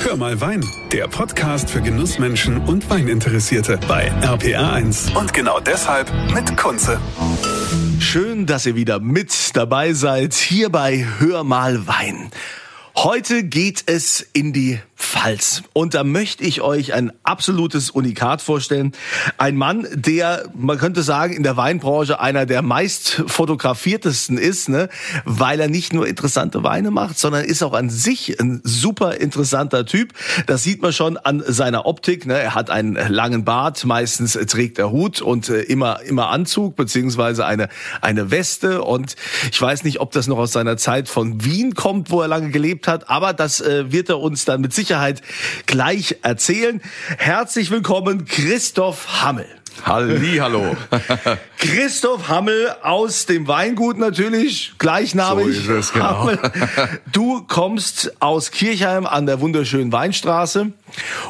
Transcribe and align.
Hör 0.00 0.16
mal 0.16 0.40
Wein, 0.40 0.64
der 0.92 1.08
Podcast 1.08 1.68
für 1.68 1.82
Genussmenschen 1.82 2.58
und 2.58 2.88
Weininteressierte 2.88 3.78
bei 3.88 4.10
RPR1. 4.22 5.16
Und 5.18 5.32
genau 5.32 5.58
deshalb 5.60 6.10
mit 6.32 6.56
Kunze. 6.56 7.00
Schön, 7.98 8.46
dass 8.46 8.64
ihr 8.64 8.76
wieder 8.76 9.00
mit 9.00 9.56
dabei 9.56 9.92
seid 9.92 10.34
hier 10.34 10.70
bei 10.70 11.04
Hör 11.18 11.42
mal 11.42 11.86
Wein. 11.86 12.30
Heute 12.96 13.42
geht 13.42 13.84
es 13.86 14.26
in 14.32 14.52
die 14.52 14.78
Pfalz. 14.98 15.62
Und 15.72 15.94
da 15.94 16.02
möchte 16.02 16.42
ich 16.42 16.60
euch 16.60 16.92
ein 16.92 17.12
absolutes 17.22 17.88
Unikat 17.88 18.42
vorstellen. 18.42 18.92
Ein 19.38 19.56
Mann, 19.56 19.86
der, 19.94 20.50
man 20.54 20.76
könnte 20.76 21.04
sagen, 21.04 21.34
in 21.34 21.44
der 21.44 21.56
Weinbranche 21.56 22.18
einer 22.18 22.46
der 22.46 22.62
meist 22.62 23.22
fotografiertesten 23.26 24.38
ist, 24.38 24.68
ne? 24.68 24.88
weil 25.24 25.60
er 25.60 25.68
nicht 25.68 25.92
nur 25.92 26.06
interessante 26.08 26.64
Weine 26.64 26.90
macht, 26.90 27.16
sondern 27.16 27.44
ist 27.44 27.62
auch 27.62 27.74
an 27.74 27.90
sich 27.90 28.40
ein 28.40 28.60
super 28.64 29.14
interessanter 29.14 29.86
Typ. 29.86 30.12
Das 30.46 30.64
sieht 30.64 30.82
man 30.82 30.92
schon 30.92 31.16
an 31.16 31.44
seiner 31.46 31.86
Optik. 31.86 32.26
Ne? 32.26 32.36
Er 32.36 32.56
hat 32.56 32.68
einen 32.68 32.96
langen 33.08 33.44
Bart, 33.44 33.84
meistens 33.84 34.32
trägt 34.32 34.80
er 34.80 34.90
Hut 34.90 35.22
und 35.22 35.48
äh, 35.48 35.62
immer, 35.62 36.02
immer 36.02 36.30
Anzug, 36.30 36.74
beziehungsweise 36.74 37.46
eine, 37.46 37.68
eine 38.00 38.32
Weste. 38.32 38.82
Und 38.82 39.14
ich 39.52 39.62
weiß 39.62 39.84
nicht, 39.84 40.00
ob 40.00 40.10
das 40.10 40.26
noch 40.26 40.38
aus 40.38 40.52
seiner 40.52 40.76
Zeit 40.76 41.08
von 41.08 41.44
Wien 41.44 41.74
kommt, 41.74 42.10
wo 42.10 42.20
er 42.20 42.28
lange 42.28 42.50
gelebt 42.50 42.88
hat, 42.88 43.08
aber 43.08 43.32
das 43.32 43.60
äh, 43.60 43.92
wird 43.92 44.08
er 44.08 44.18
uns 44.18 44.44
dann 44.44 44.60
mit 44.60 44.74
Sicherheit 44.74 44.87
Sicherheit 44.88 45.20
gleich 45.66 46.16
erzählen. 46.22 46.80
Herzlich 47.18 47.70
willkommen, 47.70 48.24
Christoph 48.24 49.22
Hammel. 49.22 49.57
Halli, 49.84 50.38
hallo. 50.38 50.76
Christoph 51.58 52.28
Hammel 52.28 52.74
aus 52.82 53.26
dem 53.26 53.48
Weingut 53.48 53.98
natürlich, 53.98 54.72
gleichnamig. 54.78 55.44
So 55.44 55.50
ist 55.50 55.68
es, 55.68 55.92
genau. 55.92 56.20
Hammel. 56.20 56.38
Du 57.12 57.42
kommst 57.42 58.20
aus 58.20 58.50
Kirchheim 58.50 59.06
an 59.06 59.26
der 59.26 59.40
wunderschönen 59.40 59.92
Weinstraße 59.92 60.72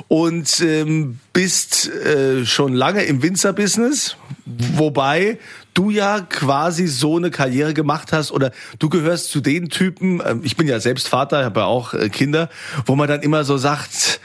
und 0.08 0.60
ähm, 0.60 1.18
bist 1.32 1.88
äh, 1.88 2.44
schon 2.46 2.74
lange 2.74 3.04
im 3.04 3.22
Winzerbusiness, 3.22 4.16
wobei 4.46 5.38
du 5.74 5.90
ja 5.90 6.20
quasi 6.20 6.88
so 6.88 7.16
eine 7.16 7.30
Karriere 7.30 7.72
gemacht 7.74 8.12
hast 8.12 8.32
oder 8.32 8.50
du 8.78 8.88
gehörst 8.88 9.30
zu 9.30 9.40
den 9.40 9.68
Typen, 9.68 10.20
äh, 10.20 10.36
ich 10.42 10.56
bin 10.56 10.66
ja 10.66 10.80
selbst 10.80 11.08
Vater, 11.08 11.44
habe 11.44 11.60
ja 11.60 11.66
auch 11.66 11.94
äh, 11.94 12.08
Kinder, 12.08 12.48
wo 12.86 12.96
man 12.96 13.08
dann 13.08 13.22
immer 13.22 13.44
so 13.44 13.58
sagt, 13.58 14.20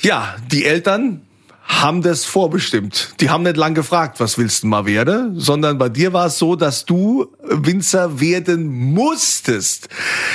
ja, 0.00 0.34
die 0.50 0.64
Eltern 0.64 1.22
haben 1.80 2.02
das 2.02 2.24
vorbestimmt. 2.24 3.14
Die 3.20 3.30
haben 3.30 3.42
nicht 3.42 3.56
lang 3.56 3.74
gefragt, 3.74 4.20
was 4.20 4.38
willst 4.38 4.62
du 4.62 4.66
mal 4.68 4.84
werden, 4.84 5.38
sondern 5.38 5.78
bei 5.78 5.88
dir 5.88 6.12
war 6.12 6.26
es 6.26 6.38
so, 6.38 6.54
dass 6.54 6.84
du 6.84 7.26
Winzer 7.42 8.20
werden 8.20 8.66
musstest. 8.68 9.88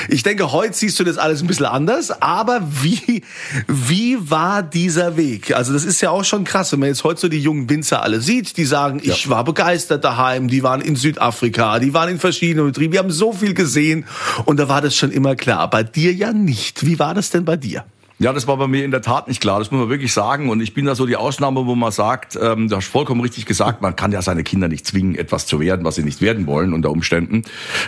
Ich 0.09 0.23
denke, 0.23 0.51
heute 0.51 0.73
siehst 0.73 0.99
du 0.99 1.03
das 1.03 1.17
alles 1.17 1.41
ein 1.41 1.47
bisschen 1.47 1.65
anders, 1.65 2.21
aber 2.21 2.61
wie, 2.81 3.23
wie 3.67 4.17
war 4.29 4.63
dieser 4.63 5.15
Weg? 5.15 5.55
Also 5.55 5.73
das 5.73 5.85
ist 5.85 6.01
ja 6.01 6.09
auch 6.09 6.23
schon 6.23 6.43
krass, 6.43 6.71
wenn 6.71 6.79
man 6.79 6.89
jetzt 6.89 7.03
heute 7.03 7.21
so 7.21 7.27
die 7.27 7.39
jungen 7.39 7.69
Winzer 7.69 8.01
alle 8.01 8.19
sieht, 8.19 8.57
die 8.57 8.65
sagen, 8.65 8.99
ja. 9.03 9.13
ich 9.13 9.29
war 9.29 9.43
begeistert 9.43 10.03
daheim, 10.03 10.47
die 10.47 10.63
waren 10.63 10.81
in 10.81 10.95
Südafrika, 10.95 11.79
die 11.79 11.93
waren 11.93 12.09
in 12.09 12.19
verschiedenen 12.19 12.65
Betrieben, 12.67 12.93
wir 12.93 12.99
haben 12.99 13.11
so 13.11 13.31
viel 13.31 13.53
gesehen 13.53 14.05
und 14.45 14.59
da 14.59 14.67
war 14.67 14.81
das 14.81 14.95
schon 14.95 15.11
immer 15.11 15.35
klar. 15.35 15.69
Bei 15.69 15.83
dir 15.83 16.13
ja 16.13 16.33
nicht. 16.33 16.85
Wie 16.85 16.99
war 16.99 17.13
das 17.13 17.29
denn 17.29 17.45
bei 17.45 17.57
dir? 17.57 17.85
Ja, 18.19 18.33
das 18.33 18.47
war 18.47 18.57
bei 18.57 18.65
mir 18.65 18.83
in 18.83 18.89
der 18.89 19.03
Tat 19.03 19.27
nicht 19.27 19.41
klar. 19.41 19.59
Das 19.59 19.69
muss 19.69 19.79
man 19.79 19.89
wirklich 19.89 20.11
sagen. 20.11 20.49
Und 20.49 20.59
ich 20.59 20.73
bin 20.73 20.85
da 20.85 20.95
so 20.95 21.05
die 21.05 21.15
Ausnahme, 21.15 21.67
wo 21.67 21.75
man 21.75 21.91
sagt, 21.91 22.35
ähm, 22.41 22.67
du 22.67 22.75
hast 22.75 22.87
vollkommen 22.87 23.21
richtig 23.21 23.45
gesagt, 23.45 23.83
man 23.83 23.95
kann 23.95 24.11
ja 24.11 24.23
seine 24.23 24.43
Kinder 24.43 24.67
nicht 24.67 24.87
zwingen, 24.87 25.13
etwas 25.13 25.45
zu 25.45 25.59
werden, 25.59 25.85
was 25.85 25.95
sie 25.95 26.03
nicht 26.03 26.19
werden 26.19 26.47
wollen 26.47 26.73
unter 26.73 26.89
Umständen. 26.89 27.43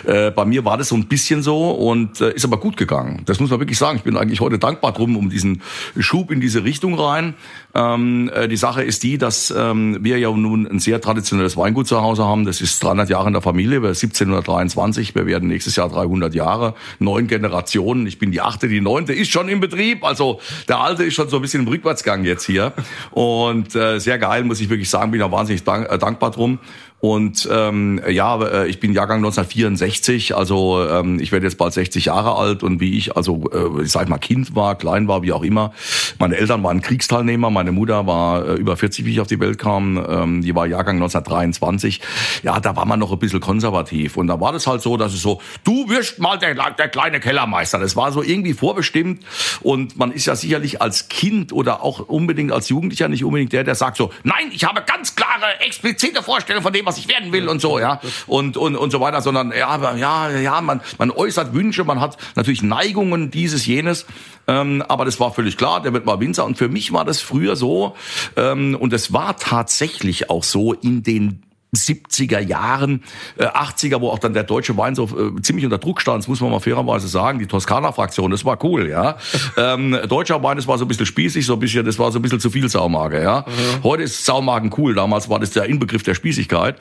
Äh, 0.06 0.30
bei 0.30 0.44
mir 0.44 0.64
war 0.64 0.78
das 0.78 0.88
so 0.88 0.94
ein 0.94 1.08
bisschen 1.08 1.42
so 1.42 1.72
und 1.72 2.20
äh, 2.20 2.32
ist 2.32 2.44
aber 2.44 2.58
gut 2.58 2.76
gegangen. 2.76 3.22
Das 3.26 3.40
muss 3.40 3.50
man 3.50 3.58
wirklich 3.58 3.76
sagen. 3.76 3.96
Ich 3.96 4.04
bin 4.04 4.16
eigentlich 4.16 4.40
heute 4.40 4.60
dankbar 4.60 4.92
drum, 4.92 5.16
um 5.16 5.30
diesen 5.30 5.62
Schub 5.98 6.30
in 6.30 6.40
diese 6.40 6.62
Richtung 6.62 6.94
rein. 6.94 7.34
Ähm, 7.74 8.30
äh, 8.34 8.48
die 8.48 8.56
Sache 8.56 8.82
ist 8.82 9.02
die, 9.02 9.18
dass 9.18 9.54
ähm, 9.56 9.98
wir 10.00 10.18
ja 10.18 10.30
nun 10.30 10.66
ein 10.66 10.80
sehr 10.80 11.00
traditionelles 11.00 11.56
Weingut 11.56 11.86
zu 11.86 12.00
Hause 12.00 12.24
haben. 12.24 12.44
Das 12.44 12.60
ist 12.60 12.82
300 12.82 13.08
Jahre 13.08 13.28
in 13.28 13.32
der 13.32 13.42
Familie. 13.42 13.82
Wir 13.82 13.90
1723. 13.90 15.14
Wir 15.14 15.26
werden 15.26 15.48
nächstes 15.48 15.76
Jahr 15.76 15.88
300 15.88 16.34
Jahre. 16.34 16.74
Neun 16.98 17.26
Generationen. 17.26 18.06
Ich 18.06 18.18
bin 18.18 18.32
die 18.32 18.40
achte, 18.40 18.68
die 18.68 18.80
neunte 18.80 19.12
ist 19.12 19.30
schon 19.30 19.48
im 19.48 19.60
Betrieb. 19.60 20.04
Also 20.04 20.40
der 20.68 20.80
Alte 20.80 21.04
ist 21.04 21.14
schon 21.14 21.28
so 21.28 21.36
ein 21.36 21.42
bisschen 21.42 21.62
im 21.62 21.68
Rückwärtsgang 21.68 22.24
jetzt 22.24 22.44
hier. 22.44 22.72
Und 23.10 23.74
äh, 23.76 23.98
sehr 23.98 24.18
geil, 24.18 24.44
muss 24.44 24.60
ich 24.60 24.68
wirklich 24.68 24.90
sagen, 24.90 25.12
bin 25.12 25.20
da 25.20 25.30
wahnsinnig 25.30 25.62
dank, 25.64 25.90
äh, 25.90 25.98
dankbar 25.98 26.32
drum. 26.32 26.58
Und 27.00 27.48
ähm, 27.50 28.00
ja, 28.08 28.42
äh, 28.42 28.68
ich 28.68 28.78
bin 28.78 28.92
Jahrgang 28.92 29.18
1964, 29.18 30.36
also 30.36 30.86
ähm, 30.86 31.18
ich 31.18 31.32
werde 31.32 31.46
jetzt 31.46 31.56
bald 31.56 31.72
60 31.72 32.04
Jahre 32.06 32.36
alt 32.36 32.62
und 32.62 32.78
wie 32.80 32.98
ich, 32.98 33.16
also 33.16 33.50
äh, 33.52 33.84
ich 33.84 33.90
sag 33.90 34.10
mal 34.10 34.18
Kind 34.18 34.54
war, 34.54 34.76
klein 34.76 35.08
war, 35.08 35.22
wie 35.22 35.32
auch 35.32 35.42
immer. 35.42 35.72
Meine 36.18 36.36
Eltern 36.36 36.62
waren 36.62 36.82
Kriegsteilnehmer, 36.82 37.48
meine 37.48 37.72
Mutter 37.72 38.06
war 38.06 38.46
äh, 38.46 38.54
über 38.56 38.76
40, 38.76 39.06
wie 39.06 39.12
ich 39.12 39.20
auf 39.20 39.28
die 39.28 39.40
Welt 39.40 39.58
kam. 39.58 39.96
Ähm, 39.96 40.42
die 40.42 40.54
war 40.54 40.66
Jahrgang 40.66 40.96
1923. 40.96 42.02
Ja, 42.42 42.60
da 42.60 42.76
war 42.76 42.84
man 42.84 43.00
noch 43.00 43.12
ein 43.12 43.18
bisschen 43.18 43.40
konservativ 43.40 44.18
und 44.18 44.26
da 44.26 44.38
war 44.38 44.52
das 44.52 44.66
halt 44.66 44.82
so, 44.82 44.98
dass 44.98 45.14
es 45.14 45.22
so, 45.22 45.40
du 45.64 45.88
wirst 45.88 46.18
mal 46.18 46.38
der, 46.38 46.54
der 46.54 46.88
kleine 46.88 47.18
Kellermeister. 47.18 47.78
Das 47.78 47.96
war 47.96 48.12
so 48.12 48.22
irgendwie 48.22 48.52
vorbestimmt 48.52 49.24
und 49.62 49.96
man 49.96 50.12
ist 50.12 50.26
ja 50.26 50.36
sicherlich 50.36 50.82
als 50.82 51.08
Kind 51.08 51.54
oder 51.54 51.82
auch 51.82 52.00
unbedingt 52.00 52.52
als 52.52 52.68
Jugendlicher 52.68 53.08
nicht 53.08 53.24
unbedingt 53.24 53.54
der, 53.54 53.64
der 53.64 53.74
sagt 53.74 53.96
so, 53.96 54.10
nein, 54.22 54.50
ich 54.52 54.64
habe 54.64 54.82
ganz 54.82 55.16
klare, 55.16 55.60
explizite 55.60 56.22
Vorstellungen 56.22 56.62
von 56.62 56.74
dem, 56.74 56.89
was 56.90 56.98
ich 56.98 57.08
werden 57.08 57.32
will 57.32 57.48
und 57.48 57.60
so, 57.60 57.78
ja. 57.78 58.00
Und, 58.26 58.56
und, 58.56 58.74
und 58.74 58.90
so 58.90 59.00
weiter, 59.00 59.22
sondern, 59.22 59.52
ja, 59.56 59.68
aber, 59.68 59.96
ja, 59.96 60.28
ja, 60.30 60.60
man, 60.60 60.80
man 60.98 61.12
äußert 61.12 61.54
Wünsche, 61.54 61.84
man 61.84 62.00
hat 62.00 62.16
natürlich 62.34 62.62
Neigungen, 62.62 63.30
dieses, 63.30 63.64
jenes. 63.64 64.06
Ähm, 64.48 64.82
aber 64.88 65.04
das 65.04 65.20
war 65.20 65.32
völlig 65.32 65.56
klar, 65.56 65.80
der 65.80 65.92
wird 65.92 66.04
mal 66.04 66.18
Winzer. 66.18 66.44
Und 66.44 66.58
für 66.58 66.68
mich 66.68 66.92
war 66.92 67.04
das 67.04 67.20
früher 67.20 67.54
so, 67.54 67.94
ähm, 68.36 68.76
und 68.78 68.92
es 68.92 69.12
war 69.12 69.36
tatsächlich 69.36 70.30
auch 70.30 70.42
so 70.42 70.72
in 70.72 71.04
den 71.04 71.42
70er 71.74 72.40
Jahren, 72.40 73.02
äh, 73.36 73.46
80er, 73.46 74.00
wo 74.00 74.08
auch 74.08 74.18
dann 74.18 74.34
der 74.34 74.42
deutsche 74.42 74.76
Wein 74.76 74.94
so 74.94 75.04
äh, 75.04 75.40
ziemlich 75.42 75.64
unter 75.64 75.78
Druck 75.78 76.00
stand, 76.00 76.22
das 76.22 76.28
muss 76.28 76.40
man 76.40 76.50
mal 76.50 76.60
fairerweise 76.60 77.08
sagen, 77.08 77.38
die 77.38 77.46
Toskana-Fraktion, 77.46 78.30
das 78.30 78.44
war 78.44 78.62
cool, 78.64 78.88
ja. 78.88 79.16
ähm, 79.56 79.96
deutscher 80.08 80.42
Wein, 80.42 80.56
das 80.56 80.66
war 80.66 80.78
so 80.78 80.84
ein 80.84 80.88
bisschen 80.88 81.06
spießig, 81.06 81.46
so 81.46 81.54
ein 81.54 81.60
bisschen, 81.60 81.84
das 81.84 81.98
war 81.98 82.10
so 82.10 82.18
ein 82.18 82.22
bisschen 82.22 82.40
zu 82.40 82.50
viel 82.50 82.68
Saumager, 82.68 83.22
ja. 83.22 83.44
Mhm. 83.46 83.84
Heute 83.84 84.02
ist 84.02 84.24
Saumagen 84.24 84.70
cool, 84.78 84.94
damals 84.94 85.28
war 85.28 85.38
das 85.38 85.50
der 85.50 85.66
Inbegriff 85.66 86.02
der 86.02 86.14
Spießigkeit. 86.14 86.76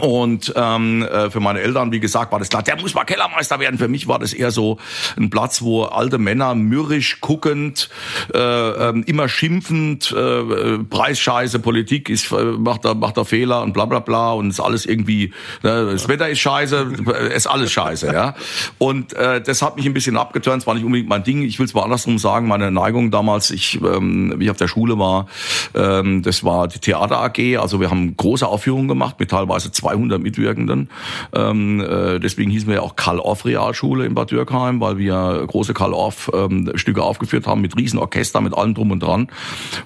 Und 0.00 0.52
ähm, 0.56 1.02
äh, 1.02 1.30
für 1.30 1.40
meine 1.40 1.60
Eltern, 1.60 1.90
wie 1.90 2.00
gesagt, 2.00 2.32
war 2.32 2.38
das 2.38 2.48
klar, 2.48 2.62
der 2.62 2.80
muss 2.80 2.94
mal 2.94 3.04
Kellermeister 3.04 3.58
werden. 3.60 3.78
Für 3.78 3.88
mich 3.88 4.08
war 4.08 4.18
das 4.18 4.32
eher 4.32 4.50
so 4.50 4.78
ein 5.16 5.30
Platz, 5.30 5.62
wo 5.62 5.84
alte 5.84 6.18
Männer 6.18 6.54
mürrisch 6.54 7.20
guckend, 7.20 7.88
äh, 8.34 8.38
äh, 8.38 9.02
immer 9.06 9.28
schimpfend, 9.28 10.12
äh, 10.12 10.78
Preisscheiße, 10.78 11.60
Politik 11.60 12.10
ist 12.10 12.30
äh, 12.32 12.44
macht 12.44 12.84
da 12.84 12.94
macht 12.94 13.16
da 13.16 13.24
Fehler 13.24 13.62
und 13.62 13.72
bla 13.72 13.86
bla 13.86 14.00
bla 14.00 14.32
und 14.32 14.50
ist 14.50 14.60
alles 14.60 14.86
irgendwie, 14.86 15.32
ne, 15.62 15.88
das 15.92 16.08
Wetter 16.08 16.28
ist 16.28 16.40
scheiße, 16.40 16.86
ist 17.34 17.46
alles 17.46 17.72
scheiße, 17.72 18.12
ja. 18.12 18.34
Und 18.78 19.14
äh, 19.14 19.40
das 19.40 19.62
hat 19.62 19.76
mich 19.76 19.86
ein 19.86 19.94
bisschen 19.94 20.16
abgeturnt, 20.16 20.62
es 20.62 20.66
war 20.66 20.74
nicht 20.74 20.84
unbedingt 20.84 21.08
mein 21.08 21.24
Ding. 21.24 21.42
Ich 21.42 21.58
will 21.58 21.66
es 21.66 21.74
mal 21.74 21.82
andersrum 21.82 22.18
sagen, 22.18 22.48
meine 22.48 22.70
Neigung 22.70 23.10
damals, 23.10 23.50
ich, 23.50 23.80
ähm, 23.82 24.34
wie 24.36 24.44
ich 24.44 24.50
auf 24.50 24.56
der 24.56 24.68
Schule 24.68 24.98
war, 24.98 25.26
ähm, 25.74 26.22
das 26.22 26.44
war 26.44 26.68
die 26.68 26.78
Theater 26.78 27.18
AG, 27.20 27.56
also 27.58 27.80
wir 27.80 27.90
haben 27.90 28.16
große 28.16 28.46
Aufführungen 28.46 28.88
gemacht 28.88 29.16
mit 29.18 29.30
teilweise 29.30 29.72
200 29.86 30.20
Mitwirkenden. 30.20 30.88
Ähm, 31.32 31.80
äh, 31.80 32.18
deswegen 32.18 32.50
hießen 32.50 32.68
wir 32.68 32.76
ja 32.76 32.82
auch 32.82 32.96
Karl-Orff 32.96 33.44
Realschule 33.44 34.04
in 34.04 34.14
Bad 34.14 34.30
Dürkheim, 34.32 34.80
weil 34.80 34.98
wir 34.98 35.44
große 35.46 35.74
Karl-Orff 35.74 36.30
ähm, 36.34 36.72
aufgeführt 36.96 37.46
haben 37.46 37.60
mit 37.60 37.76
Riesenorchester, 37.76 38.40
mit 38.40 38.56
allem 38.56 38.74
drum 38.74 38.90
und 38.90 39.00
dran. 39.00 39.28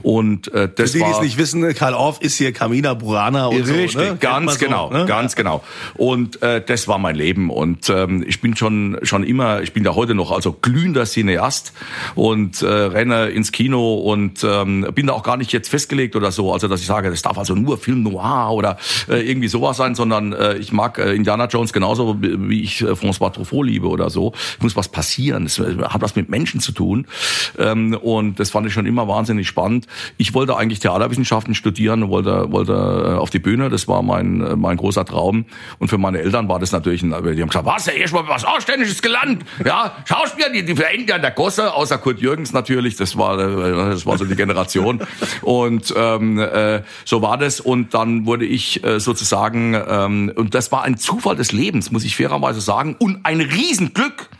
Und 0.02 0.52
äh, 0.52 0.68
das 0.74 0.92
Für 0.92 0.98
die, 0.98 1.02
war, 1.02 1.08
die 1.08 1.14
es 1.14 1.20
nicht 1.22 1.38
wissen, 1.38 1.74
Karl-Orff 1.74 2.20
ist 2.20 2.38
hier 2.38 2.52
Camina 2.52 2.94
Burana 2.94 3.46
und 3.46 3.56
Richtig, 3.56 3.92
so. 3.92 3.98
Ne? 3.98 4.16
ganz 4.18 4.54
so, 4.54 4.58
genau, 4.58 4.90
ne? 4.90 5.04
ganz 5.06 5.36
genau. 5.36 5.62
Und 5.94 6.40
äh, 6.42 6.62
das 6.64 6.88
war 6.88 6.98
mein 6.98 7.16
Leben. 7.16 7.50
Und 7.50 7.90
ähm, 7.90 8.24
ich 8.26 8.40
bin 8.40 8.56
schon 8.56 8.98
schon 9.02 9.24
immer, 9.24 9.62
ich 9.62 9.72
bin 9.72 9.84
da 9.84 9.94
heute 9.94 10.14
noch 10.14 10.30
also 10.30 10.52
glühender 10.52 11.04
Cineast 11.04 11.72
und 12.14 12.62
äh, 12.62 12.66
renne 12.66 13.28
ins 13.28 13.52
Kino 13.52 13.94
und 13.94 14.44
ähm, 14.44 14.86
bin 14.94 15.06
da 15.08 15.12
auch 15.12 15.22
gar 15.22 15.36
nicht 15.36 15.52
jetzt 15.52 15.68
festgelegt 15.68 16.16
oder 16.16 16.32
so, 16.32 16.52
also 16.52 16.68
dass 16.68 16.80
ich 16.80 16.86
sage, 16.86 17.10
das 17.10 17.22
darf 17.22 17.38
also 17.38 17.54
nur 17.54 17.78
Film 17.78 18.02
Noir 18.02 18.50
oder 18.52 18.78
äh, 19.08 19.28
irgendwie 19.28 19.48
sowas 19.48 19.76
sein, 19.76 19.89
sondern 19.94 20.32
äh, 20.32 20.56
ich 20.56 20.72
mag 20.72 20.98
äh, 20.98 21.14
Indiana 21.14 21.46
Jones 21.46 21.72
genauso, 21.72 22.16
wie 22.20 22.62
ich 22.62 22.82
äh, 22.82 22.92
François 22.92 23.32
Truffaut 23.32 23.66
liebe 23.66 23.88
oder 23.88 24.10
so. 24.10 24.32
Es 24.56 24.62
muss 24.62 24.76
was 24.76 24.88
passieren. 24.88 25.46
Es 25.46 25.58
äh, 25.58 25.76
hat 25.82 26.02
was 26.02 26.16
mit 26.16 26.28
Menschen 26.28 26.60
zu 26.60 26.72
tun. 26.72 27.06
Ähm, 27.58 27.94
und 27.94 28.40
das 28.40 28.50
fand 28.50 28.66
ich 28.66 28.72
schon 28.72 28.86
immer 28.86 29.08
wahnsinnig 29.08 29.48
spannend. 29.48 29.86
Ich 30.16 30.34
wollte 30.34 30.56
eigentlich 30.56 30.80
Theaterwissenschaften 30.80 31.54
studieren, 31.54 32.08
wollte, 32.08 32.50
wollte 32.52 32.72
äh, 32.72 33.18
auf 33.18 33.30
die 33.30 33.38
Bühne. 33.38 33.68
Das 33.70 33.88
war 33.88 34.02
mein, 34.02 34.40
äh, 34.40 34.56
mein 34.56 34.76
großer 34.76 35.04
Traum. 35.04 35.44
Und 35.78 35.88
für 35.88 35.98
meine 35.98 36.20
Eltern 36.20 36.48
war 36.48 36.58
das 36.58 36.72
natürlich, 36.72 37.02
ein, 37.02 37.10
die 37.10 37.42
haben 37.42 37.48
gesagt, 37.48 37.66
was, 37.66 37.86
ja 37.86 37.92
erst 37.92 38.14
mal 38.14 38.26
was 38.26 38.44
Ausständiges 38.44 39.02
gelernt. 39.02 39.44
Ja, 39.64 39.96
Schauspieler, 40.04 40.50
die, 40.50 40.64
die 40.64 40.74
verenden 40.74 41.08
ja 41.08 41.16
in 41.16 41.22
der 41.22 41.30
Gosse, 41.30 41.74
außer 41.74 41.98
Kurt 41.98 42.20
Jürgens 42.20 42.52
natürlich. 42.52 42.96
Das 42.96 43.16
war, 43.16 43.36
das 43.36 44.06
war 44.06 44.18
so 44.18 44.24
die 44.24 44.36
Generation. 44.36 45.00
Und 45.42 45.92
ähm, 45.96 46.38
äh, 46.38 46.82
so 47.04 47.22
war 47.22 47.38
das. 47.38 47.60
Und 47.60 47.94
dann 47.94 48.26
wurde 48.26 48.46
ich 48.46 48.82
äh, 48.84 49.00
sozusagen 49.00 49.74
ähm, 49.88 50.32
und 50.34 50.54
das 50.54 50.72
war 50.72 50.82
ein 50.82 50.96
Zufall 50.96 51.36
des 51.36 51.52
Lebens, 51.52 51.90
muss 51.90 52.04
ich 52.04 52.16
fairerweise 52.16 52.60
sagen, 52.60 52.96
und 52.98 53.20
ein 53.24 53.40
Riesenglück, 53.40 54.30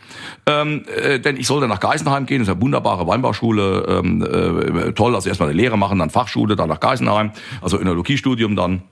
ähm, 0.45 0.85
äh, 0.95 1.19
denn 1.19 1.37
ich 1.37 1.47
sollte 1.47 1.67
nach 1.67 1.79
Geisenheim 1.79 2.25
gehen, 2.25 2.39
das 2.39 2.47
ist 2.47 2.53
eine 2.53 2.61
wunderbare 2.61 3.07
Weinbauschule, 3.07 3.85
ähm, 3.87 4.21
äh, 4.21 4.93
toll, 4.93 5.15
also 5.15 5.29
erstmal 5.29 5.49
eine 5.49 5.57
Lehre 5.57 5.77
machen, 5.77 5.99
dann 5.99 6.09
Fachschule, 6.09 6.55
dann 6.55 6.69
nach 6.69 6.79
Geisenheim, 6.79 7.31
also 7.61 7.79
Önologiestudium 7.79 8.55
dann 8.55 8.83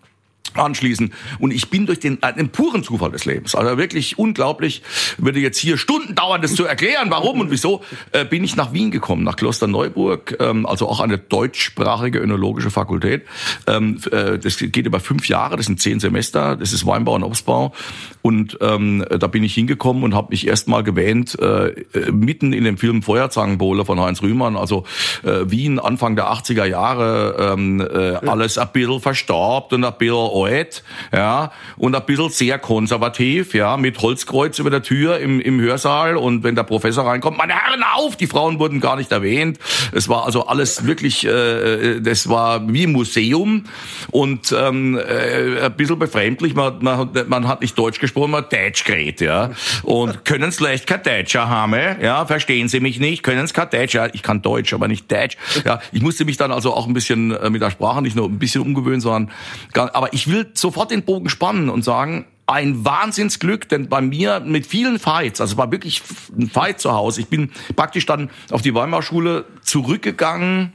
anschließen. 0.60 1.14
Und 1.40 1.52
ich 1.52 1.70
bin 1.70 1.86
durch 1.86 2.00
den, 2.00 2.22
einen 2.24 2.50
puren 2.50 2.84
Zufall 2.84 3.12
des 3.12 3.26
Lebens, 3.26 3.56
also 3.56 3.78
wirklich 3.78 4.18
unglaublich, 4.18 4.82
würde 5.18 5.40
jetzt 5.40 5.58
hier 5.58 5.78
Stunden 5.78 6.16
dauern, 6.16 6.42
das 6.42 6.56
zu 6.56 6.66
erklären, 6.66 7.10
warum 7.10 7.40
und 7.42 7.52
wieso, 7.52 7.82
äh, 8.12 8.26
bin 8.26 8.44
ich 8.44 8.56
nach 8.56 8.74
Wien 8.74 8.92
gekommen, 8.92 9.24
nach 9.24 9.36
Klosterneuburg, 9.36 10.38
ähm, 10.40 10.66
also 10.66 10.88
auch 10.88 11.00
eine 11.00 11.18
deutschsprachige 11.18 12.20
önologische 12.20 12.70
Fakultät. 12.70 13.24
Ähm, 13.68 14.00
äh, 14.12 14.38
das 14.38 14.58
geht 14.58 14.86
über 14.86 15.00
fünf 15.00 15.28
Jahre, 15.28 15.58
das 15.58 15.66
sind 15.66 15.82
zehn 15.82 16.00
Semester, 16.00 16.56
das 16.56 16.74
ist 16.74 16.86
Weinbau 16.86 17.16
und 17.16 17.24
Obstbau. 17.24 17.74
Und 18.22 18.58
ähm, 18.62 19.06
da 19.10 19.28
bin 19.28 19.44
ich 19.44 19.54
hingekommen 19.54 20.04
und 20.04 20.14
habe 20.14 20.28
mich 20.32 20.46
erstmal 20.46 20.84
gewähnt, 20.84 21.38
äh, 21.40 21.74
mitten 22.12 22.54
in 22.54 22.64
dem 22.64 22.78
Film 22.78 23.02
Feuerzangenbowle 23.02 23.86
von 23.86 24.00
Heinz 24.00 24.22
Rühmann, 24.22 24.58
also 24.58 24.84
äh, 25.24 25.50
Wien, 25.50 25.80
Anfang 25.80 26.16
der 26.16 26.32
80er 26.32 26.66
Jahre, 26.66 27.54
ähm, 27.54 27.82
äh, 27.82 28.16
alles 28.28 28.58
ein 28.58 28.68
bisschen 28.74 29.00
verstorbt 29.00 29.74
und 29.74 29.84
ein 29.84 29.94
bisschen 29.98 30.16
alt, 30.50 30.84
ja, 31.14 31.52
und 31.78 31.96
ein 31.96 32.06
bisschen 32.06 32.30
sehr 32.30 32.60
konservativ, 32.60 33.54
ja, 33.54 33.78
mit 33.78 34.02
Holzkreuz 34.02 34.60
über 34.60 34.70
der 34.70 34.82
Tür 34.82 35.20
im, 35.20 35.40
im 35.40 35.60
Hörsaal 35.60 36.18
und 36.18 36.44
wenn 36.44 36.56
der 36.56 36.64
Professor 36.64 37.06
reinkommt, 37.06 37.38
meine 37.38 37.54
Herren 37.54 37.84
auf, 37.96 38.16
die 38.16 38.28
Frauen 38.28 38.60
wurden 38.60 38.80
gar 38.80 38.96
nicht 38.96 39.12
erwähnt. 39.12 39.60
Es 39.94 40.10
war 40.10 40.26
also 40.26 40.48
alles 40.48 40.86
wirklich, 40.86 41.26
äh, 41.26 42.00
das 42.00 42.30
war 42.30 42.72
wie 42.72 42.88
Museum 42.88 43.66
und 44.12 44.54
ähm, 44.58 44.98
äh, 44.98 45.66
ein 45.66 45.74
bisschen 45.76 46.00
befremdlich, 46.00 46.56
man, 46.56 46.78
man, 46.82 47.10
man 47.28 47.48
hat 47.48 47.62
nicht 47.62 47.78
Deutsch 47.78 48.00
gesprochen, 48.00 48.32
man 48.32 48.46
Deutsch 48.50 48.84
geredet, 48.84 49.22
ja. 49.22 49.52
Und 49.84 50.26
können 50.26 50.50
es 50.50 50.60
leicht 50.60 50.88
kein 50.88 51.04
Deutscher 51.04 51.50
haben, 51.50 51.74
ja. 52.02 52.26
Verstehen 52.26 52.68
Sie 52.68 52.80
mich 52.80 53.00
nicht? 53.00 53.24
Können 53.24 53.46
es 53.46 53.54
kein 53.54 53.70
Deutsch? 53.70 53.94
Ja, 53.94 54.08
ich 54.12 54.24
kann 54.24 54.42
Deutsch, 54.42 54.74
aber 54.74 54.88
nicht 54.88 55.12
Deutsch. 55.12 55.38
Ja, 55.66 55.80
ich 55.92 56.02
musste 56.02 56.26
mich 56.26 56.38
dann 56.38 56.52
also 56.52 56.74
auch 56.74 56.88
ein 56.88 56.94
bisschen 56.94 57.32
äh, 57.32 57.50
mit 57.50 57.62
der 57.62 57.72
Sprache 57.72 58.02
nicht 58.02 58.16
nur 58.16 58.28
ein 58.28 58.40
bisschen 58.40 58.62
umgewöhnen, 58.62 59.02
sondern, 59.02 59.32
aber 59.74 60.14
ich 60.14 60.28
will 60.30 60.48
sofort 60.54 60.92
den 60.92 61.04
Bogen 61.04 61.30
spannen 61.30 61.70
und 61.70 61.84
sagen, 61.84 62.26
ein 62.50 62.84
Wahnsinnsglück, 62.84 63.70
denn 63.70 63.90
bei 63.90 64.02
mir 64.02 64.40
mit 64.40 64.66
vielen 64.66 64.98
Fights, 64.98 65.40
also 65.40 65.58
war 65.58 65.72
wirklich 65.72 66.02
ein 66.36 66.50
Fight 66.50 66.80
zu 66.80 66.92
Hause. 66.92 67.22
Ich 67.22 67.28
bin 67.28 67.52
praktisch 67.76 68.08
dann 68.08 68.32
auf 68.50 68.64
die 68.64 68.74
Weimarschule 68.74 69.46
zurückgegangen, 69.62 70.74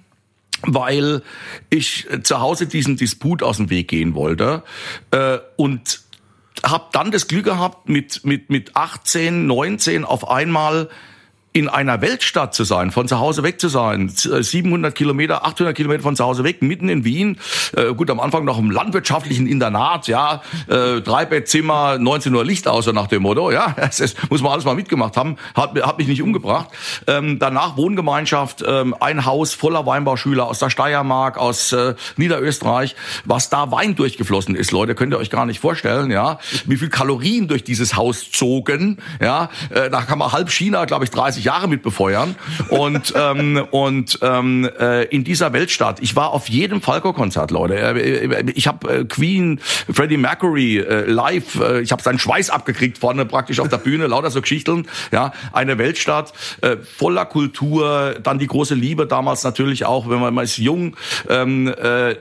weil 0.63 1.23
ich 1.71 2.07
zu 2.23 2.41
Hause 2.41 2.67
diesen 2.67 2.97
Disput 2.97 3.43
aus 3.43 3.57
dem 3.57 3.71
Weg 3.71 3.89
gehen 3.89 4.15
wollte. 4.15 4.63
Äh, 5.11 5.39
und 5.57 6.01
habe 6.63 6.85
dann 6.93 7.11
das 7.11 7.27
Glück 7.27 7.45
gehabt, 7.45 7.89
mit, 7.89 8.25
mit, 8.25 8.51
mit 8.51 8.77
18, 8.77 9.47
19 9.47 10.05
auf 10.05 10.31
einmal 10.31 10.89
in 11.57 11.69
einer 11.69 12.01
Weltstadt 12.01 12.53
zu 12.53 12.65
sein, 12.65 12.91
von 12.91 13.07
zu 13.07 13.21
Hause 13.21 13.45
weg 13.45 13.61
zu 13.61 13.69
sein, 13.69 14.09
700 14.09 14.91
äh, 14.91 14.95
Kilometer, 14.95 15.47
800 15.47 15.77
Kilometer 15.77 16.03
von 16.03 16.17
zu 16.17 16.25
Hause 16.25 16.43
weg, 16.43 16.63
mitten 16.63 16.89
in 16.89 17.05
Wien, 17.05 17.39
äh, 17.77 17.95
gut, 17.95 18.11
am 18.11 18.19
Anfang 18.19 18.45
noch 18.45 18.59
im 18.59 18.73
landwirtschaftlichen 18.73 19.47
Internat, 19.47 20.09
ja, 20.09 20.43
äh, 20.67 21.01
Dreibettzimmer, 21.01 21.99
19 21.99 22.35
Uhr 22.35 22.45
Licht 22.45 22.67
außer 22.67 22.93
nach 22.93 23.07
dem 23.07 23.23
Motto, 23.23 23.53
ja, 23.53 23.73
das, 23.77 23.99
das 23.99 24.17
muss 24.31 24.43
man 24.43 24.51
alles 24.51 24.65
mal 24.65 24.75
mitgemacht 24.75 25.17
haben, 25.17 25.37
hat, 25.55 25.81
hat 25.81 25.99
mich 25.99 26.09
nicht 26.09 26.23
umgebracht. 26.23 26.71
Ähm, 27.07 27.39
danach 27.39 27.77
Wohngemeinschaft, 27.77 28.65
ähm, 28.67 28.97
ein 28.99 29.25
Haus 29.25 29.55
voller 29.55 29.87
Weinbauschüler 29.87 30.49
aus 30.49 30.59
der 30.59 30.71
Steiermark, 30.71 31.39
aus 31.39 31.73
äh, 31.73 31.95
Niederösterreich, 32.17 32.97
was 33.27 33.49
da 33.49 33.71
Wein 33.71 33.95
durchgeflossen 33.95 34.57
ist, 34.57 34.73
Leute, 34.73 34.97
könnt 34.97 35.15
ihr 35.15 35.19
euch 35.19 35.31
gar 35.31 35.47
nicht 35.47 35.61
vorstellen, 35.61 36.11
ja, 36.11 36.41
wie 36.67 36.79
viel 36.79 36.89
Kalorien 36.89 37.47
durch 37.47 37.63
dieses 37.63 37.95
Haus 37.95 38.33
zogen, 38.33 38.99
ja, 39.21 39.51
äh, 39.71 39.89
da 39.89 40.03
kann 40.03 40.19
man 40.19 40.33
halb 40.33 40.51
China, 40.51 40.85
glaube 40.87 41.05
ich, 41.05 41.13
30 41.13 41.44
Jahre 41.45 41.69
mit 41.69 41.83
befeuern. 41.83 42.35
Und, 42.69 43.15
ähm, 43.17 43.65
und 43.71 44.19
ähm, 44.23 44.69
äh, 44.79 45.05
in 45.05 45.25
dieser 45.25 45.53
Weltstadt, 45.53 46.01
ich 46.01 46.17
war 46.17 46.33
auf 46.33 46.49
jedem 46.49 46.81
Falco-Konzert, 46.81 47.51
Leute. 47.51 47.77
Äh, 47.77 48.27
äh, 48.27 48.53
ich 48.55 48.67
habe 48.67 49.01
äh, 49.01 49.05
Queen, 49.05 49.61
Freddie 49.93 50.17
Mercury 50.17 50.79
äh, 50.79 51.05
live, 51.11 51.61
äh, 51.61 51.81
ich 51.81 51.93
habe 51.93 52.03
seinen 52.03 52.19
Schweiß 52.19 52.51
abgekriegt 52.51 52.99
vorne 52.99 53.25
praktisch 53.27 53.61
auf 53.61 53.69
der 53.69 53.79
Bühne, 53.79 54.07
lauter 54.07 54.31
so 54.31 54.41
Geschichten. 54.41 54.87
Ja, 55.13 55.33
eine 55.53 55.79
Weltstadt 55.79 56.33
äh, 56.61 56.77
voller 56.77 57.27
Kultur, 57.27 58.17
dann 58.23 58.39
die 58.39 58.47
große 58.47 58.75
Liebe 58.75 59.07
damals 59.07 59.45
natürlich 59.45 59.85
auch, 59.85 60.09
wenn 60.09 60.21
man, 60.21 60.35
man 60.35 60.45
ist 60.45 60.59
jung. 60.59 60.97
Ähm, 61.29 61.69
äh, 61.69 62.17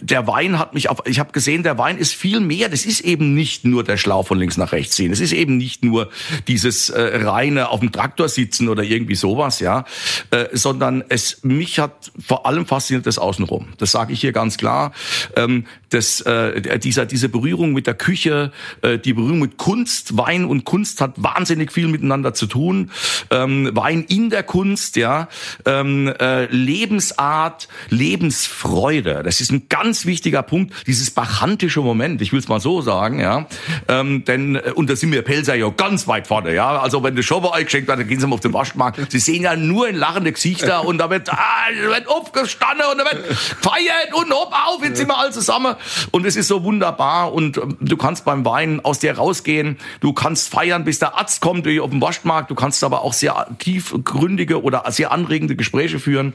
der 0.00 0.26
Wein 0.26 0.58
hat 0.58 0.74
mich 0.74 0.88
auf, 0.90 1.02
ich 1.04 1.18
habe 1.18 1.32
gesehen, 1.32 1.62
der 1.62 1.78
Wein 1.78 1.98
ist 1.98 2.14
viel 2.14 2.40
mehr. 2.40 2.68
Das 2.68 2.84
ist 2.84 3.00
eben 3.00 3.34
nicht 3.34 3.64
nur 3.64 3.84
der 3.84 3.96
Schlauch 3.96 4.26
von 4.26 4.38
links 4.38 4.56
nach 4.56 4.72
rechts 4.72 4.96
ziehen. 4.96 5.12
Es 5.12 5.20
ist 5.20 5.32
eben 5.32 5.56
nicht 5.56 5.84
nur 5.84 6.08
dieses 6.48 6.90
äh, 6.90 7.24
reine 7.24 7.68
auf 7.68 7.80
dem 7.80 7.92
Traktor 7.92 8.28
sitzen 8.28 8.55
sitzen 8.56 8.68
oder 8.68 8.82
irgendwie 8.82 9.14
sowas, 9.14 9.60
ja, 9.60 9.84
äh, 10.30 10.46
sondern 10.52 11.04
es 11.08 11.42
mich 11.42 11.78
hat 11.78 12.10
vor 12.24 12.46
allem 12.46 12.66
fasziniert 12.66 13.06
das 13.06 13.18
Außenrum. 13.18 13.68
Das 13.78 13.92
sage 13.92 14.12
ich 14.12 14.20
hier 14.20 14.32
ganz 14.32 14.56
klar. 14.56 14.92
Ähm, 15.36 15.66
das, 15.90 16.20
äh, 16.22 16.78
dieser, 16.78 17.06
diese 17.06 17.28
Berührung 17.28 17.72
mit 17.72 17.86
der 17.86 17.94
Küche, 17.94 18.52
äh, 18.82 18.98
die 18.98 19.12
Berührung 19.12 19.38
mit 19.38 19.56
Kunst, 19.56 20.16
Wein 20.16 20.44
und 20.44 20.64
Kunst 20.64 21.00
hat 21.00 21.14
wahnsinnig 21.16 21.72
viel 21.72 21.88
miteinander 21.88 22.34
zu 22.34 22.46
tun. 22.46 22.90
Ähm, 23.30 23.70
Wein 23.72 24.04
in 24.08 24.30
der 24.30 24.42
Kunst, 24.42 24.96
ja, 24.96 25.28
ähm, 25.64 26.12
äh, 26.20 26.46
Lebensart, 26.46 27.68
Lebensfreude. 27.88 29.22
Das 29.22 29.40
ist 29.40 29.52
ein 29.52 29.68
ganz 29.68 30.06
wichtiger 30.06 30.42
Punkt. 30.42 30.74
Dieses 30.86 31.10
bachantische 31.10 31.80
Moment, 31.80 32.20
ich 32.20 32.32
will 32.32 32.40
es 32.40 32.48
mal 32.48 32.60
so 32.60 32.82
sagen, 32.82 33.20
ja, 33.20 33.46
ähm, 33.88 34.24
denn 34.24 34.56
äh, 34.56 34.72
und 34.74 34.90
da 34.90 34.96
sind 34.96 35.12
wir 35.12 35.22
Pelzer 35.22 35.54
ja 35.54 35.68
ganz 35.68 36.08
weit 36.08 36.26
vorne, 36.26 36.52
ja. 36.54 36.80
Also 36.80 37.02
wenn 37.04 37.14
die 37.14 37.22
Schober 37.22 37.54
eingeschenkt 37.54 37.88
wird, 37.88 38.00
dann 38.00 38.08
gehen 38.08 38.20
sie 38.20 38.26
mal 38.26 38.34
auf 38.34 38.40
den 38.40 38.52
Waschmarkt. 38.52 39.12
Sie 39.12 39.18
sehen 39.18 39.42
ja 39.42 39.54
nur 39.54 39.88
in 39.88 39.96
lachende 39.96 40.32
Gesichter 40.32 40.84
und 40.84 40.98
da 40.98 41.10
wird, 41.10 41.32
ah, 41.32 41.36
da 41.80 41.88
wird 41.90 42.08
aufgestanden 42.08 42.86
und 42.90 42.98
da 42.98 43.04
wird 43.04 43.24
feiert 43.36 44.12
und 44.14 44.32
hopp 44.32 44.52
auf, 44.52 44.84
jetzt 44.84 44.98
sind 44.98 45.08
wir 45.08 45.18
alle 45.18 45.30
zusammen. 45.30 45.75
Und 46.10 46.26
es 46.26 46.36
ist 46.36 46.48
so 46.48 46.64
wunderbar. 46.64 47.32
Und 47.32 47.58
ähm, 47.58 47.76
du 47.80 47.96
kannst 47.96 48.24
beim 48.24 48.44
Wein 48.44 48.80
aus 48.84 48.98
dir 48.98 49.16
rausgehen, 49.16 49.78
du 50.00 50.12
kannst 50.12 50.48
feiern, 50.48 50.84
bis 50.84 50.98
der 50.98 51.16
Arzt 51.16 51.40
kommt 51.40 51.66
auf 51.66 51.90
den 51.90 52.00
Waschmarkt, 52.00 52.50
du 52.50 52.54
kannst 52.54 52.82
aber 52.84 53.02
auch 53.02 53.12
sehr 53.12 53.46
tiefgründige 53.58 54.62
oder 54.62 54.84
sehr 54.90 55.10
anregende 55.12 55.56
Gespräche 55.56 55.98
führen. 55.98 56.34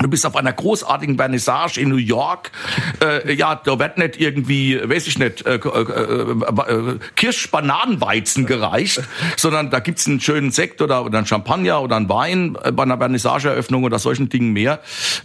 Du 0.00 0.08
bist 0.08 0.24
auf 0.24 0.36
einer 0.36 0.52
großartigen 0.52 1.16
Vernissage 1.16 1.80
in 1.80 1.88
New 1.88 1.96
York. 1.96 2.52
Äh, 3.02 3.32
ja, 3.34 3.56
da 3.56 3.78
wird 3.80 3.98
nicht 3.98 4.20
irgendwie, 4.20 4.80
weiß 4.82 5.08
ich 5.08 5.18
nicht, 5.18 5.44
äh, 5.44 5.56
äh, 5.56 5.58
äh, 5.58 6.98
Kirsch-Bananenweizen 7.16 8.46
gereicht, 8.46 9.02
sondern 9.36 9.70
da 9.70 9.80
gibt's 9.80 10.06
einen 10.06 10.20
schönen 10.20 10.52
Sekt 10.52 10.80
oder, 10.82 11.04
oder 11.04 11.18
einen 11.18 11.26
Champagner 11.26 11.82
oder 11.82 11.96
einen 11.96 12.08
Wein 12.08 12.56
bei 12.72 12.82
einer 12.84 12.98
Vernissageeröffnung 12.98 13.82
oder 13.82 13.98
solchen 13.98 14.28
Dingen 14.28 14.52
mehr. 14.52 14.80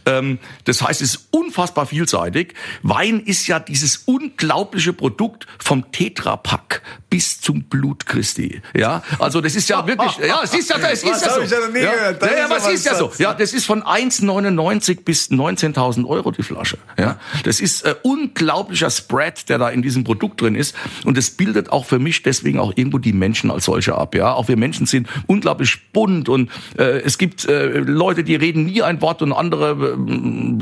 Ähm, 0.07 0.39
das 0.65 0.81
heißt, 0.81 1.01
es 1.01 1.15
ist 1.15 1.27
unfassbar 1.29 1.85
vielseitig. 1.85 2.55
Wein 2.81 3.19
ist 3.19 3.45
ja 3.45 3.59
dieses 3.59 3.97
unglaubliche 4.05 4.93
Produkt 4.93 5.45
vom 5.59 5.91
Tetrapack 5.91 6.81
bis 7.13 7.39
zum 7.39 7.65
Blut 7.65 8.07
Christi. 8.07 8.59
Ja, 8.73 9.03
also 9.19 9.39
das 9.39 9.55
ist 9.55 9.69
ja 9.69 9.85
wirklich, 9.85 10.17
ja, 10.17 10.41
es 10.43 10.51
ist 10.51 10.67
ja, 10.67 10.77
es 10.77 11.03
ist 11.03 11.23
ja 11.23 11.29
so. 11.29 11.41
Ja, 11.77 12.11
ja, 12.11 12.49
was 12.49 12.67
ist 12.67 12.87
ja 12.87 12.95
so. 12.95 13.11
Ja, 13.19 13.35
das 13.35 13.53
ist 13.53 13.67
von 13.67 13.83
1,99 13.83 14.62
90 14.63 15.03
bis 15.03 15.29
19.000 15.29 16.07
Euro 16.07 16.31
die 16.31 16.43
Flasche. 16.43 16.77
Ja, 16.97 17.19
das 17.43 17.59
ist 17.59 17.81
äh, 17.81 17.95
unglaublicher 18.01 18.89
Spread, 18.89 19.49
der 19.49 19.57
da 19.57 19.69
in 19.69 19.81
diesem 19.81 20.05
Produkt 20.05 20.41
drin 20.41 20.55
ist. 20.55 20.73
Und 21.03 21.17
es 21.17 21.31
bildet 21.31 21.69
auch 21.69 21.85
für 21.85 21.99
mich 21.99 22.23
deswegen 22.23 22.59
auch 22.59 22.71
irgendwo 22.75 22.97
die 22.97 23.11
Menschen 23.11 23.51
als 23.51 23.65
solche 23.65 23.95
ab. 23.95 24.15
Ja, 24.15 24.33
auch 24.33 24.47
wir 24.47 24.55
Menschen 24.55 24.85
sind 24.85 25.09
unglaublich 25.27 25.91
bunt 25.91 26.29
und 26.29 26.49
äh, 26.77 27.01
es 27.01 27.17
gibt 27.17 27.43
äh, 27.45 27.79
Leute, 27.79 28.23
die 28.23 28.35
reden 28.35 28.63
nie 28.65 28.81
ein 28.81 29.01
Wort 29.01 29.21
und 29.21 29.33
andere, 29.33 29.71
äh, 29.71 29.95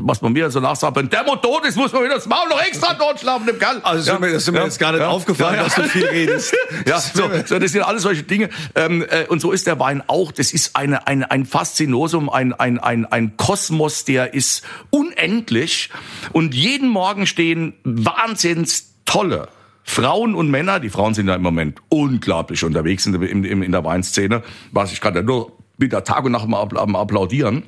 was 0.02 0.24
man 0.24 0.34
mir 0.34 0.50
so 0.50 0.60
nachsagt, 0.60 0.96
wenn 0.96 1.10
der 1.10 1.24
Mot 1.24 1.44
tot 1.44 1.64
ist, 1.66 1.78
muss 1.78 1.94
man 1.94 2.04
wieder 2.04 2.16
das 2.16 2.26
Maul 2.26 2.50
noch 2.50 2.62
extra 2.62 2.96
dort 2.96 3.20
schlafen 3.20 3.48
im 3.48 3.60
Kerl. 3.60 3.82
Also 3.84 4.12
ja, 4.12 4.18
das 4.18 4.48
ist 4.48 4.52
mir, 4.52 4.64
jetzt 4.64 4.80
gar 4.80 4.94
nicht 4.94 5.02
ja, 5.02 5.10
aufgefallen, 5.10 5.58
ja, 5.58 5.64
dass 5.66 5.76
du 5.76 5.84
viel 5.84 6.08
redest. 6.08 6.56
ja, 6.88 7.00
so, 7.00 7.30
so, 7.46 7.60
das 7.60 7.72
sind 7.72 7.84
alles 7.84 8.02
solche 8.02 8.24
Dinge. 8.24 8.50
Ähm, 8.74 9.06
äh, 9.08 9.28
und 9.28 9.42
so 9.42 9.52
ist 9.52 9.68
der 9.68 9.80
Wein 9.80 10.02
auch. 10.08 10.32
Das 10.32 10.54
ist 10.54 10.76
eine, 10.76 11.06
eine, 11.06 11.30
ein 11.30 11.46
Faszinosum, 11.46 12.32
ein, 12.32 12.54
ein, 12.54 12.80
ein, 12.80 13.06
ein 13.06 13.38
Kosmos 13.38 13.91
Kosmos, 13.92 14.06
der 14.06 14.34
ist 14.34 14.64
unendlich 14.90 15.90
und 16.32 16.56
jeden 16.56 16.90
Morgen 16.90 17.26
stehen 17.28 17.74
wahnsinns 17.84 18.96
tolle 19.06 19.50
Frauen 19.84 20.36
und 20.36 20.50
Männer, 20.50 20.80
die 20.80 20.90
Frauen 20.90 21.14
sind 21.14 21.28
ja 21.28 21.36
im 21.36 21.42
Moment 21.42 21.80
unglaublich 21.90 22.64
unterwegs 22.64 23.06
in 23.06 23.14
der, 23.14 23.30
in, 23.30 23.44
in 23.44 23.72
der 23.72 23.84
Weinszene, 23.84 24.44
was 24.72 24.94
ich 24.94 25.02
gerade 25.02 25.24
nur 25.24 25.58
wieder 25.78 26.04
Tag 26.04 26.24
und 26.24 26.32
Nacht 26.32 26.48
am 26.48 26.96
Applaudieren. 26.96 27.64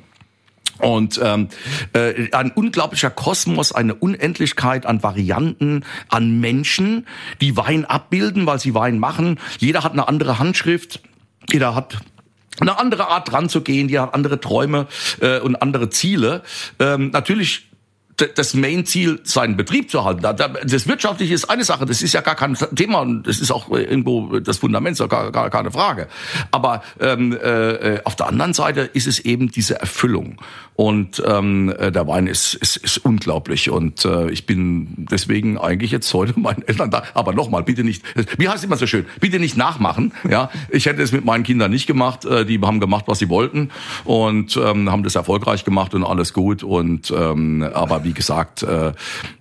Und 0.78 1.20
ähm, 1.22 1.48
äh, 1.92 2.30
ein 2.32 2.50
unglaublicher 2.50 3.10
Kosmos, 3.10 3.72
eine 3.72 3.94
Unendlichkeit 3.94 4.86
an 4.86 5.02
Varianten, 5.02 5.84
an 6.08 6.40
Menschen, 6.40 7.06
die 7.40 7.56
Wein 7.56 7.84
abbilden, 7.84 8.46
weil 8.46 8.58
sie 8.58 8.74
Wein 8.74 8.98
machen. 8.98 9.38
Jeder 9.58 9.84
hat 9.84 9.92
eine 9.92 10.08
andere 10.08 10.38
Handschrift, 10.38 11.00
jeder 11.50 11.74
hat 11.74 11.98
eine 12.60 12.78
andere 12.78 13.08
Art 13.08 13.30
dran 13.30 13.48
zu 13.48 13.60
gehen, 13.60 13.88
die 13.88 13.98
hat 13.98 14.14
andere 14.14 14.40
Träume 14.40 14.86
äh, 15.20 15.40
und 15.40 15.56
andere 15.56 15.90
Ziele. 15.90 16.42
Ähm, 16.78 17.10
natürlich 17.10 17.68
das 18.16 18.54
Main-Ziel, 18.54 19.20
seinen 19.24 19.56
Betrieb 19.56 19.90
zu 19.90 20.04
halten. 20.04 20.22
Das 20.22 20.86
Wirtschaftliche 20.86 21.34
ist 21.34 21.46
eine 21.46 21.64
Sache, 21.64 21.84
das 21.84 22.02
ist 22.02 22.12
ja 22.12 22.20
gar 22.20 22.36
kein 22.36 22.54
Thema, 22.76 23.04
das 23.24 23.40
ist 23.40 23.50
auch 23.50 23.70
irgendwo 23.70 24.38
das 24.38 24.58
Fundament, 24.58 24.96
so 24.96 25.08
gar, 25.08 25.32
gar 25.32 25.50
keine 25.50 25.70
Frage. 25.72 26.08
Aber 26.50 26.82
ähm, 27.00 27.32
äh, 27.32 28.00
auf 28.04 28.14
der 28.16 28.28
anderen 28.28 28.54
Seite 28.54 28.82
ist 28.82 29.06
es 29.06 29.18
eben 29.20 29.50
diese 29.50 29.80
Erfüllung. 29.80 30.40
Und 30.76 31.22
ähm, 31.24 31.72
äh, 31.78 31.92
der 31.92 32.08
Wein 32.08 32.26
ist, 32.26 32.54
ist, 32.54 32.76
ist 32.76 32.98
unglaublich. 32.98 33.70
Und 33.70 34.04
äh, 34.04 34.30
ich 34.30 34.46
bin 34.46 35.06
deswegen 35.10 35.56
eigentlich 35.56 35.92
jetzt 35.92 36.12
heute 36.12 36.38
meinen 36.40 36.62
Eltern 36.62 36.90
da. 36.90 37.04
Aber 37.14 37.32
nochmal, 37.32 37.62
bitte 37.62 37.84
nicht, 37.84 38.02
wie 38.38 38.48
heißt 38.48 38.58
es 38.58 38.64
immer 38.64 38.76
so 38.76 38.86
schön, 38.86 39.06
bitte 39.20 39.38
nicht 39.38 39.56
nachmachen. 39.56 40.12
Ja, 40.28 40.50
Ich 40.70 40.86
hätte 40.86 41.02
es 41.02 41.12
mit 41.12 41.24
meinen 41.24 41.44
Kindern 41.44 41.70
nicht 41.70 41.86
gemacht. 41.86 42.24
Äh, 42.24 42.44
die 42.44 42.60
haben 42.60 42.80
gemacht, 42.80 43.04
was 43.06 43.18
sie 43.18 43.28
wollten 43.28 43.70
und 44.04 44.56
ähm, 44.56 44.90
haben 44.90 45.02
das 45.02 45.14
erfolgreich 45.14 45.64
gemacht 45.64 45.94
und 45.94 46.04
alles 46.04 46.32
gut. 46.32 46.62
Und 46.62 47.12
ähm, 47.16 47.62
aber 47.72 48.04
wie 48.04 48.12
gesagt, 48.12 48.62
äh, 48.62 48.92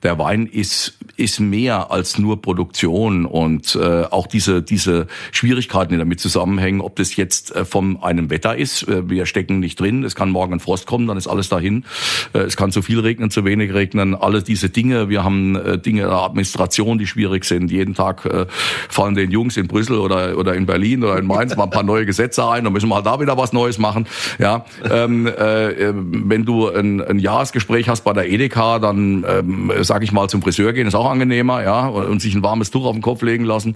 der 0.04 0.20
Wein 0.20 0.46
ist, 0.46 0.98
ist 1.16 1.40
mehr 1.40 1.92
als 1.92 2.18
nur 2.18 2.42
Produktion 2.42 3.26
und 3.26 3.76
äh, 3.76 4.04
auch 4.06 4.26
diese, 4.26 4.64
diese 4.64 5.08
Schwierigkeiten, 5.32 5.94
die 5.94 6.00
damit 6.00 6.20
zusammenhängen, 6.20 6.82
ob 6.82 6.96
das 6.96 7.16
jetzt 7.16 7.56
äh, 7.56 7.66
vom 7.66 8.02
einem 8.04 8.32
Wetter 8.32 8.58
ist. 8.58 8.88
Äh, 8.88 9.10
wir 9.10 9.28
stecken 9.28 9.60
nicht 9.60 9.80
drin. 9.80 10.04
Es 10.04 10.16
kann 10.16 10.32
morgen 10.32 10.54
ein 10.54 10.60
Frost 10.60 10.88
kommen, 10.88 11.06
dann 11.06 11.18
ist 11.18 11.28
alles 11.28 11.50
dahin. 11.50 11.86
Äh, 12.34 12.40
es 12.40 12.58
kann 12.58 12.72
zu 12.72 12.82
viel 12.82 13.00
regnen, 13.00 13.30
zu 13.30 13.46
wenig 13.46 13.74
regnen. 13.74 14.16
Alle 14.16 14.42
diese 14.42 14.70
Dinge. 14.70 15.10
Wir 15.10 15.24
haben 15.24 15.56
äh, 15.56 15.78
Dinge 15.78 16.02
der 16.02 16.14
Administration, 16.14 16.98
die 16.98 17.06
schwierig 17.06 17.46
sind. 17.46 17.72
Jeden 17.72 17.94
Tag 17.94 18.26
äh, 18.26 18.48
fallen 18.90 19.14
den 19.14 19.30
Jungs 19.30 19.56
in 19.56 19.68
Brüssel 19.68 20.00
oder, 20.00 20.36
oder 20.38 20.56
in 20.56 20.66
Berlin 20.66 21.04
oder 21.04 21.20
in 21.20 21.28
Mainz 21.28 21.56
mal 21.56 21.66
ein 21.66 21.70
paar 21.70 21.84
neue 21.84 22.08
Gesetze 22.08 22.48
ein. 22.48 22.64
Dann 22.64 22.74
müssen 22.74 22.90
wir 22.90 22.96
halt 22.96 23.06
da 23.06 23.20
wieder 23.20 23.38
was 23.38 23.54
Neues 23.54 23.78
machen. 23.78 24.08
Ja, 24.40 24.66
ähm, 24.90 25.28
äh, 25.28 25.94
wenn 25.94 26.44
du 26.44 26.70
ein, 26.70 27.02
ein 27.02 27.20
Jahresgespräch 27.20 27.88
hast 27.88 28.02
bei 28.02 28.14
der 28.14 28.32
Edeka, 28.32 28.80
dann 28.80 29.24
ähm, 29.28 29.72
sage 29.82 30.06
ich 30.06 30.12
mal 30.12 30.28
zum 30.28 30.42
Friseur 30.42 30.74
gehen, 30.74 30.88
ist 30.88 30.96
auch 30.96 31.03
angenehmer, 31.06 31.64
ja, 31.64 31.88
und 31.88 32.22
sich 32.22 32.36
ein 32.36 32.44
warmes 32.44 32.72
Tuch 32.72 32.86
auf 32.86 32.94
den 32.94 33.02
Kopf 33.02 33.22
legen 33.22 33.46
lassen. 33.46 33.76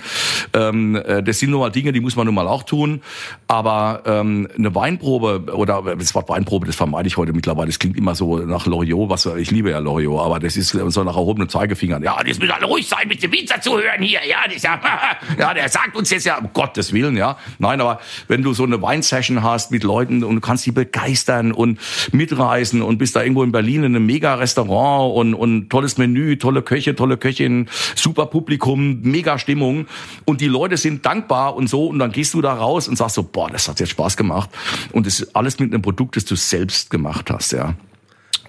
Ähm, 0.53 0.95
äh, 0.95 1.23
das 1.23 1.39
sind 1.39 1.51
nun 1.51 1.59
mal 1.59 1.69
Dinge, 1.69 1.91
die 1.91 1.99
muss 1.99 2.15
man 2.15 2.25
nun 2.25 2.35
mal 2.35 2.47
auch 2.47 2.63
tun. 2.63 3.01
Aber 3.47 4.03
ähm, 4.05 4.47
eine 4.57 4.73
Weinprobe 4.75 5.53
oder 5.53 5.95
das 5.95 6.13
Wort 6.15 6.29
Weinprobe, 6.29 6.65
das 6.65 6.75
vermeide 6.75 7.07
ich 7.07 7.17
heute 7.17 7.33
mittlerweile. 7.33 7.67
Das 7.67 7.79
klingt 7.79 7.97
immer 7.97 8.15
so 8.15 8.37
nach 8.37 8.65
Loriot, 8.65 9.09
was 9.09 9.25
ich 9.25 9.51
liebe 9.51 9.71
ja 9.71 9.79
Loriot, 9.79 10.19
aber 10.19 10.39
das 10.39 10.57
ist 10.57 10.69
so 10.69 11.03
nach 11.03 11.15
erhobenen 11.15 11.49
Zeigefingern. 11.49 12.03
Ja, 12.03 12.17
das 12.23 12.39
müssen 12.39 12.51
alle 12.51 12.65
ruhig 12.65 12.87
sein, 12.87 13.07
mit 13.07 13.21
dem 13.21 13.31
Winzer 13.31 13.59
zu 13.61 13.77
hören 13.77 14.01
hier. 14.01 14.19
Ja, 14.27 14.39
das 14.51 14.63
ja, 14.63 14.79
ja, 15.37 15.53
der 15.53 15.69
sagt 15.69 15.95
uns 15.95 16.09
jetzt 16.09 16.25
ja, 16.25 16.37
um 16.37 16.49
Gottes 16.53 16.93
Willen, 16.93 17.17
ja. 17.17 17.37
Nein, 17.59 17.81
aber 17.81 17.99
wenn 18.27 18.43
du 18.43 18.53
so 18.53 18.63
eine 18.63 18.81
Weinsession 18.81 19.43
hast 19.43 19.71
mit 19.71 19.83
Leuten 19.83 20.23
und 20.23 20.35
du 20.35 20.41
kannst 20.41 20.65
die 20.65 20.71
begeistern 20.71 21.51
und 21.51 21.79
mitreisen 22.11 22.81
und 22.81 22.97
bist 22.97 23.15
da 23.15 23.21
irgendwo 23.21 23.43
in 23.43 23.51
Berlin 23.51 23.83
in 23.83 23.95
einem 23.95 24.05
Mega-Restaurant 24.05 25.15
und, 25.15 25.33
und 25.33 25.69
tolles 25.69 25.97
Menü, 25.97 26.37
tolle 26.37 26.61
Köche, 26.61 26.95
tolle 26.95 27.16
Köchin, 27.17 27.69
super 27.95 28.25
Publikum, 28.27 29.01
mega 29.01 29.37
Stimmung 29.37 29.87
und 30.25 30.41
die 30.41 30.47
Leute 30.47 30.77
sind 30.77 31.05
dankbar 31.05 31.55
und 31.55 31.69
so 31.69 31.87
und 31.87 31.99
dann 31.99 32.11
gehst 32.11 32.33
du 32.33 32.41
da 32.41 32.53
raus 32.53 32.87
und 32.87 32.97
sagst 32.97 33.15
so, 33.15 33.23
boah, 33.23 33.49
das 33.49 33.67
hat 33.67 33.79
jetzt 33.79 33.89
Spaß 33.89 34.17
gemacht 34.17 34.49
und 34.91 35.05
das 35.05 35.19
ist 35.19 35.35
alles 35.35 35.59
mit 35.59 35.73
einem 35.73 35.81
Produkt, 35.81 36.15
das 36.15 36.25
du 36.25 36.35
selbst 36.35 36.89
gemacht 36.89 37.29
hast, 37.29 37.51
ja. 37.51 37.75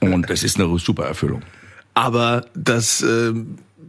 Und 0.01 0.31
das 0.31 0.43
ist 0.43 0.61
eine 0.61 0.79
super 0.79 1.07
Erfüllung. 1.07 1.43
Aber 1.95 2.47
das 2.55 3.03
äh, 3.03 3.33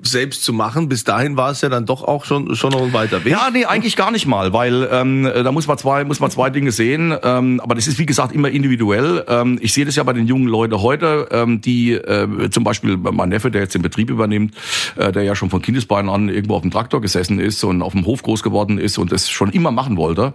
selbst 0.01 0.43
zu 0.43 0.53
machen. 0.53 0.89
Bis 0.89 1.03
dahin 1.03 1.37
war 1.37 1.51
es 1.51 1.61
ja 1.61 1.69
dann 1.69 1.85
doch 1.85 2.03
auch 2.03 2.25
schon 2.25 2.55
schon 2.55 2.71
noch 2.71 2.81
ein 2.81 2.93
weiter 2.93 3.23
Weg. 3.23 3.31
Ja, 3.31 3.49
nee, 3.51 3.65
eigentlich 3.65 3.95
gar 3.95 4.11
nicht 4.11 4.25
mal, 4.25 4.53
weil 4.53 4.87
ähm, 4.91 5.23
da 5.23 5.51
muss 5.51 5.67
man 5.67 5.77
zwei 5.77 6.03
muss 6.03 6.19
man 6.19 6.31
zwei 6.31 6.49
Dinge 6.49 6.71
sehen. 6.71 7.15
Ähm, 7.23 7.59
aber 7.59 7.75
das 7.75 7.87
ist 7.87 7.99
wie 7.99 8.05
gesagt 8.05 8.33
immer 8.33 8.49
individuell. 8.49 9.25
Ähm, 9.27 9.59
ich 9.61 9.73
sehe 9.73 9.85
das 9.85 9.95
ja 9.95 10.03
bei 10.03 10.13
den 10.13 10.27
jungen 10.27 10.47
Leuten 10.47 10.81
heute, 10.81 11.27
ähm, 11.31 11.61
die 11.61 11.93
äh, 11.93 12.49
zum 12.49 12.63
Beispiel 12.63 12.97
mein 12.97 13.29
Neffe, 13.29 13.51
der 13.51 13.61
jetzt 13.61 13.75
den 13.75 13.81
Betrieb 13.81 14.09
übernimmt, 14.09 14.53
äh, 14.95 15.11
der 15.11 15.23
ja 15.23 15.35
schon 15.35 15.49
von 15.49 15.61
Kindesbeinen 15.61 16.09
an 16.09 16.29
irgendwo 16.29 16.55
auf 16.55 16.61
dem 16.61 16.71
Traktor 16.71 17.01
gesessen 17.01 17.39
ist 17.39 17.63
und 17.63 17.81
auf 17.81 17.93
dem 17.93 18.05
Hof 18.05 18.23
groß 18.23 18.43
geworden 18.43 18.77
ist 18.77 18.97
und 18.97 19.11
das 19.11 19.29
schon 19.29 19.51
immer 19.51 19.71
machen 19.71 19.97
wollte. 19.97 20.33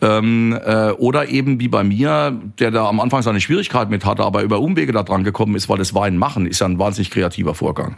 Ähm, 0.00 0.58
äh, 0.64 0.90
oder 0.92 1.28
eben 1.28 1.60
wie 1.60 1.68
bei 1.68 1.84
mir, 1.84 2.36
der 2.58 2.70
da 2.70 2.88
am 2.88 3.00
Anfang 3.00 3.22
seine 3.22 3.40
Schwierigkeiten 3.40 3.90
mit 3.90 4.04
hatte, 4.04 4.24
aber 4.24 4.42
über 4.42 4.60
Umwege 4.60 4.92
da 4.92 5.02
dran 5.02 5.24
gekommen 5.24 5.54
ist, 5.54 5.68
weil 5.68 5.78
das 5.78 5.94
Wein 5.94 6.16
machen 6.16 6.46
ist 6.46 6.60
ja 6.60 6.66
ein 6.66 6.78
wahnsinnig 6.78 7.10
kreativer 7.10 7.54
Vorgang. 7.54 7.96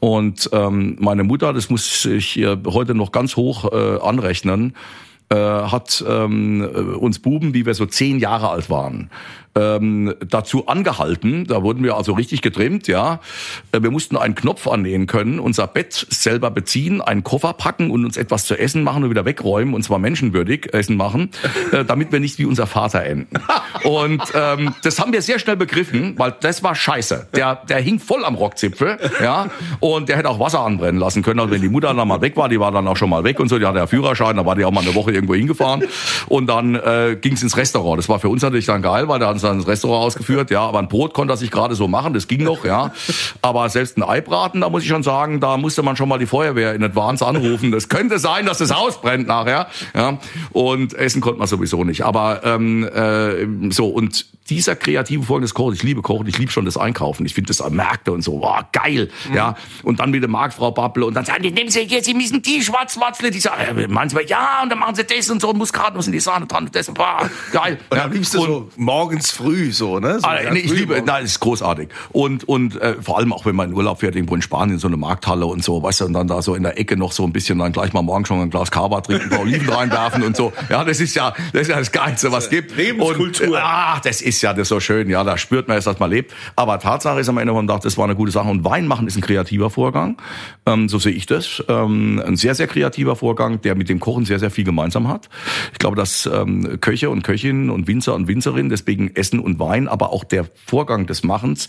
Und 0.00 0.48
ähm, 0.52 0.96
meine 0.98 1.24
Mutter, 1.24 1.52
das 1.52 1.68
muss 1.68 2.04
ich 2.06 2.36
ihr 2.36 2.60
heute 2.66 2.94
noch 2.94 3.12
ganz 3.12 3.36
hoch 3.36 3.70
äh, 3.70 4.00
anrechnen, 4.00 4.74
äh, 5.28 5.36
hat 5.36 6.02
ähm, 6.08 6.68
uns 6.98 7.18
Buben, 7.18 7.54
wie 7.54 7.66
wir 7.66 7.74
so 7.74 7.86
zehn 7.86 8.18
Jahre 8.18 8.48
alt 8.48 8.70
waren, 8.70 9.10
ähm, 9.54 10.14
dazu 10.26 10.66
angehalten. 10.68 11.46
Da 11.46 11.62
wurden 11.62 11.82
wir 11.82 11.96
also 11.96 12.12
richtig 12.12 12.42
getrimmt, 12.42 12.86
ja. 12.86 13.20
Äh, 13.72 13.82
wir 13.82 13.90
mussten 13.90 14.16
einen 14.16 14.34
Knopf 14.34 14.68
annähen 14.68 15.06
können, 15.06 15.40
unser 15.40 15.66
Bett 15.66 16.06
selber 16.10 16.50
beziehen, 16.50 17.00
einen 17.00 17.24
Koffer 17.24 17.52
packen 17.52 17.90
und 17.90 18.04
uns 18.04 18.16
etwas 18.16 18.44
zu 18.44 18.58
essen 18.58 18.82
machen 18.82 19.04
und 19.04 19.10
wieder 19.10 19.24
wegräumen 19.24 19.74
und 19.74 19.82
zwar 19.82 19.98
menschenwürdig 19.98 20.72
Essen 20.72 20.96
machen, 20.96 21.30
äh, 21.72 21.84
damit 21.84 22.12
wir 22.12 22.20
nicht 22.20 22.38
wie 22.38 22.44
unser 22.44 22.66
Vater 22.66 23.02
enden. 23.02 23.38
Und 23.82 24.22
ähm, 24.34 24.74
das 24.82 25.00
haben 25.00 25.12
wir 25.12 25.22
sehr 25.22 25.38
schnell 25.38 25.56
begriffen, 25.56 26.14
weil 26.16 26.34
das 26.40 26.62
war 26.62 26.74
scheiße. 26.74 27.28
Der, 27.34 27.56
der 27.56 27.80
hing 27.80 27.98
voll 27.98 28.24
am 28.24 28.34
Rockzipfel, 28.34 28.98
ja. 29.22 29.50
Und 29.80 30.08
der 30.08 30.16
hätte 30.16 30.28
auch 30.28 30.38
Wasser 30.38 30.60
anbrennen 30.60 31.00
lassen 31.00 31.22
können. 31.22 31.40
Also 31.40 31.52
wenn 31.52 31.62
die 31.62 31.68
Mutter 31.68 31.92
dann 31.92 32.08
mal 32.08 32.20
weg 32.20 32.36
war, 32.36 32.48
die 32.48 32.60
war 32.60 32.70
dann 32.70 32.86
auch 32.86 32.96
schon 32.96 33.10
mal 33.10 33.24
weg 33.24 33.40
und 33.40 33.48
so, 33.48 33.58
die 33.58 33.66
hatte 33.66 33.78
ja 33.78 33.86
Führerschein, 33.86 34.36
da 34.36 34.46
war 34.46 34.54
die 34.54 34.64
auch 34.64 34.70
mal 34.70 34.82
eine 34.82 34.94
Woche 34.94 35.12
irgendwo 35.12 35.34
hingefahren. 35.34 35.84
Und 36.28 36.46
dann 36.46 36.74
äh, 36.74 37.16
ging 37.20 37.36
ins 37.40 37.56
Restaurant. 37.56 37.98
Das 37.98 38.08
war 38.08 38.20
für 38.20 38.28
uns 38.28 38.42
natürlich 38.42 38.66
dann 38.66 38.82
geil, 38.82 39.08
weil 39.08 39.18
da 39.18 39.39
uns 39.40 39.48
dann 39.48 39.58
ins 39.58 39.66
Restaurant 39.66 40.04
ausgeführt, 40.04 40.50
ja, 40.50 40.60
aber 40.60 40.78
ein 40.78 40.88
Brot 40.88 41.14
konnte 41.14 41.34
er 41.34 41.36
sich 41.36 41.50
gerade 41.50 41.74
so 41.74 41.88
machen, 41.88 42.14
das 42.14 42.28
ging 42.28 42.44
noch, 42.44 42.64
ja. 42.64 42.92
Aber 43.42 43.68
selbst 43.68 43.96
ein 43.96 44.02
Eibraten, 44.02 44.60
da 44.60 44.68
muss 44.68 44.82
ich 44.82 44.88
schon 44.88 45.02
sagen, 45.02 45.40
da 45.40 45.56
musste 45.56 45.82
man 45.82 45.96
schon 45.96 46.08
mal 46.08 46.18
die 46.18 46.26
Feuerwehr 46.26 46.74
in 46.74 46.84
Advance 46.84 47.26
anrufen. 47.26 47.72
Das 47.72 47.88
könnte 47.88 48.18
sein, 48.18 48.46
dass 48.46 48.58
das 48.58 48.74
Haus 48.74 49.00
brennt 49.00 49.26
nachher, 49.26 49.68
ja. 49.94 50.18
Und 50.52 50.94
essen 50.94 51.20
konnte 51.20 51.38
man 51.38 51.48
sowieso 51.48 51.84
nicht. 51.84 52.02
Aber 52.02 52.42
ähm, 52.44 52.84
äh, 52.84 53.72
so 53.72 53.88
und 53.88 54.26
dieser 54.50 54.76
kreative 54.76 55.22
Vorgang 55.22 55.42
des 55.42 55.54
Kochens, 55.54 55.78
ich 55.78 55.82
liebe 55.82 56.02
Kochen, 56.02 56.26
ich 56.26 56.36
liebe 56.38 56.50
schon 56.50 56.64
das 56.64 56.76
Einkaufen, 56.76 57.24
ich 57.24 57.34
finde 57.34 57.48
das 57.48 57.60
an 57.60 57.74
Märkte 57.74 58.12
und 58.12 58.22
so, 58.22 58.38
boah, 58.38 58.68
geil, 58.72 59.10
mhm. 59.28 59.36
ja. 59.36 59.54
Und 59.82 60.00
dann 60.00 60.10
mit 60.10 60.22
der 60.22 60.30
Marktfrau 60.30 60.72
Babble 60.72 61.06
und 61.06 61.14
dann 61.14 61.24
sagen 61.24 61.42
die, 61.42 61.50
nehmen 61.50 61.70
Sie 61.70 61.80
jetzt, 61.80 62.06
Sie 62.06 62.14
müssen 62.14 62.42
die 62.42 62.62
Schwarzwatzle, 62.62 63.30
die 63.30 63.40
sagen, 63.40 63.78
äh, 63.78 63.88
manchmal 63.88 64.26
ja, 64.26 64.62
und 64.62 64.70
dann 64.70 64.78
machen 64.78 64.94
Sie 64.96 65.04
das 65.04 65.30
und 65.30 65.40
so, 65.40 65.50
und 65.50 65.58
Muskatnuss 65.58 66.06
und 66.06 66.12
die 66.12 66.20
Sahne 66.20 66.46
dran, 66.46 66.64
und 66.64 66.74
das, 66.74 66.90
boah, 66.90 67.30
geil. 67.52 67.78
Und 67.90 67.98
dann 67.98 68.12
liebst 68.12 68.34
du 68.34 68.40
so 68.40 68.70
morgens 68.76 69.30
früh 69.30 69.72
so, 69.72 70.00
ne? 70.00 70.18
So 70.20 70.26
ah, 70.26 70.38
nee, 70.52 70.60
ich 70.60 70.72
liebe, 70.72 70.94
nein, 70.94 71.22
das 71.22 71.32
ist 71.32 71.40
großartig. 71.40 71.88
Und, 72.10 72.48
und 72.48 72.80
äh, 72.80 73.00
vor 73.00 73.18
allem 73.18 73.32
auch, 73.32 73.46
wenn 73.46 73.54
man 73.54 73.70
in 73.70 73.76
Urlaub 73.76 74.00
fährt, 74.00 74.16
irgendwo 74.16 74.34
in 74.34 74.42
Spanien, 74.42 74.78
so 74.78 74.88
eine 74.88 74.96
Markthalle 74.96 75.46
und 75.46 75.62
so, 75.62 75.82
weißt 75.82 76.00
du, 76.00 76.04
und 76.06 76.12
dann 76.14 76.26
da 76.26 76.42
so 76.42 76.54
in 76.54 76.62
der 76.62 76.78
Ecke 76.78 76.96
noch 76.96 77.12
so 77.12 77.24
ein 77.24 77.32
bisschen, 77.32 77.58
dann 77.58 77.72
gleich 77.72 77.92
mal 77.92 78.02
morgen 78.02 78.26
schon 78.26 78.40
ein 78.40 78.50
Glas 78.50 78.70
Kava 78.70 79.00
trinken, 79.00 79.24
ein 79.24 79.30
paar 79.30 79.40
Oliven 79.40 79.68
reinwerfen 79.72 80.22
und 80.22 80.36
so. 80.36 80.52
Ja, 80.68 80.84
das 80.84 81.00
ist 81.00 81.14
ja, 81.14 81.34
das 81.52 81.62
ist 81.62 81.68
ja 81.68 81.78
das 81.78 81.92
Geilste, 81.92 82.32
was 82.32 82.50
gibt. 82.50 82.76
Lebenskultur. 82.76 83.48
Und, 83.48 83.56
ach, 83.56 84.00
das 84.00 84.22
ist 84.22 84.39
ja 84.42 84.52
das 84.52 84.68
so 84.68 84.80
schön, 84.80 85.08
ja, 85.10 85.24
da 85.24 85.36
spürt 85.38 85.68
man 85.68 85.76
erst, 85.76 85.86
dass 85.86 85.98
man 85.98 86.10
lebt. 86.10 86.34
Aber 86.56 86.78
Tatsache 86.78 87.20
ist 87.20 87.28
am 87.28 87.38
Ende 87.38 87.52
vom 87.52 87.66
Tag, 87.66 87.80
das 87.82 87.96
war 87.96 88.04
eine 88.04 88.14
gute 88.16 88.32
Sache. 88.32 88.48
Und 88.48 88.64
Wein 88.64 88.86
machen 88.86 89.06
ist 89.06 89.16
ein 89.16 89.22
kreativer 89.22 89.70
Vorgang. 89.70 90.16
Ähm, 90.66 90.88
so 90.88 90.98
sehe 90.98 91.12
ich 91.12 91.26
das. 91.26 91.62
Ähm, 91.68 92.22
ein 92.24 92.36
sehr, 92.36 92.54
sehr 92.54 92.66
kreativer 92.66 93.16
Vorgang, 93.16 93.60
der 93.60 93.74
mit 93.74 93.88
dem 93.88 94.00
Kochen 94.00 94.24
sehr, 94.24 94.38
sehr 94.38 94.50
viel 94.50 94.64
gemeinsam 94.64 95.08
hat. 95.08 95.28
Ich 95.72 95.78
glaube, 95.78 95.96
dass 95.96 96.26
ähm, 96.26 96.78
Köche 96.80 97.10
und 97.10 97.22
Köchinnen 97.22 97.70
und 97.70 97.86
Winzer 97.86 98.14
und 98.14 98.28
Winzerinnen, 98.28 98.70
deswegen 98.70 99.14
Essen 99.14 99.40
und 99.40 99.58
Wein, 99.58 99.88
aber 99.88 100.12
auch 100.12 100.24
der 100.24 100.46
Vorgang 100.66 101.06
des 101.06 101.24
Machens 101.24 101.68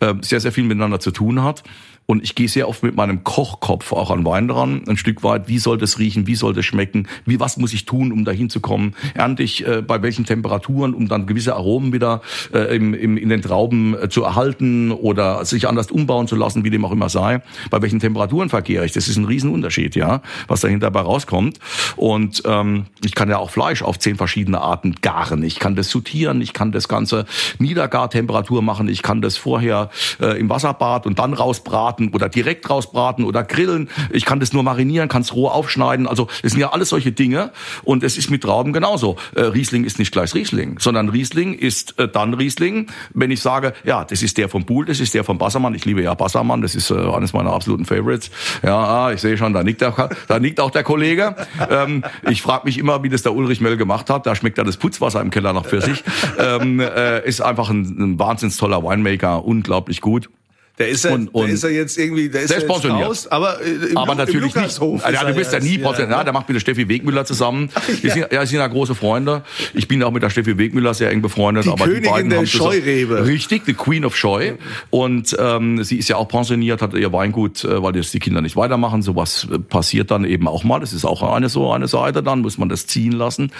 äh, 0.00 0.14
sehr, 0.20 0.40
sehr 0.40 0.52
viel 0.52 0.64
miteinander 0.64 1.00
zu 1.00 1.10
tun 1.10 1.42
hat. 1.42 1.62
Und 2.06 2.22
ich 2.22 2.34
gehe 2.34 2.48
sehr 2.48 2.68
oft 2.68 2.82
mit 2.82 2.96
meinem 2.96 3.24
Kochkopf 3.24 3.92
auch 3.92 4.10
an 4.10 4.24
Wein 4.24 4.48
dran, 4.48 4.82
ein 4.88 4.96
Stück 4.96 5.22
weit. 5.22 5.48
Wie 5.48 5.58
soll 5.58 5.78
das 5.78 5.98
riechen? 5.98 6.26
Wie 6.26 6.34
soll 6.34 6.52
das 6.52 6.64
schmecken? 6.64 7.08
Wie, 7.24 7.40
was 7.40 7.56
muss 7.56 7.72
ich 7.72 7.84
tun, 7.84 8.12
um 8.12 8.24
dahin 8.24 8.50
zu 8.50 8.60
kommen? 8.60 8.94
Ernte 9.14 9.42
ich 9.42 9.66
äh, 9.66 9.82
bei 9.82 10.02
welchen 10.02 10.24
Temperaturen, 10.24 10.94
um 10.94 11.08
dann 11.08 11.26
gewisse 11.26 11.54
Aromen 11.54 11.92
wieder 11.92 12.20
äh, 12.52 12.76
im, 12.76 12.92
im, 12.94 13.16
in 13.16 13.28
den 13.28 13.40
Trauben 13.40 13.96
äh, 13.96 14.08
zu 14.08 14.24
erhalten 14.24 14.90
oder 14.90 15.44
sich 15.44 15.68
anders 15.68 15.90
umbauen 15.90 16.26
zu 16.26 16.36
lassen, 16.36 16.64
wie 16.64 16.70
dem 16.70 16.84
auch 16.84 16.92
immer 16.92 17.08
sei? 17.08 17.40
Bei 17.70 17.80
welchen 17.80 18.00
Temperaturen 18.00 18.48
verkehre 18.48 18.84
ich? 18.84 18.92
Das 18.92 19.08
ist 19.08 19.16
ein 19.16 19.24
Riesenunterschied, 19.24 19.96
ja, 19.96 20.22
was 20.48 20.60
dahinter 20.60 20.90
dabei 20.90 21.00
rauskommt. 21.00 21.58
Und 21.96 22.42
ähm, 22.44 22.86
ich 23.04 23.14
kann 23.14 23.28
ja 23.30 23.38
auch 23.38 23.50
Fleisch 23.50 23.82
auf 23.82 23.98
zehn 23.98 24.16
verschiedene 24.16 24.60
Arten 24.60 24.96
garen. 25.00 25.42
Ich 25.42 25.58
kann 25.58 25.76
das 25.76 25.88
sortieren, 25.88 26.40
ich 26.40 26.52
kann 26.52 26.72
das 26.72 26.88
Ganze 26.88 27.24
Niedergartemperatur 27.58 28.60
machen, 28.62 28.88
ich 28.88 29.02
kann 29.02 29.22
das 29.22 29.36
vorher 29.36 29.90
äh, 30.20 30.38
im 30.38 30.48
Wasserbad 30.48 31.06
und 31.06 31.18
dann 31.18 31.32
rausbraten 31.32 31.91
rausbraten 31.92 32.10
oder 32.12 32.28
direkt 32.28 32.68
rausbraten 32.68 33.24
oder 33.24 33.44
grillen. 33.44 33.88
Ich 34.10 34.24
kann 34.24 34.40
das 34.40 34.52
nur 34.52 34.62
marinieren, 34.62 35.08
kann 35.08 35.22
es 35.22 35.34
roh 35.34 35.48
aufschneiden. 35.48 36.06
Also 36.06 36.28
das 36.42 36.52
sind 36.52 36.60
ja 36.60 36.72
alles 36.72 36.88
solche 36.88 37.12
Dinge. 37.12 37.52
Und 37.84 38.02
es 38.02 38.16
ist 38.16 38.30
mit 38.30 38.42
Trauben 38.42 38.72
genauso. 38.72 39.16
Äh, 39.34 39.42
Riesling 39.42 39.84
ist 39.84 39.98
nicht 39.98 40.12
gleich 40.12 40.34
Riesling, 40.34 40.78
sondern 40.78 41.08
Riesling 41.08 41.54
ist 41.54 41.98
äh, 41.98 42.08
dann 42.08 42.34
Riesling, 42.34 42.88
wenn 43.14 43.30
ich 43.30 43.40
sage, 43.40 43.74
ja, 43.84 44.04
das 44.04 44.22
ist 44.22 44.38
der 44.38 44.48
vom 44.48 44.64
Buhl, 44.64 44.86
das 44.86 45.00
ist 45.00 45.14
der 45.14 45.24
von 45.24 45.38
Bassermann. 45.38 45.74
Ich 45.74 45.84
liebe 45.84 46.02
ja 46.02 46.14
Bassermann, 46.14 46.62
das 46.62 46.74
ist 46.74 46.90
äh, 46.90 46.94
eines 46.94 47.32
meiner 47.32 47.52
absoluten 47.52 47.84
Favorites. 47.84 48.30
Ja, 48.62 48.76
ah, 48.76 49.12
ich 49.12 49.20
sehe 49.20 49.36
schon, 49.36 49.52
da 49.52 49.62
nickt, 49.62 49.80
der, 49.80 50.10
da 50.28 50.38
nickt 50.38 50.60
auch 50.60 50.70
der 50.70 50.82
Kollege. 50.82 51.36
Ähm, 51.70 52.04
ich 52.28 52.42
frage 52.42 52.64
mich 52.64 52.78
immer, 52.78 53.02
wie 53.02 53.08
das 53.08 53.22
der 53.22 53.34
Ulrich 53.34 53.60
Mell 53.60 53.76
gemacht 53.76 54.10
hat. 54.10 54.26
Da 54.26 54.34
schmeckt 54.34 54.58
ja 54.58 54.64
das 54.64 54.76
Putzwasser 54.76 55.20
im 55.20 55.30
Keller 55.30 55.52
nach 55.52 55.66
Pfirsich. 55.66 56.02
Ähm, 56.38 56.80
äh, 56.80 57.26
ist 57.26 57.40
einfach 57.40 57.70
ein, 57.70 57.82
ein 57.98 58.18
wahnsinns 58.18 58.56
toller 58.56 58.82
Winemaker, 58.82 59.44
unglaublich 59.44 60.00
gut. 60.00 60.28
Der 60.82 60.90
ist 60.90 61.04
ja, 61.04 61.12
und, 61.12 61.28
und 61.28 61.46
der 61.46 61.54
ist 61.54 61.62
ja 61.62 61.70
jetzt 61.70 61.96
irgendwie, 61.96 62.28
der 62.28 62.42
ist, 62.42 62.50
ja 62.50 62.60
pensioniert. 62.60 63.08
Raus, 63.08 63.28
aber, 63.28 63.64
äh, 63.64 63.90
im 63.90 63.96
aber 63.96 64.16
natürlich 64.16 64.52
nicht. 64.54 64.80
Ja, 64.80 65.24
du 65.24 65.34
bist 65.34 65.52
ja 65.52 65.60
nie 65.60 65.78
pensioniert. 65.78 66.10
Ja, 66.10 66.24
der 66.24 66.32
macht 66.32 66.48
mit 66.48 66.56
der 66.56 66.60
Steffi 66.60 66.88
Wegmüller 66.88 67.24
zusammen. 67.24 67.70
Die 68.02 68.10
sind, 68.10 68.26
ja, 68.32 68.44
sind 68.44 68.58
ja 68.58 68.66
große 68.66 68.96
Freunde. 68.96 69.44
Ich 69.74 69.86
bin 69.86 70.02
auch 70.02 70.10
mit 70.10 70.24
der 70.24 70.30
Steffi 70.30 70.58
Wegmüller 70.58 70.92
sehr 70.92 71.10
eng 71.10 71.22
befreundet. 71.22 71.66
Die 71.66 71.70
aber 71.70 71.84
Königin 71.84 72.02
die 72.02 72.08
beiden 72.08 72.30
der 72.30 72.38
haben 72.40 72.46
Scheurebe. 72.46 73.26
Richtig, 73.26 73.64
die 73.64 73.74
Queen 73.74 74.04
of 74.04 74.16
Scheu. 74.16 74.54
Und 74.90 75.36
ähm, 75.38 75.84
sie 75.84 75.98
ist 75.98 76.08
ja 76.08 76.16
auch 76.16 76.26
pensioniert, 76.26 76.82
hat 76.82 76.94
ihr 76.94 77.12
Weingut, 77.12 77.64
äh, 77.64 77.80
weil 77.80 77.94
jetzt 77.94 78.12
die 78.12 78.18
Kinder 78.18 78.40
nicht 78.40 78.56
weitermachen. 78.56 79.02
Sowas 79.02 79.46
äh, 79.52 79.58
passiert 79.60 80.10
dann 80.10 80.24
eben 80.24 80.48
auch 80.48 80.64
mal. 80.64 80.80
Das 80.80 80.92
ist 80.92 81.04
auch 81.04 81.22
eine 81.22 81.48
so 81.48 81.70
eine 81.70 81.86
Seite. 81.86 82.24
Dann 82.24 82.40
muss 82.40 82.58
man 82.58 82.68
das 82.68 82.88
ziehen 82.88 83.12
lassen. 83.12 83.52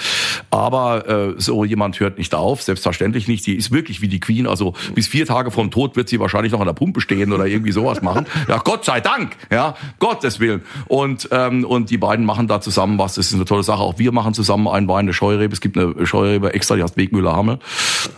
Aber 0.50 1.08
äh, 1.08 1.34
so 1.40 1.64
jemand 1.64 2.00
hört 2.00 2.18
nicht 2.18 2.34
auf. 2.34 2.62
Selbstverständlich 2.62 3.28
nicht. 3.28 3.46
Die 3.46 3.54
ist 3.54 3.70
wirklich 3.70 4.00
wie 4.00 4.08
die 4.08 4.20
Queen. 4.20 4.46
Also 4.48 4.74
bis 4.94 5.06
vier 5.06 5.26
Tage 5.26 5.52
vom 5.52 5.70
Tod 5.70 5.94
wird 5.94 6.08
sie 6.08 6.18
wahrscheinlich 6.18 6.52
noch 6.52 6.60
an 6.60 6.66
der 6.66 6.74
Pumpe 6.74 7.00
stehen 7.00 7.11
oder 7.32 7.46
irgendwie 7.46 7.72
sowas 7.72 8.02
machen. 8.02 8.26
Ja, 8.48 8.58
Gott 8.58 8.84
sei 8.84 9.00
Dank. 9.00 9.36
Ja, 9.50 9.74
Gottes 9.98 10.40
Willen. 10.40 10.62
Und 10.86 11.28
ähm, 11.30 11.64
und 11.64 11.90
die 11.90 11.98
beiden 11.98 12.24
machen 12.24 12.48
da 12.48 12.60
zusammen 12.60 12.98
was. 12.98 13.14
Das 13.14 13.26
ist 13.26 13.34
eine 13.34 13.44
tolle 13.44 13.62
Sache. 13.62 13.82
Auch 13.82 13.98
wir 13.98 14.12
machen 14.12 14.34
zusammen 14.34 14.68
einen 14.68 14.88
Wein, 14.88 15.00
eine 15.00 15.12
Scheurebe. 15.12 15.52
Es 15.52 15.60
gibt 15.60 15.76
eine 15.76 16.06
Scheurebe 16.06 16.52
extra, 16.54 16.76
die 16.76 16.82
heißt 16.82 16.96
Wegmüller 16.96 17.34
Hammel. 17.34 17.58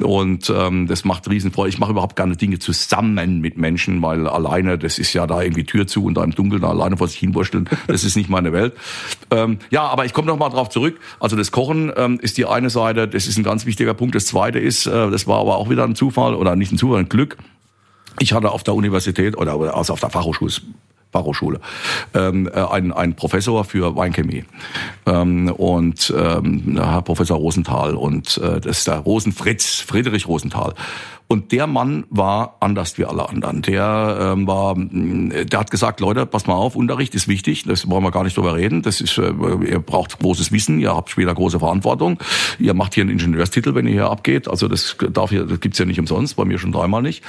Und 0.00 0.52
ähm, 0.54 0.86
das 0.86 1.04
macht 1.04 1.28
Riesenfreude. 1.28 1.68
Ich 1.68 1.78
mache 1.78 1.92
überhaupt 1.92 2.16
gerne 2.16 2.36
Dinge 2.36 2.58
zusammen 2.58 3.40
mit 3.40 3.58
Menschen, 3.58 4.02
weil 4.02 4.26
alleine, 4.26 4.78
das 4.78 4.98
ist 4.98 5.12
ja 5.12 5.26
da 5.26 5.42
irgendwie 5.42 5.64
Tür 5.64 5.86
zu 5.86 6.04
und 6.04 6.14
da 6.14 6.24
im 6.24 6.34
Dunkeln 6.34 6.64
alleine 6.64 6.96
vor 6.96 7.08
sich 7.08 7.18
hinwursteln. 7.18 7.68
Das 7.86 8.04
ist 8.04 8.16
nicht 8.16 8.28
meine 8.28 8.52
Welt. 8.52 8.74
Ähm, 9.30 9.58
ja, 9.70 9.82
aber 9.82 10.04
ich 10.04 10.12
komme 10.12 10.28
noch 10.28 10.38
mal 10.38 10.48
drauf 10.48 10.68
zurück. 10.68 10.98
Also 11.20 11.36
das 11.36 11.50
Kochen 11.50 11.92
ähm, 11.96 12.18
ist 12.20 12.38
die 12.38 12.46
eine 12.46 12.70
Seite. 12.70 13.08
Das 13.08 13.26
ist 13.26 13.36
ein 13.38 13.44
ganz 13.44 13.66
wichtiger 13.66 13.94
Punkt. 13.94 14.14
Das 14.14 14.26
zweite 14.26 14.58
ist, 14.58 14.86
äh, 14.86 15.10
das 15.10 15.26
war 15.26 15.40
aber 15.40 15.56
auch 15.56 15.70
wieder 15.70 15.84
ein 15.84 15.94
Zufall 15.94 16.34
oder 16.34 16.56
nicht 16.56 16.72
ein 16.72 16.78
Zufall, 16.78 17.00
ein 17.00 17.08
Glück. 17.08 17.36
Ich 18.18 18.32
hatte 18.32 18.50
auf 18.50 18.62
der 18.62 18.74
Universität 18.74 19.36
oder 19.36 19.74
also 19.74 19.92
auf 19.92 20.00
der 20.00 20.10
Fachhochschule 20.10 20.52
Fachhochschule, 21.14 21.60
ähm, 22.12 22.50
äh, 22.52 22.60
ein, 22.60 22.92
ein 22.92 23.14
Professor 23.14 23.64
für 23.64 23.94
Weinchemie 23.94 24.44
ähm, 25.06 25.48
und 25.48 26.12
ähm, 26.16 26.76
Herr 26.76 27.02
Professor 27.02 27.38
Rosenthal 27.38 27.94
und 27.94 28.36
äh, 28.38 28.60
das 28.60 28.78
ist 28.78 28.88
der 28.88 28.98
Rosenfritz, 28.98 29.78
Friedrich 29.78 30.26
Rosenthal. 30.26 30.74
Und 31.26 31.52
der 31.52 31.66
Mann 31.66 32.04
war 32.10 32.58
anders 32.60 32.98
wie 32.98 33.06
alle 33.06 33.26
anderen. 33.28 33.62
Der 33.62 34.34
ähm, 34.34 34.46
war, 34.46 34.74
der 34.76 35.58
hat 35.58 35.70
gesagt, 35.70 36.00
Leute, 36.00 36.26
pass 36.26 36.46
mal 36.46 36.54
auf, 36.54 36.76
Unterricht 36.76 37.14
ist 37.14 37.28
wichtig, 37.28 37.64
das 37.64 37.88
wollen 37.88 38.04
wir 38.04 38.10
gar 38.10 38.24
nicht 38.24 38.36
drüber 38.36 38.54
reden. 38.56 38.82
Das 38.82 39.00
ist, 39.00 39.16
äh, 39.16 39.32
ihr 39.68 39.80
braucht 39.80 40.18
großes 40.18 40.52
Wissen, 40.52 40.78
ihr 40.80 40.94
habt 40.94 41.10
später 41.10 41.34
große 41.34 41.60
Verantwortung. 41.60 42.18
Ihr 42.58 42.74
macht 42.74 42.94
hier 42.94 43.04
einen 43.04 43.10
Ingenieurstitel, 43.10 43.74
wenn 43.74 43.86
ihr 43.86 43.94
hier 43.94 44.10
abgeht. 44.10 44.48
Also 44.48 44.68
das 44.68 44.96
darf 45.12 45.30
hier, 45.30 45.44
das 45.44 45.60
gibt's 45.60 45.78
ja 45.78 45.86
nicht 45.86 45.98
umsonst, 45.98 46.36
bei 46.36 46.44
mir 46.44 46.58
schon 46.58 46.72
dreimal 46.72 47.00
nicht. 47.00 47.22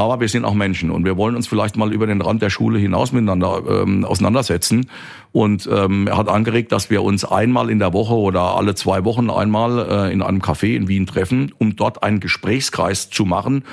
Aber 0.00 0.18
wir 0.18 0.28
sind 0.28 0.46
auch 0.46 0.54
Menschen 0.54 0.90
und 0.90 1.04
wir 1.04 1.18
wollen 1.18 1.36
uns 1.36 1.46
vielleicht 1.46 1.76
mal 1.76 1.92
über 1.92 2.06
den 2.06 2.22
Rand 2.22 2.40
der 2.40 2.48
Schule 2.48 2.78
hinaus 2.78 3.12
miteinander 3.12 3.62
ähm, 3.68 4.04
auseinandersetzen. 4.04 4.88
Und 5.30 5.68
ähm, 5.70 6.06
er 6.06 6.16
hat 6.16 6.28
angeregt, 6.28 6.72
dass 6.72 6.88
wir 6.88 7.02
uns 7.02 7.24
einmal 7.24 7.68
in 7.68 7.78
der 7.78 7.92
Woche 7.92 8.14
oder 8.14 8.56
alle 8.56 8.74
zwei 8.74 9.04
Wochen 9.04 9.28
einmal 9.28 10.08
äh, 10.08 10.12
in 10.12 10.22
einem 10.22 10.40
Café 10.40 10.74
in 10.74 10.88
Wien 10.88 11.06
treffen, 11.06 11.52
um 11.58 11.76
dort 11.76 12.02
einen 12.02 12.18
Gesprächskreis 12.18 13.10
zu 13.10 13.26
machen, 13.26 13.64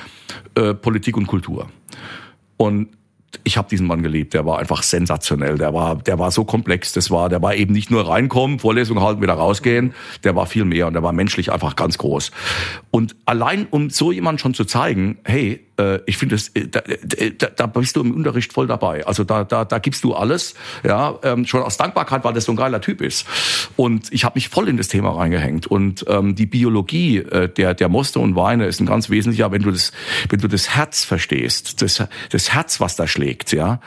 äh, 0.56 0.74
Politik 0.74 1.16
und 1.16 1.28
Kultur. 1.28 1.70
Und 2.58 2.90
ich 3.44 3.58
habe 3.58 3.70
diesen 3.70 3.88
Mann 3.88 4.04
geliebt. 4.04 4.34
Der 4.34 4.46
war 4.46 4.60
einfach 4.60 4.84
sensationell. 4.84 5.58
Der 5.58 5.74
war, 5.74 5.96
der 5.96 6.20
war 6.20 6.32
so 6.32 6.44
komplex. 6.44 6.92
Das 6.92 7.12
war, 7.12 7.30
der 7.30 7.42
war 7.42 7.56
eben 7.56 7.74
nicht 7.74 7.92
nur 7.92 8.08
reinkommen, 8.08 8.60
Vorlesung 8.60 9.02
halten, 9.02 9.22
wieder 9.22 9.34
rausgehen. 9.34 9.94
Der 10.24 10.36
war 10.36 10.46
viel 10.46 10.66
mehr 10.66 10.88
und 10.88 10.94
der 10.94 11.04
war 11.04 11.14
menschlich 11.14 11.52
einfach 11.52 11.76
ganz 11.76 11.98
groß. 11.98 12.32
Und 12.92 13.16
allein 13.26 13.68
um 13.70 13.90
so 13.90 14.12
jemand 14.12 14.42
schon 14.42 14.54
zu 14.54 14.66
zeigen, 14.66 15.20
hey, 15.24 15.67
äh, 15.78 16.00
ich 16.06 16.18
finde 16.18 16.36
äh, 16.54 16.68
da, 16.68 16.82
da, 17.38 17.48
da 17.48 17.66
bist 17.68 17.96
du 17.96 18.02
im 18.02 18.14
Unterricht 18.14 18.54
voll 18.54 18.68
dabei. 18.68 19.06
Also 19.06 19.24
da, 19.24 19.44
da, 19.44 19.66
da 19.66 19.80
gibst 19.80 20.04
du 20.04 20.14
alles, 20.14 20.56
ja, 20.84 21.18
ähm, 21.24 21.46
schon 21.46 21.62
aus 21.62 21.78
Dankbarkeit, 21.78 22.24
weil 22.24 22.34
das 22.34 22.46
so 22.46 22.52
ein 22.52 22.56
geiler 22.56 22.82
Typ 22.82 23.02
ist. 23.02 23.26
Und 23.76 24.12
ich 24.12 24.24
habe 24.24 24.36
mich 24.36 24.50
voll 24.50 24.68
in 24.68 24.78
das 24.78 24.88
Thema 24.88 25.12
reingehängt. 25.12 25.68
Und 25.68 26.06
ähm, 26.08 26.36
die 26.36 26.46
Biologie 26.46 27.18
äh, 27.18 27.50
der 27.50 27.74
der 27.74 27.90
Moste 27.90 28.20
und 28.20 28.36
Weine 28.36 28.66
ist 28.66 28.80
ein 28.80 28.86
ganz 28.86 29.10
wesentlicher, 29.10 29.52
wenn 29.52 29.62
du 29.62 29.72
das, 29.72 29.92
wenn 30.30 30.40
du 30.40 30.48
das 30.48 30.76
Herz 30.76 31.04
verstehst, 31.04 31.82
das, 31.82 32.04
das 32.30 32.54
Herz, 32.54 32.80
was 32.80 32.96
da 32.96 33.08
schlägt, 33.08 33.52
ja, 33.54 33.80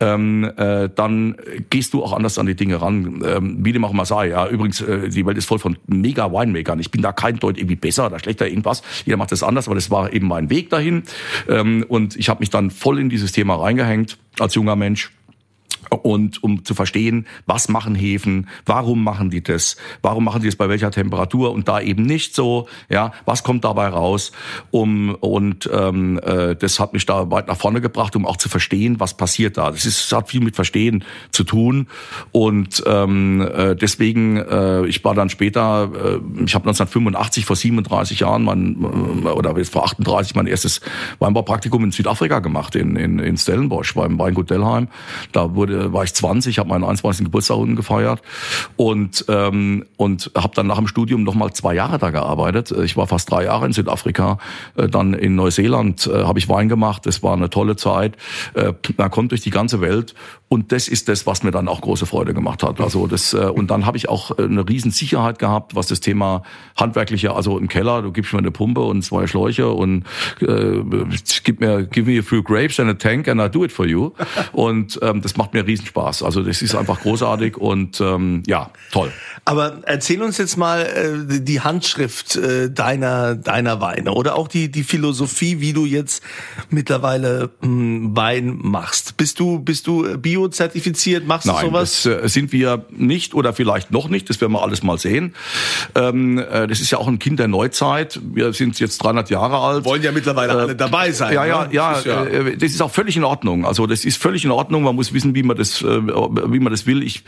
ähm, 0.00 0.50
äh, 0.56 0.88
dann 0.94 1.36
gehst 1.70 1.92
du 1.92 2.04
auch 2.04 2.12
anders 2.12 2.38
an 2.38 2.46
die 2.46 2.54
Dinge 2.54 2.80
ran. 2.80 3.22
Ähm, 3.24 3.58
wie 3.60 3.72
dem 3.72 3.84
auch 3.84 3.92
immer 3.92 4.04
sei. 4.04 4.28
Ja, 4.28 4.48
übrigens, 4.48 4.80
äh, 4.80 5.08
die 5.08 5.26
Welt 5.26 5.38
ist 5.38 5.46
voll 5.46 5.58
von 5.58 5.76
mega 5.86 6.30
Winemakern. 6.30 6.78
Ich 6.78 6.90
bin 6.90 7.02
da 7.02 7.12
kein 7.12 7.38
Deut 7.38 7.58
irgendwie 7.58 7.76
besser 7.76 8.06
oder 8.06 8.18
schlechter 8.18 8.46
irgendwas. 8.46 8.82
Jeder 9.04 9.16
macht 9.16 9.32
das 9.32 9.42
anders, 9.42 9.66
aber 9.66 9.74
das 9.74 9.90
war 9.90 10.12
eben 10.12 10.28
mein 10.28 10.50
Weg 10.50 10.70
dahin. 10.70 11.02
Ähm, 11.48 11.84
und 11.88 12.16
ich 12.16 12.28
habe 12.28 12.40
mich 12.40 12.50
dann 12.50 12.70
voll 12.70 12.98
in 12.98 13.08
dieses 13.08 13.32
Thema 13.32 13.56
reingehängt 13.56 14.18
als 14.38 14.54
junger 14.54 14.76
Mensch 14.76 15.10
und 15.90 16.42
um 16.42 16.64
zu 16.64 16.74
verstehen, 16.74 17.26
was 17.46 17.68
machen 17.68 17.94
Hefen, 17.94 18.48
warum 18.66 19.02
machen 19.02 19.30
die 19.30 19.42
das, 19.42 19.76
warum 20.02 20.24
machen 20.24 20.42
die 20.42 20.48
es 20.48 20.56
bei 20.56 20.68
welcher 20.68 20.90
Temperatur 20.90 21.52
und 21.52 21.68
da 21.68 21.80
eben 21.80 22.02
nicht 22.02 22.34
so, 22.34 22.68
ja, 22.88 23.12
was 23.24 23.42
kommt 23.42 23.64
dabei 23.64 23.88
raus, 23.88 24.32
um 24.70 25.14
und 25.14 25.68
ähm, 25.72 26.20
äh, 26.22 26.54
das 26.54 26.80
hat 26.80 26.92
mich 26.92 27.06
da 27.06 27.30
weit 27.30 27.48
nach 27.48 27.56
vorne 27.56 27.80
gebracht, 27.80 28.16
um 28.16 28.26
auch 28.26 28.36
zu 28.36 28.48
verstehen, 28.48 29.00
was 29.00 29.16
passiert 29.16 29.56
da. 29.56 29.70
Das 29.70 29.84
ist 29.84 30.10
das 30.10 30.16
hat 30.16 30.28
viel 30.28 30.40
mit 30.40 30.56
Verstehen 30.56 31.04
zu 31.30 31.44
tun 31.44 31.86
und 32.32 32.82
ähm, 32.86 33.40
äh, 33.40 33.74
deswegen 33.74 34.36
äh, 34.36 34.86
ich 34.86 35.04
war 35.04 35.14
dann 35.14 35.30
später, 35.30 35.90
äh, 35.94 36.44
ich 36.44 36.54
habe 36.54 36.68
1985 36.68 37.44
vor 37.44 37.56
37 37.56 38.20
Jahren 38.20 38.44
mein 38.44 38.76
äh, 39.24 39.28
oder 39.28 39.56
jetzt 39.56 39.72
vor 39.72 39.84
38 39.84 40.34
mein 40.34 40.46
erstes 40.46 40.80
Weinbaupraktikum 41.18 41.84
in 41.84 41.92
Südafrika 41.92 42.40
gemacht 42.40 42.74
in 42.74 42.96
in, 42.96 43.18
in 43.18 43.36
Stellenbosch 43.36 43.94
beim 43.94 44.18
Weingut 44.18 44.50
Delheim. 44.50 44.88
Da 45.32 45.54
wurde 45.54 45.77
äh, 45.78 45.92
war 45.92 46.04
ich 46.04 46.14
20, 46.14 46.58
habe 46.58 46.68
meinen 46.68 46.84
21. 46.84 47.24
Geburtstag 47.24 47.56
unten 47.56 47.76
gefeiert 47.76 48.22
und 48.76 49.24
ähm, 49.28 49.84
und 49.96 50.30
habe 50.36 50.54
dann 50.54 50.66
nach 50.66 50.78
dem 50.78 50.86
Studium 50.86 51.22
noch 51.22 51.34
mal 51.34 51.52
zwei 51.52 51.74
Jahre 51.74 51.98
da 51.98 52.10
gearbeitet. 52.10 52.70
Ich 52.72 52.96
war 52.96 53.06
fast 53.06 53.30
drei 53.30 53.44
Jahre 53.44 53.66
in 53.66 53.72
Südafrika, 53.72 54.38
äh, 54.76 54.88
dann 54.88 55.14
in 55.14 55.34
Neuseeland 55.34 56.06
äh, 56.06 56.24
habe 56.24 56.38
ich 56.38 56.48
Wein 56.48 56.68
gemacht. 56.68 57.06
Das 57.06 57.22
war 57.22 57.34
eine 57.34 57.50
tolle 57.50 57.76
Zeit. 57.76 58.16
Äh, 58.54 58.72
man 58.96 59.10
kommt 59.10 59.32
durch 59.32 59.42
die 59.42 59.50
ganze 59.50 59.80
Welt 59.80 60.14
und 60.48 60.72
das 60.72 60.88
ist 60.88 61.08
das, 61.08 61.26
was 61.26 61.42
mir 61.42 61.50
dann 61.50 61.68
auch 61.68 61.80
große 61.80 62.06
Freude 62.06 62.34
gemacht 62.34 62.62
hat. 62.62 62.80
Also 62.80 63.06
das 63.06 63.34
äh, 63.34 63.36
und 63.36 63.70
dann 63.70 63.86
habe 63.86 63.96
ich 63.96 64.08
auch 64.08 64.38
äh, 64.38 64.42
eine 64.42 64.68
riesen 64.68 64.90
Sicherheit 64.90 65.38
gehabt, 65.38 65.74
was 65.74 65.86
das 65.86 66.00
Thema 66.00 66.42
handwerkliche, 66.76 67.34
also 67.34 67.58
im 67.58 67.68
Keller, 67.68 68.02
du 68.02 68.12
gibst 68.12 68.32
mir 68.32 68.38
eine 68.38 68.50
Pumpe 68.50 68.80
und 68.80 69.02
zwei 69.02 69.26
Schläuche 69.26 69.68
und 69.68 70.04
äh, 70.40 70.82
gib 71.44 71.60
mir 71.60 71.84
give 71.84 72.10
me 72.10 72.18
a 72.18 72.22
few 72.22 72.42
grapes 72.42 72.80
and 72.80 72.90
a 72.90 72.94
tank 72.94 73.28
and 73.28 73.40
I 73.40 73.48
do 73.48 73.64
it 73.64 73.72
for 73.72 73.86
you. 73.86 74.12
Und 74.52 74.98
ähm, 75.02 75.20
das 75.22 75.36
macht 75.36 75.54
mir 75.54 75.66
Riesenspaß. 75.68 76.22
Also 76.22 76.42
das 76.42 76.62
ist 76.62 76.74
einfach 76.74 77.00
großartig 77.00 77.56
und 77.56 78.00
ähm, 78.00 78.42
ja, 78.46 78.70
toll. 78.90 79.12
Aber 79.44 79.78
erzähl 79.86 80.22
uns 80.22 80.36
jetzt 80.38 80.56
mal 80.56 80.82
äh, 80.82 81.40
die 81.40 81.60
Handschrift 81.60 82.36
äh, 82.36 82.70
deiner 82.70 83.34
deiner 83.34 83.80
Weine 83.80 84.12
oder 84.12 84.36
auch 84.36 84.48
die 84.48 84.70
die 84.70 84.82
Philosophie, 84.82 85.60
wie 85.60 85.72
du 85.72 85.86
jetzt 85.86 86.22
mittlerweile 86.70 87.50
mh, 87.60 87.66
hm, 87.66 88.16
Wein 88.16 88.58
machst. 88.60 89.16
Bist 89.16 89.40
du 89.40 89.60
bist 89.60 89.86
du 89.86 90.18
biozertifiziert? 90.18 91.26
Machst 91.26 91.46
Nein, 91.46 91.56
du 91.60 91.66
sowas? 91.66 92.02
Das 92.02 92.24
äh, 92.24 92.28
sind 92.28 92.52
wir 92.52 92.84
nicht 92.90 93.34
oder 93.34 93.52
vielleicht 93.52 93.90
noch 93.90 94.08
nicht. 94.08 94.28
Das 94.28 94.40
werden 94.40 94.52
wir 94.52 94.62
alles 94.62 94.82
mal 94.82 94.98
sehen. 94.98 95.34
Ähm, 95.94 96.38
äh, 96.38 96.66
das 96.66 96.80
ist 96.80 96.90
ja 96.90 96.98
auch 96.98 97.08
ein 97.08 97.18
Kind 97.18 97.38
der 97.38 97.48
Neuzeit. 97.48 98.20
Wir 98.22 98.52
sind 98.52 98.78
jetzt 98.80 98.98
300 98.98 99.30
Jahre 99.30 99.58
alt. 99.58 99.84
Wollen 99.84 100.02
ja 100.02 100.12
mittlerweile 100.12 100.52
äh, 100.52 100.56
alle 100.56 100.76
dabei 100.76 101.12
sein. 101.12 101.34
Ja, 101.34 101.44
ja, 101.44 101.66
ne? 101.66 101.74
ja. 101.74 101.90
Das 101.90 101.98
ist, 102.00 102.06
ja. 102.06 102.24
Äh, 102.24 102.56
das 102.56 102.70
ist 102.72 102.82
auch 102.82 102.90
völlig 102.90 103.16
in 103.16 103.24
Ordnung. 103.24 103.64
Also 103.64 103.86
das 103.86 104.04
ist 104.04 104.20
völlig 104.20 104.44
in 104.44 104.50
Ordnung. 104.50 104.82
Man 104.82 104.94
muss 104.94 105.12
wissen, 105.12 105.34
wie 105.34 105.42
man 105.42 105.56
das, 105.58 105.82
äh, 105.82 106.06
wie 106.06 106.60
man 106.60 106.72
das 106.72 106.86
will. 106.86 107.02
Ich, 107.02 107.24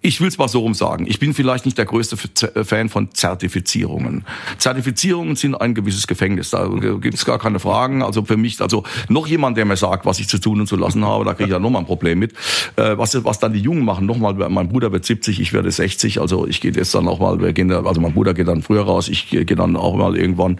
ich 0.00 0.20
will 0.20 0.28
es 0.28 0.38
mal 0.38 0.48
so 0.48 0.60
rum 0.60 0.74
sagen. 0.74 1.06
Ich 1.06 1.18
bin 1.18 1.34
vielleicht 1.34 1.64
nicht 1.64 1.78
der 1.78 1.84
größte 1.84 2.16
äh, 2.54 2.64
Fan 2.64 2.88
von 2.88 3.12
Zertifizierungen. 3.12 4.24
Zertifizierungen 4.58 5.36
sind 5.36 5.54
ein 5.54 5.74
gewisses 5.74 6.06
Gefängnis. 6.06 6.50
Da 6.50 6.66
gibt 6.66 7.14
es 7.14 7.24
gar 7.24 7.38
keine 7.38 7.60
Fragen. 7.60 8.02
Also 8.02 8.24
für 8.24 8.36
mich, 8.36 8.60
also 8.60 8.84
noch 9.08 9.26
jemand, 9.26 9.56
der 9.56 9.64
mir 9.64 9.76
sagt, 9.76 10.06
was 10.06 10.18
ich 10.18 10.28
zu 10.28 10.38
tun 10.38 10.60
und 10.60 10.66
zu 10.66 10.76
lassen 10.76 11.04
habe, 11.04 11.24
da 11.24 11.34
kriege 11.34 11.48
ich 11.48 11.52
ja 11.52 11.58
nochmal 11.58 11.82
ein 11.82 11.86
Problem 11.86 12.18
mit. 12.18 12.32
Äh, 12.76 12.98
was, 12.98 13.24
was 13.24 13.38
dann 13.38 13.52
die 13.52 13.60
Jungen 13.60 13.84
machen, 13.84 14.06
nochmal, 14.06 14.34
mein 14.34 14.68
Bruder 14.68 14.92
wird 14.92 15.04
70, 15.04 15.40
ich 15.40 15.52
werde 15.52 15.70
60. 15.70 16.20
Also 16.20 16.46
ich 16.46 16.60
gehe 16.60 16.72
jetzt 16.72 16.94
dann 16.94 17.08
auch 17.08 17.20
mal, 17.20 17.40
wir 17.40 17.52
gehen, 17.52 17.70
also 17.70 18.00
mein 18.00 18.14
Bruder 18.14 18.34
geht 18.34 18.48
dann 18.48 18.62
früher 18.62 18.82
raus, 18.82 19.08
ich 19.08 19.28
gehe 19.30 19.44
dann 19.44 19.76
auch 19.76 19.96
mal 19.96 20.16
irgendwann. 20.16 20.58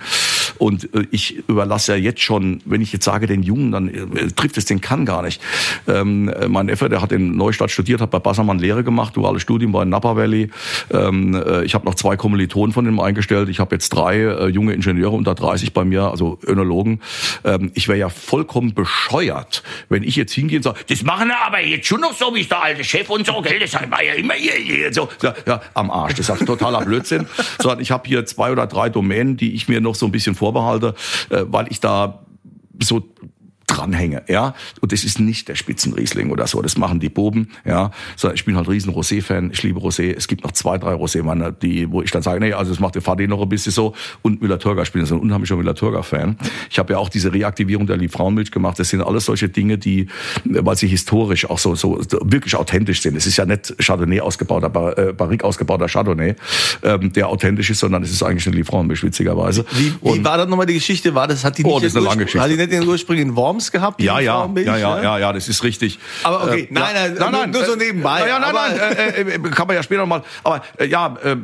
Und 0.59 0.89
ich 1.11 1.37
überlasse 1.49 1.93
ja 1.93 1.99
jetzt 1.99 2.21
schon, 2.21 2.61
wenn 2.65 2.81
ich 2.81 2.93
jetzt 2.93 3.05
sage 3.05 3.27
den 3.27 3.43
Jungen, 3.43 3.73
dann 3.73 3.91
trifft 4.37 4.57
es 4.57 4.65
den 4.65 4.81
Kann 4.81 5.05
gar 5.05 5.23
nicht. 5.23 5.41
Ähm, 5.87 6.33
mein 6.49 6.67
Neffe, 6.67 6.89
der 6.89 7.03
hat 7.03 7.13
in 7.13 7.37
Neustadt 7.37 7.71
studiert, 7.71 8.01
hat 8.01 8.11
bei 8.11 8.19
Bassermann 8.19 8.59
Lehre 8.59 8.85
gemacht, 8.85 9.17
duales 9.17 9.43
Studium 9.43 9.73
bei 9.73 9.85
Napa 9.85 10.17
Valley. 10.17 10.51
Ähm, 10.91 11.35
äh, 11.35 11.65
ich 11.65 11.75
habe 11.75 11.85
noch 11.85 11.95
zwei 11.95 12.17
Kommilitonen 12.17 12.73
von 12.73 12.87
ihm 12.87 13.01
eingestellt. 13.01 13.49
Ich 13.49 13.61
habe 13.61 13.75
jetzt 13.75 13.91
drei 13.91 14.21
äh, 14.21 14.49
junge 14.49 14.73
Ingenieure 14.75 15.15
unter 15.15 15.35
30 15.35 15.73
bei 15.73 15.85
mir, 15.85 16.05
also 16.05 16.39
Önologen. 16.47 17.01
Ähm, 17.45 17.71
ich 17.75 17.89
wäre 17.89 17.99
ja 17.99 18.09
vollkommen 18.09 18.75
bescheuert, 18.75 19.63
wenn 19.89 20.03
ich 20.03 20.17
jetzt 20.17 20.33
hingehe 20.33 20.59
und 20.59 20.63
sage, 20.63 20.81
das 20.89 21.03
machen 21.03 21.29
wir 21.29 21.41
aber 21.41 21.61
jetzt 21.61 21.87
schon 21.87 22.01
noch 22.01 22.15
so, 22.15 22.35
wie 22.35 22.45
der 22.45 22.63
alte 22.63 22.85
Chef 22.85 23.09
und 23.11 23.27
so, 23.27 23.41
gell? 23.41 23.59
Das 23.59 23.75
war 23.75 24.03
ja 24.03 24.15
immer 24.15 24.35
hier, 24.35 24.53
hier 24.53 24.93
so. 24.93 25.09
Ja, 25.23 25.61
am 25.75 25.91
Arsch. 25.91 26.15
Das 26.15 26.29
ist 26.29 26.47
totaler 26.47 26.85
Blödsinn. 26.85 27.27
Sondern 27.59 27.81
ich 27.81 27.91
habe 27.91 28.07
hier 28.07 28.25
zwei 28.27 28.53
oder 28.53 28.67
drei 28.67 28.89
Domänen, 28.89 29.37
die 29.37 29.55
ich 29.55 29.69
mir 29.69 29.81
noch 29.81 29.95
so 29.95 30.07
ein 30.07 30.13
bisschen 30.13 30.35
vorbehalte, 30.43 30.95
äh, 31.31 31.45
weil 31.47 31.67
ich 31.71 31.79
da 31.79 32.25
so 32.83 33.03
dranhänge, 33.83 34.23
ja. 34.29 34.55
Und 34.81 34.93
das 34.93 35.05
ist 35.05 35.21
nicht 35.21 35.49
der 35.49 35.55
Spitzenriesling 35.55 36.31
oder 36.31 36.47
so. 36.47 36.63
Das 36.63 36.77
machen 36.77 37.01
die 37.01 37.09
Buben, 37.09 37.49
ja. 37.65 37.91
So, 38.17 38.31
ich 38.33 38.45
bin 38.45 38.57
halt 38.57 38.69
riesen 38.69 38.93
Rosé-Fan. 38.93 39.51
Ich 39.53 39.63
liebe 39.63 39.81
Rosé. 39.81 40.15
Es 40.17 40.29
gibt 40.29 40.45
noch 40.45 40.53
zwei, 40.53 40.79
drei 40.79 40.95
Rosé-Mann, 40.95 41.57
die, 41.61 41.91
wo 41.91 42.03
ich 42.03 42.11
dann 42.11 42.23
sage, 42.23 42.41
nee, 42.41 42.53
also 42.53 42.71
das 42.71 42.81
macht 42.81 42.95
der 42.95 43.03
Fadi 43.03 43.29
noch 43.29 43.43
ein 43.43 43.49
bisschen 43.49 43.73
so. 43.73 43.95
Und 44.23 44.41
Müller-Thurgau, 44.41 44.83
ich 44.83 44.93
bin 44.93 45.05
so 45.07 45.17
ein 45.17 45.21
unheimlicher 45.21 45.57
Müller-Thurgau-Fan. 45.57 46.37
Ich 46.71 46.79
habe 46.79 46.93
ja 46.93 46.99
auch 46.99 47.09
diese 47.09 47.33
Reaktivierung 47.33 47.87
der 47.87 47.97
Liebfrauenmilch 47.97 48.51
gemacht. 48.51 48.79
Das 48.79 48.89
sind 48.89 49.03
alles 49.03 49.25
solche 49.25 49.49
Dinge, 49.49 49.79
die, 49.79 50.07
weil 50.45 50.77
sie 50.77 50.87
historisch 50.87 51.49
auch 51.49 51.59
so, 51.59 51.75
so 51.75 52.01
wirklich 52.23 52.57
authentisch 52.57 53.03
sind. 53.03 53.17
Es 53.17 53.27
ist 53.27 53.37
ja 53.37 53.45
nicht 53.45 53.75
Chardonnay 53.79 54.21
ausgebauter, 54.21 54.99
äh, 54.99 55.13
Barrique 55.13 55.45
ausgebauter 55.45 55.89
Chardonnay, 55.89 56.35
ähm, 56.83 57.13
der 57.13 57.29
authentisch 57.29 57.71
ist, 57.71 57.81
sondern 57.81 58.03
es 58.03 58.11
ist 58.11 58.23
eigentlich 58.23 58.47
eine 58.47 58.57
Liebfrauenmilch, 58.57 59.03
witzigerweise. 59.03 59.65
Wie, 59.73 59.93
wie 60.03 60.25
war 60.25 60.37
das 60.39 60.49
nochmal 60.49 60.67
die 60.67 60.75
Geschichte? 60.75 61.15
War 61.15 61.27
das, 61.27 61.45
hat 61.45 61.59
die 61.59 61.65
Oh, 61.65 61.75
nicht 61.75 61.85
das 61.85 61.93
ist 61.93 61.97
eine 61.97 62.07
lange 62.07 62.25
Geschichte. 62.25 62.41
Hat 62.41 62.51
die 62.51 62.57
nicht 62.57 62.73
den 62.73 62.87
Ursprung 62.87 63.17
in 63.17 63.37
Worms 63.37 63.72
gehabt? 63.73 64.01
Ja, 64.03 64.21
ja, 64.21 64.41
Frauenmilch, 64.41 64.67
ja, 64.67 64.77
ja, 64.77 64.97
ne? 64.97 65.03
ja, 65.03 65.19
ja, 65.19 65.33
das 65.33 65.49
ist 65.49 65.65
richtig. 65.65 65.99
Aber 66.23 66.45
okay, 66.45 66.63
Äh, 66.63 66.67
nein, 66.71 66.95
ja, 67.19 67.31
nein, 67.31 67.51
nur- 67.51 67.61
nur 67.61 67.65
so 67.65 67.75
nebenbei, 67.77 68.21
Ja, 68.21 68.27
ja, 68.27 68.39
nein, 68.39 68.51
aber- 68.51 68.69
nein, 68.69 68.99
äh, 69.29 69.35
äh, 69.35 69.39
kann 69.51 69.67
man 69.67 69.77
ja 69.77 69.83
später 69.83 70.03
noch 70.03 70.07
mal. 70.07 70.23
Aber 70.45 70.63
äh, 70.79 70.87
ja, 70.87 71.17
äh, 71.25 71.37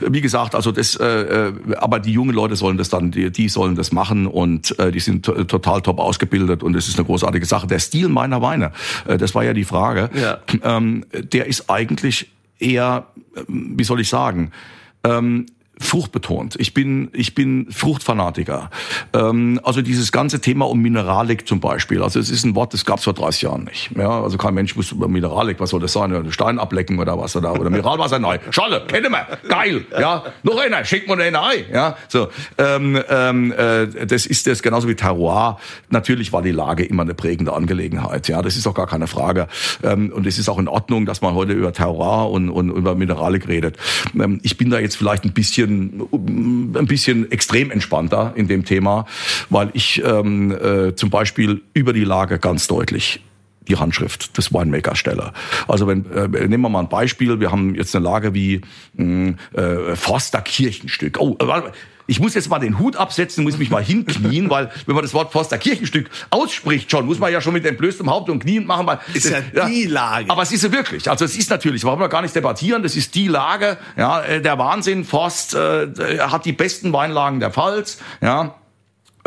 wie 0.00 0.20
gesagt, 0.20 0.54
also 0.54 0.72
das, 0.72 0.96
äh, 0.96 1.04
äh, 1.04 1.52
aber 1.76 2.00
die 2.00 2.12
jungen 2.12 2.34
Leute 2.34 2.56
sollen 2.56 2.76
das 2.78 2.88
dann, 2.88 3.10
die, 3.10 3.30
die 3.30 3.48
sollen 3.48 3.74
das 3.76 3.92
machen 3.92 4.26
und 4.26 4.78
äh, 4.78 4.90
die 4.92 5.00
sind 5.00 5.24
to- 5.26 5.44
total 5.44 5.82
top 5.82 5.98
ausgebildet 5.98 6.62
und 6.62 6.74
es 6.76 6.88
ist 6.88 6.96
eine 6.98 7.04
großartige 7.06 7.44
Sache. 7.46 7.66
Der 7.66 7.78
Stil 7.80 8.08
meiner 8.08 8.40
Weine, 8.42 8.72
äh, 9.06 9.18
das 9.18 9.34
war 9.34 9.44
ja 9.44 9.52
die 9.52 9.64
Frage. 9.64 10.10
Ja. 10.14 10.38
Ähm, 10.62 11.04
der 11.12 11.46
ist 11.46 11.68
eigentlich 11.68 12.30
eher, 12.58 13.06
ähm, 13.36 13.74
wie 13.76 13.84
soll 13.84 14.00
ich 14.00 14.08
sagen? 14.08 14.52
Ähm, 15.04 15.46
fruchtbetont. 15.78 16.56
Ich 16.58 16.74
bin, 16.74 17.10
ich 17.12 17.34
bin 17.34 17.66
Fruchtfanatiker. 17.70 18.70
Ähm, 19.14 19.60
also 19.64 19.82
dieses 19.82 20.12
ganze 20.12 20.40
Thema 20.40 20.68
um 20.68 20.80
Mineralik 20.80 21.48
zum 21.48 21.60
Beispiel. 21.60 22.02
Also 22.02 22.20
es 22.20 22.30
ist 22.30 22.44
ein 22.44 22.54
Wort, 22.54 22.72
das 22.72 22.84
gab 22.84 22.98
es 22.98 23.04
vor 23.04 23.14
30 23.14 23.42
Jahren 23.42 23.64
nicht. 23.64 23.90
Ja, 23.96 24.22
also 24.22 24.38
kein 24.38 24.54
Mensch 24.54 24.76
wusste 24.76 24.94
über 24.94 25.08
Mineralik, 25.08 25.60
was 25.60 25.70
soll 25.70 25.80
das 25.80 25.92
sein? 25.92 26.14
Ein 26.14 26.32
Stein 26.32 26.58
ablecken 26.58 26.98
oder 26.98 27.18
was 27.18 27.36
oder 27.36 27.58
oder 27.58 27.70
Mineralwasser 27.70 28.18
nein. 28.18 28.40
Schale, 28.50 28.84
kennen 28.86 29.10
wir, 29.10 29.26
geil. 29.48 29.84
Ja, 29.98 30.24
noch 30.42 30.58
einer, 30.58 30.84
schickt 30.84 31.08
mir 31.08 31.14
einen 31.14 31.36
ein. 31.36 31.64
Ja, 31.72 31.96
so. 32.08 32.28
Ähm, 32.58 33.00
ähm, 33.08 33.52
äh, 33.52 34.06
das 34.06 34.26
ist 34.26 34.46
das 34.46 34.62
genauso 34.62 34.88
wie 34.88 34.94
Terroir. 34.94 35.58
Natürlich 35.90 36.32
war 36.32 36.42
die 36.42 36.50
Lage 36.52 36.84
immer 36.84 37.02
eine 37.02 37.14
prägende 37.14 37.52
Angelegenheit. 37.52 38.28
Ja, 38.28 38.42
das 38.42 38.56
ist 38.56 38.66
auch 38.66 38.74
gar 38.74 38.86
keine 38.86 39.06
Frage. 39.06 39.48
Ähm, 39.82 40.12
und 40.12 40.26
es 40.26 40.38
ist 40.38 40.48
auch 40.48 40.58
in 40.58 40.68
Ordnung, 40.68 41.06
dass 41.06 41.22
man 41.22 41.34
heute 41.34 41.52
über 41.52 41.72
Terroir 41.72 42.30
und, 42.30 42.50
und 42.50 42.70
über 42.70 42.94
Mineralik 42.94 43.48
redet. 43.48 43.76
Ähm, 44.14 44.40
ich 44.42 44.56
bin 44.56 44.70
da 44.70 44.78
jetzt 44.78 44.96
vielleicht 44.96 45.24
ein 45.24 45.32
bisschen, 45.32 45.71
ein 45.72 46.86
bisschen 46.86 47.30
extrem 47.30 47.70
entspannter 47.70 48.32
in 48.36 48.48
dem 48.48 48.64
Thema, 48.64 49.06
weil 49.50 49.70
ich 49.72 50.02
ähm, 50.04 50.52
äh, 50.52 50.94
zum 50.94 51.10
Beispiel 51.10 51.62
über 51.74 51.92
die 51.92 52.04
Lage 52.04 52.38
ganz 52.38 52.66
deutlich 52.66 53.20
die 53.68 53.76
Handschrift 53.76 54.36
des 54.36 54.52
Winemakers 54.52 54.98
stelle. 54.98 55.32
Also 55.68 55.86
wenn 55.86 56.10
äh, 56.10 56.28
nehmen 56.48 56.62
wir 56.62 56.68
mal 56.68 56.80
ein 56.80 56.88
Beispiel, 56.88 57.38
wir 57.40 57.52
haben 57.52 57.74
jetzt 57.74 57.94
eine 57.94 58.04
Lage 58.04 58.34
wie 58.34 58.60
mh, 58.94 59.34
äh, 59.52 59.96
Forster 59.96 60.40
Kirchenstück. 60.40 61.18
Oh, 61.20 61.36
äh, 61.38 61.46
ich 62.12 62.20
muss 62.20 62.34
jetzt 62.34 62.50
mal 62.50 62.58
den 62.58 62.78
Hut 62.78 62.96
absetzen, 62.96 63.42
muss 63.42 63.56
mich 63.56 63.70
mal 63.70 63.82
hinknien, 63.82 64.50
weil 64.50 64.70
wenn 64.84 64.94
man 64.94 65.02
das 65.02 65.14
Wort 65.14 65.32
Forster 65.32 65.56
Kirchenstück 65.56 66.10
ausspricht 66.28 66.90
schon, 66.90 67.06
muss 67.06 67.18
man 67.18 67.32
ja 67.32 67.40
schon 67.40 67.54
mit 67.54 67.64
entblößtem 67.64 68.10
Haupt 68.10 68.28
und 68.28 68.40
Knien 68.40 68.66
machen. 68.66 68.86
Weil 68.86 68.98
Ist 69.14 69.30
ja 69.30 69.40
die 69.66 69.86
Lage. 69.86 70.28
Aber 70.28 70.42
es 70.42 70.52
ist 70.52 70.60
sie 70.60 70.72
wirklich. 70.72 71.08
Also 71.08 71.24
es 71.24 71.34
ist 71.38 71.48
natürlich, 71.48 71.80
das 71.80 71.90
wollen 71.90 72.00
wir 72.00 72.10
gar 72.10 72.20
nicht 72.20 72.36
debattieren, 72.36 72.82
das 72.82 72.96
ist 72.96 73.14
die 73.14 73.28
Lage. 73.28 73.78
Ja, 73.96 74.20
äh, 74.20 74.42
der 74.42 74.58
Wahnsinn. 74.58 75.06
Forst 75.06 75.54
äh, 75.54 75.88
hat 76.18 76.44
die 76.44 76.52
besten 76.52 76.92
Weinlagen 76.92 77.40
der 77.40 77.50
Pfalz. 77.50 77.96
Ja, 78.20 78.56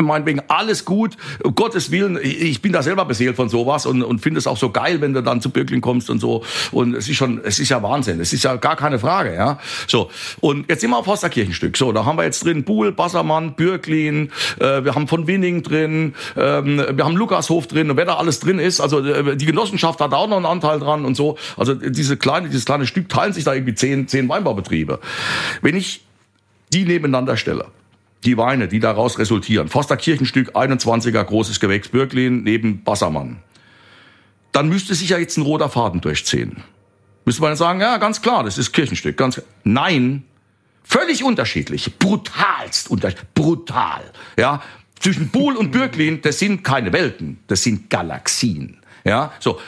meinetwegen 0.02 0.42
alles 0.48 0.84
gut, 0.84 1.16
um 1.42 1.54
Gottes 1.54 1.90
Willen, 1.90 2.18
ich 2.22 2.60
bin 2.60 2.72
da 2.72 2.82
selber 2.82 3.04
beseelt 3.04 3.36
von 3.36 3.48
sowas 3.48 3.86
und, 3.86 4.02
und 4.02 4.20
finde 4.20 4.38
es 4.38 4.46
auch 4.46 4.56
so 4.56 4.70
geil, 4.70 5.00
wenn 5.00 5.14
du 5.14 5.22
dann 5.22 5.40
zu 5.40 5.50
Böckling 5.50 5.80
kommst 5.80 6.10
und 6.10 6.20
so. 6.20 6.44
Und 6.72 6.94
es 6.94 7.08
ist 7.08 7.16
schon, 7.16 7.40
es 7.42 7.58
ist 7.58 7.70
ja 7.70 7.82
Wahnsinn, 7.82 8.20
es 8.20 8.32
ist 8.32 8.44
ja 8.44 8.56
gar 8.56 8.76
keine 8.76 8.98
Frage, 8.98 9.34
ja. 9.34 9.58
So, 9.86 10.10
und 10.40 10.68
jetzt 10.68 10.82
sind 10.82 10.90
wir 10.90 10.98
auf 10.98 11.06
Hosterkirchenstück. 11.06 11.76
So, 11.76 11.92
da 11.92 12.04
haben 12.04 12.18
wir 12.18 12.24
jetzt 12.24 12.44
drin 12.44 12.64
Buhl, 12.64 12.92
Bassermann, 12.92 13.54
Bürklin, 13.54 14.30
äh, 14.58 14.84
wir 14.84 14.94
haben 14.94 15.08
von 15.08 15.26
Winning 15.26 15.62
drin, 15.62 16.14
ähm, 16.36 16.84
wir 16.92 17.04
haben 17.04 17.16
Lukashof 17.16 17.66
drin 17.66 17.90
und 17.90 17.96
wer 17.96 18.04
da 18.04 18.16
alles 18.16 18.40
drin 18.40 18.58
ist, 18.58 18.80
also 18.80 19.00
äh, 19.00 19.36
die 19.36 19.46
Genossenschaft 19.46 20.00
hat 20.00 20.12
auch 20.12 20.28
noch 20.28 20.36
einen 20.36 20.46
Anteil 20.46 20.78
dran 20.78 21.04
und 21.04 21.14
so. 21.14 21.38
Also 21.56 21.74
diese 21.74 22.16
kleine, 22.16 22.48
dieses 22.48 22.66
kleine 22.66 22.86
Stück 22.86 23.08
teilen 23.08 23.32
sich 23.32 23.44
da 23.44 23.54
irgendwie 23.54 23.74
zehn, 23.74 24.08
zehn 24.08 24.28
Weinbaubetriebe. 24.28 25.00
Wenn 25.62 25.76
ich 25.76 26.04
die 26.72 26.84
nebeneinander 26.84 27.36
stelle, 27.36 27.66
die 28.26 28.36
Weine, 28.36 28.68
die 28.68 28.80
daraus 28.80 29.18
resultieren. 29.18 29.68
Foster 29.68 29.96
Kirchenstück, 29.96 30.56
21er, 30.56 31.22
großes 31.22 31.60
Gewächs 31.60 31.88
Bürglin, 31.88 32.42
neben 32.42 32.82
Bassermann. 32.82 33.38
Dann 34.52 34.68
müsste 34.68 34.94
sich 34.94 35.10
ja 35.10 35.18
jetzt 35.18 35.36
ein 35.36 35.42
roter 35.42 35.68
Faden 35.68 36.00
durchziehen. 36.00 36.62
Müsste 37.24 37.42
man 37.42 37.56
sagen, 37.56 37.80
ja, 37.80 37.98
ganz 37.98 38.22
klar, 38.22 38.44
das 38.44 38.58
ist 38.58 38.72
Kirchenstück. 38.72 39.16
Ganz, 39.16 39.40
nein, 39.64 40.24
völlig 40.82 41.24
unterschiedlich. 41.24 41.98
Brutalst 41.98 42.90
unterschiedlich. 42.90 43.28
Brutal. 43.34 44.02
Ja, 44.38 44.62
zwischen 44.98 45.28
Buhl 45.28 45.56
und 45.56 45.72
Bürglin, 45.72 46.22
das 46.22 46.38
sind 46.38 46.64
keine 46.64 46.92
Welten, 46.92 47.38
das 47.46 47.62
sind 47.62 47.90
Galaxien. 47.90 48.78
Ja, 49.04 49.32
so. 49.40 49.60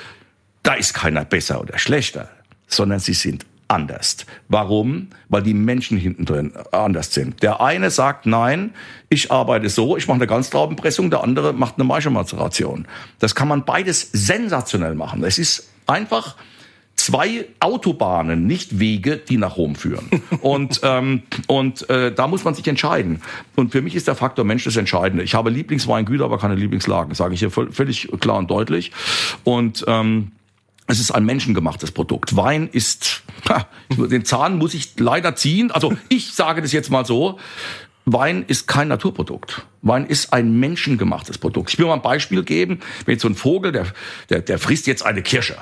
Da 0.63 0.75
ist 0.75 0.93
keiner 0.93 1.25
besser 1.25 1.61
oder 1.61 1.79
schlechter, 1.79 2.29
sondern 2.67 2.99
sie 2.99 3.15
sind 3.15 3.47
anders. 3.69 4.27
Warum? 4.49 5.09
Weil 5.29 5.43
die 5.43 5.55
Menschen 5.55 5.99
hinten 5.99 6.25
drin 6.25 6.53
anders 6.73 7.13
sind. 7.13 7.43
Der 7.43 7.61
eine 7.61 7.91
sagt, 7.91 8.27
nein, 8.27 8.75
ich 9.09 9.31
arbeite 9.31 9.69
so, 9.69 9.97
ich 9.97 10.09
mache 10.09 10.17
eine 10.17 10.27
Ganztraubenpressung, 10.27 11.11
der 11.11 11.23
andere 11.23 11.53
macht 11.53 11.75
eine 11.77 11.85
Maischemazeration. 11.85 12.87
Das 13.19 13.35
kann 13.35 13.49
man 13.49 13.65
beides 13.65 14.11
sensationell 14.13 14.95
machen. 14.95 15.23
Es 15.23 15.39
ist 15.39 15.69
einfach 15.87 16.37
zwei 16.99 17.47
Autobahnen, 17.61 18.47
nicht 18.47 18.81
Wege, 18.81 19.17
die 19.17 19.37
nach 19.37 19.57
Rom 19.57 19.77
führen. 19.77 20.09
Und, 20.41 20.81
ähm, 20.83 21.23
und 21.47 21.89
äh, 21.91 22.13
da 22.13 22.27
muss 22.27 22.45
man 22.45 22.55
sich 22.55 22.67
entscheiden. 22.67 23.23
Und 23.57 23.73
für 23.73 23.83
mich 23.83 23.95
ist 23.95 24.09
der 24.09 24.15
Faktor 24.15 24.45
Mensch 24.45 24.65
das 24.65 24.77
Entscheidende. 24.77 25.23
Ich 25.23 25.35
habe 25.35 25.51
Lieblingsweingüter, 25.51 26.25
aber 26.25 26.39
keine 26.39 26.55
Lieblingslagen, 26.55 27.15
sage 27.15 27.35
ich 27.35 27.41
hier 27.41 27.51
völlig 27.51 28.09
klar 28.21 28.39
und 28.39 28.51
deutlich. 28.51 28.93
Und 29.45 29.85
ähm, 29.89 30.33
es 30.89 31.01
ist 31.01 31.11
ein 31.11 31.25
menschengemachtes 31.25 31.93
Produkt. 31.93 32.35
Wein 32.35 32.69
ist, 32.73 33.23
ha, 33.49 33.69
den 33.91 34.25
Zahn 34.25 34.57
muss 34.57 34.75
ich 34.75 34.99
leider 34.99 35.37
ziehen. 35.37 35.71
Also 35.71 35.97
ich 36.09 36.33
sage 36.33 36.63
das 36.63 36.73
jetzt 36.73 36.91
mal 36.91 37.05
so. 37.05 37.39
Wein 38.07 38.43
ist 38.49 38.67
kein 38.67 38.89
Naturprodukt. 38.89 39.67
Wein 39.83 40.07
ist 40.07 40.33
ein 40.33 40.59
menschengemachtes 40.59 41.37
Produkt. 41.37 41.71
Ich 41.71 41.79
will 41.79 41.87
mal 41.87 41.93
ein 41.93 42.03
Beispiel 42.03 42.43
geben. 42.43 42.81
Wenn 43.05 43.13
jetzt 43.13 43.23
so 43.23 43.29
ein 43.29 43.35
Vogel, 43.35 43.71
der, 43.71 43.87
der, 44.31 44.41
der 44.41 44.59
frisst 44.59 44.87
jetzt 44.87 45.05
eine 45.05 45.23
Kirsche. 45.23 45.57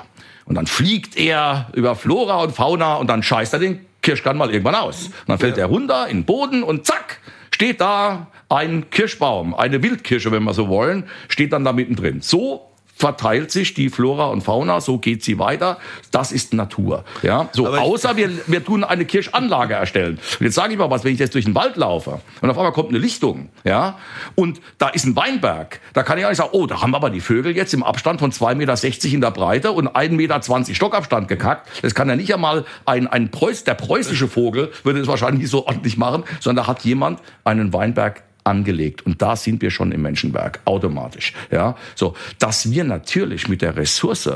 Und 0.45 0.55
dann 0.55 0.65
fliegt 0.65 1.17
er 1.17 1.69
über 1.73 1.97
Flora 1.97 2.41
und 2.41 2.53
Fauna 2.55 2.95
und 2.95 3.07
dann 3.07 3.21
scheißt 3.21 3.51
er 3.51 3.59
den 3.59 3.85
Kirschkern 4.01 4.37
mal 4.37 4.49
irgendwann 4.49 4.75
aus. 4.75 5.07
Und 5.07 5.27
dann 5.27 5.39
fällt 5.39 5.57
er 5.57 5.65
runter 5.65 6.07
in 6.07 6.19
den 6.19 6.25
Boden 6.25 6.63
und 6.63 6.85
zack, 6.85 7.19
steht 7.51 7.81
da 7.81 8.27
ein 8.47 8.89
Kirschbaum, 8.89 9.53
eine 9.53 9.83
Wildkirsche, 9.83 10.31
wenn 10.31 10.43
wir 10.43 10.53
so 10.53 10.69
wollen, 10.69 11.03
steht 11.27 11.51
dann 11.51 11.65
da 11.65 11.73
mittendrin. 11.73 12.21
So 12.21 12.66
verteilt 12.97 13.51
sich 13.51 13.73
die 13.73 13.89
Flora 13.89 14.27
und 14.27 14.41
Fauna, 14.41 14.81
so 14.81 14.97
geht 14.97 15.23
sie 15.23 15.37
weiter. 15.39 15.77
Das 16.11 16.31
ist 16.31 16.53
Natur. 16.53 17.05
Ja, 17.21 17.49
so 17.51 17.67
Aber 17.67 17.81
außer 17.81 18.17
wir, 18.17 18.29
wir 18.47 18.65
tun 18.65 18.83
eine 18.83 19.05
Kirschanlage 19.05 19.75
erstellen. 19.75 20.19
Und 20.39 20.45
jetzt 20.45 20.55
sage 20.55 20.73
ich 20.73 20.79
mal 20.79 20.89
was, 20.89 21.03
wenn 21.03 21.13
ich 21.13 21.19
jetzt 21.19 21.35
durch 21.35 21.45
den 21.45 21.55
Wald 21.55 21.77
laufe 21.77 22.21
und 22.41 22.49
auf 22.49 22.57
einmal 22.57 22.71
kommt 22.71 22.89
eine 22.89 22.97
Lichtung, 22.97 23.49
ja, 23.63 23.97
und 24.35 24.59
da 24.79 24.89
ist 24.89 25.05
ein 25.05 25.15
Weinberg, 25.15 25.79
da 25.93 26.03
kann 26.03 26.17
ich 26.17 26.25
auch 26.25 26.29
nicht 26.29 26.37
sagen, 26.37 26.49
oh, 26.53 26.65
da 26.65 26.81
haben 26.81 26.95
aber 26.95 27.09
die 27.09 27.21
Vögel 27.21 27.55
jetzt 27.55 27.73
im 27.73 27.83
Abstand 27.83 28.19
von 28.19 28.31
2,60 28.31 28.55
Meter 28.55 29.13
in 29.13 29.21
der 29.21 29.31
Breite 29.31 29.71
und 29.71 29.89
1,20 29.89 30.09
Meter 30.11 30.75
Stockabstand 30.75 31.27
gekackt. 31.27 31.69
Das 31.81 31.93
kann 31.93 32.09
ja 32.09 32.15
nicht 32.15 32.33
einmal 32.33 32.65
ein, 32.85 33.07
ein 33.07 33.29
Preuß, 33.29 33.63
der 33.63 33.75
preußische 33.75 34.27
Vogel 34.27 34.71
würde 34.83 34.99
das 34.99 35.07
wahrscheinlich 35.07 35.41
nicht 35.41 35.51
so 35.51 35.67
ordentlich 35.67 35.97
machen, 35.97 36.23
sondern 36.39 36.65
da 36.65 36.67
hat 36.67 36.83
jemand 36.83 37.21
einen 37.43 37.73
Weinberg 37.73 38.23
angelegt. 38.47 39.05
Und 39.05 39.21
da 39.21 39.35
sind 39.35 39.61
wir 39.61 39.71
schon 39.71 39.91
im 39.91 40.01
Menschenwerk, 40.01 40.61
automatisch. 40.65 41.33
Ja, 41.51 41.75
so, 41.95 42.15
dass 42.39 42.71
wir 42.71 42.83
natürlich 42.83 43.47
mit 43.47 43.61
der 43.61 43.75
Ressource 43.75 44.29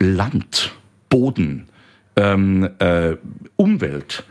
Land, 0.00 0.72
Boden, 1.08 1.68
ähm, 2.16 2.70
äh, 2.78 3.16
Umwelt 3.56 4.24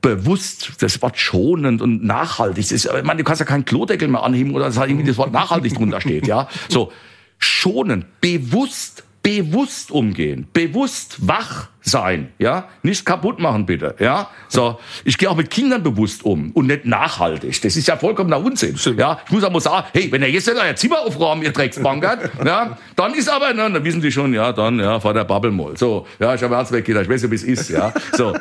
bewusst 0.00 0.74
das 0.80 1.02
Wort 1.02 1.18
schonend 1.18 1.82
und 1.82 2.04
nachhaltig. 2.04 2.70
Ist, 2.70 2.84
ich 2.84 3.02
meine, 3.02 3.18
du 3.18 3.24
kannst 3.24 3.40
ja 3.40 3.46
keinen 3.46 3.64
Klodeckel 3.64 4.08
mehr 4.08 4.22
anheben 4.22 4.54
oder 4.54 4.66
dass 4.66 4.76
irgendwie 4.76 5.04
das 5.04 5.16
Wort 5.16 5.32
nachhaltig 5.32 5.74
drunter 5.74 6.00
steht. 6.00 6.26
Ja, 6.26 6.48
so 6.68 6.92
schonend, 7.38 8.20
bewusst, 8.20 9.04
bewusst 9.28 9.90
umgehen, 9.90 10.46
bewusst 10.54 11.18
wach 11.20 11.68
sein, 11.82 12.32
ja, 12.38 12.68
nicht 12.82 13.04
kaputt 13.04 13.38
machen 13.40 13.66
bitte, 13.66 13.94
ja. 13.98 14.30
So, 14.48 14.78
ich 15.04 15.18
gehe 15.18 15.28
auch 15.28 15.36
mit 15.36 15.50
Kindern 15.50 15.82
bewusst 15.82 16.24
um 16.24 16.50
und 16.52 16.66
nicht 16.66 16.86
nachhaltig. 16.86 17.60
Das 17.60 17.76
ist 17.76 17.86
ja 17.86 17.98
vollkommener 17.98 18.42
Unsinn, 18.42 18.78
ja. 18.96 19.20
Ich 19.26 19.30
muss 19.30 19.44
aber 19.44 19.60
sagen, 19.60 19.86
hey, 19.92 20.10
wenn 20.10 20.22
er 20.22 20.30
jetzt 20.30 20.46
nicht 20.46 20.58
euer 20.58 20.74
Zimmer 20.76 21.00
aufräumen, 21.00 21.42
ihr 21.42 21.52
Drecksbankert, 21.52 22.30
ja, 22.44 22.78
dann 22.96 23.12
ist 23.12 23.28
aber, 23.28 23.52
ne, 23.52 23.70
dann 23.70 23.84
wissen 23.84 24.00
die 24.00 24.10
schon, 24.10 24.32
ja, 24.32 24.50
dann, 24.52 24.80
ja, 24.80 24.98
vor 24.98 25.12
der 25.12 25.24
Bubble 25.24 25.50
mal. 25.50 25.76
So, 25.76 26.06
ja, 26.18 26.34
ich 26.34 26.42
habe 26.42 26.56
Herz 26.56 26.72
weg, 26.72 26.88
ich 26.88 26.94
weiß 27.08 27.22
ja, 27.22 27.30
wie 27.30 27.34
es 27.34 27.44
ist, 27.44 27.68
ja. 27.68 27.92
So. 28.12 28.34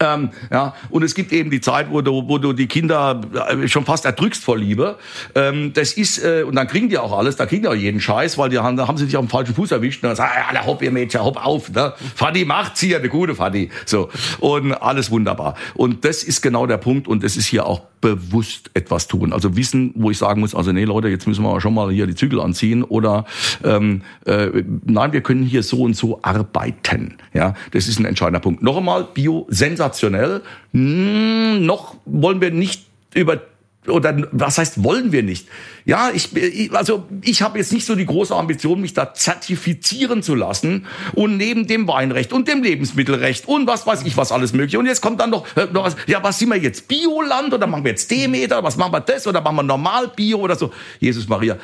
Ähm, 0.00 0.30
ja, 0.50 0.74
und 0.90 1.02
es 1.02 1.14
gibt 1.14 1.32
eben 1.32 1.50
die 1.50 1.60
Zeit, 1.60 1.90
wo 1.90 2.00
du, 2.00 2.28
wo 2.28 2.38
du 2.38 2.52
die 2.52 2.66
Kinder 2.66 3.20
äh, 3.48 3.68
schon 3.68 3.84
fast 3.84 4.04
erdrückst 4.04 4.42
vor 4.42 4.58
Liebe. 4.58 4.96
Ähm, 5.34 5.72
das 5.72 5.92
ist, 5.92 6.22
äh, 6.22 6.42
und 6.42 6.56
dann 6.56 6.66
kriegen 6.66 6.88
die 6.88 6.98
auch 6.98 7.16
alles, 7.16 7.36
da 7.36 7.46
kriegen 7.46 7.62
die 7.62 7.68
auch 7.68 7.74
jeden 7.74 8.00
Scheiß, 8.00 8.36
weil 8.38 8.50
die 8.50 8.58
haben, 8.58 8.80
haben 8.80 8.96
sie 8.96 9.06
sich 9.06 9.16
auf 9.16 9.24
dem 9.24 9.30
falschen 9.30 9.54
Fuß 9.54 9.70
erwischt 9.72 10.02
und 10.02 10.08
dann 10.08 10.16
sagen, 10.16 10.32
ja, 10.52 10.66
hopp, 10.66 10.82
ihr 10.82 10.90
Mädchen, 10.90 11.22
hopp 11.22 11.44
auf, 11.44 11.70
ne? 11.70 11.94
Fanny 12.14 12.44
macht's 12.44 12.80
hier, 12.80 12.98
eine 12.98 13.08
gute 13.08 13.34
Fanny. 13.34 13.70
So. 13.86 14.08
Und 14.40 14.72
alles 14.72 15.10
wunderbar. 15.10 15.54
Und 15.74 16.04
das 16.04 16.22
ist 16.24 16.42
genau 16.42 16.66
der 16.66 16.78
Punkt 16.78 17.08
und 17.08 17.22
das 17.22 17.36
ist 17.36 17.46
hier 17.46 17.66
auch 17.66 17.82
bewusst 18.04 18.70
etwas 18.74 19.08
tun. 19.08 19.32
Also 19.32 19.56
wissen, 19.56 19.92
wo 19.94 20.10
ich 20.10 20.18
sagen 20.18 20.40
muss, 20.40 20.54
also 20.54 20.72
nee 20.72 20.84
Leute, 20.84 21.08
jetzt 21.08 21.26
müssen 21.26 21.42
wir 21.42 21.58
schon 21.62 21.72
mal 21.72 21.90
hier 21.90 22.06
die 22.06 22.14
Zügel 22.14 22.38
anziehen 22.38 22.82
oder 22.82 23.24
ähm, 23.64 24.02
äh, 24.26 24.62
nein, 24.84 25.14
wir 25.14 25.22
können 25.22 25.42
hier 25.42 25.62
so 25.62 25.82
und 25.84 25.96
so 25.96 26.18
arbeiten. 26.20 27.16
Ja, 27.32 27.54
das 27.72 27.88
ist 27.88 27.98
ein 27.98 28.04
entscheidender 28.04 28.40
Punkt. 28.40 28.62
Noch 28.62 28.76
einmal, 28.76 29.08
Bio, 29.14 29.46
sensationell. 29.84 30.42
Hm, 30.72 31.64
noch 31.64 31.96
wollen 32.04 32.40
wir 32.40 32.50
nicht 32.50 32.86
über 33.14 33.40
oder 33.86 34.16
was 34.32 34.56
heißt 34.56 34.82
wollen 34.82 35.12
wir 35.12 35.22
nicht? 35.22 35.46
Ja, 35.84 36.10
ich, 36.10 36.30
also 36.72 37.04
ich 37.20 37.42
habe 37.42 37.58
jetzt 37.58 37.70
nicht 37.70 37.84
so 37.84 37.94
die 37.94 38.06
große 38.06 38.34
Ambition, 38.34 38.80
mich 38.80 38.94
da 38.94 39.12
zertifizieren 39.12 40.22
zu 40.22 40.34
lassen 40.34 40.86
und 41.12 41.36
neben 41.36 41.66
dem 41.66 41.86
Weinrecht 41.86 42.32
und 42.32 42.48
dem 42.48 42.62
Lebensmittelrecht 42.62 43.46
und 43.46 43.66
was 43.66 43.86
weiß 43.86 44.02
ich 44.06 44.16
was 44.16 44.32
alles 44.32 44.54
mögliche. 44.54 44.78
Und 44.78 44.86
jetzt 44.86 45.02
kommt 45.02 45.20
dann 45.20 45.28
noch, 45.28 45.54
äh, 45.54 45.66
noch 45.70 45.84
was, 45.84 45.96
ja, 46.06 46.22
was 46.22 46.38
sind 46.38 46.48
wir 46.48 46.56
jetzt 46.56 46.88
Bioland 46.88 47.52
oder 47.52 47.66
machen 47.66 47.84
wir 47.84 47.90
jetzt 47.90 48.10
Demeter, 48.10 48.62
was 48.64 48.78
machen 48.78 48.94
wir 48.94 49.00
das 49.00 49.26
oder 49.26 49.42
machen 49.42 49.56
wir 49.56 49.62
normal 49.64 50.08
Bio 50.16 50.38
oder 50.38 50.56
so? 50.56 50.72
Jesus 50.98 51.28
Maria, 51.28 51.58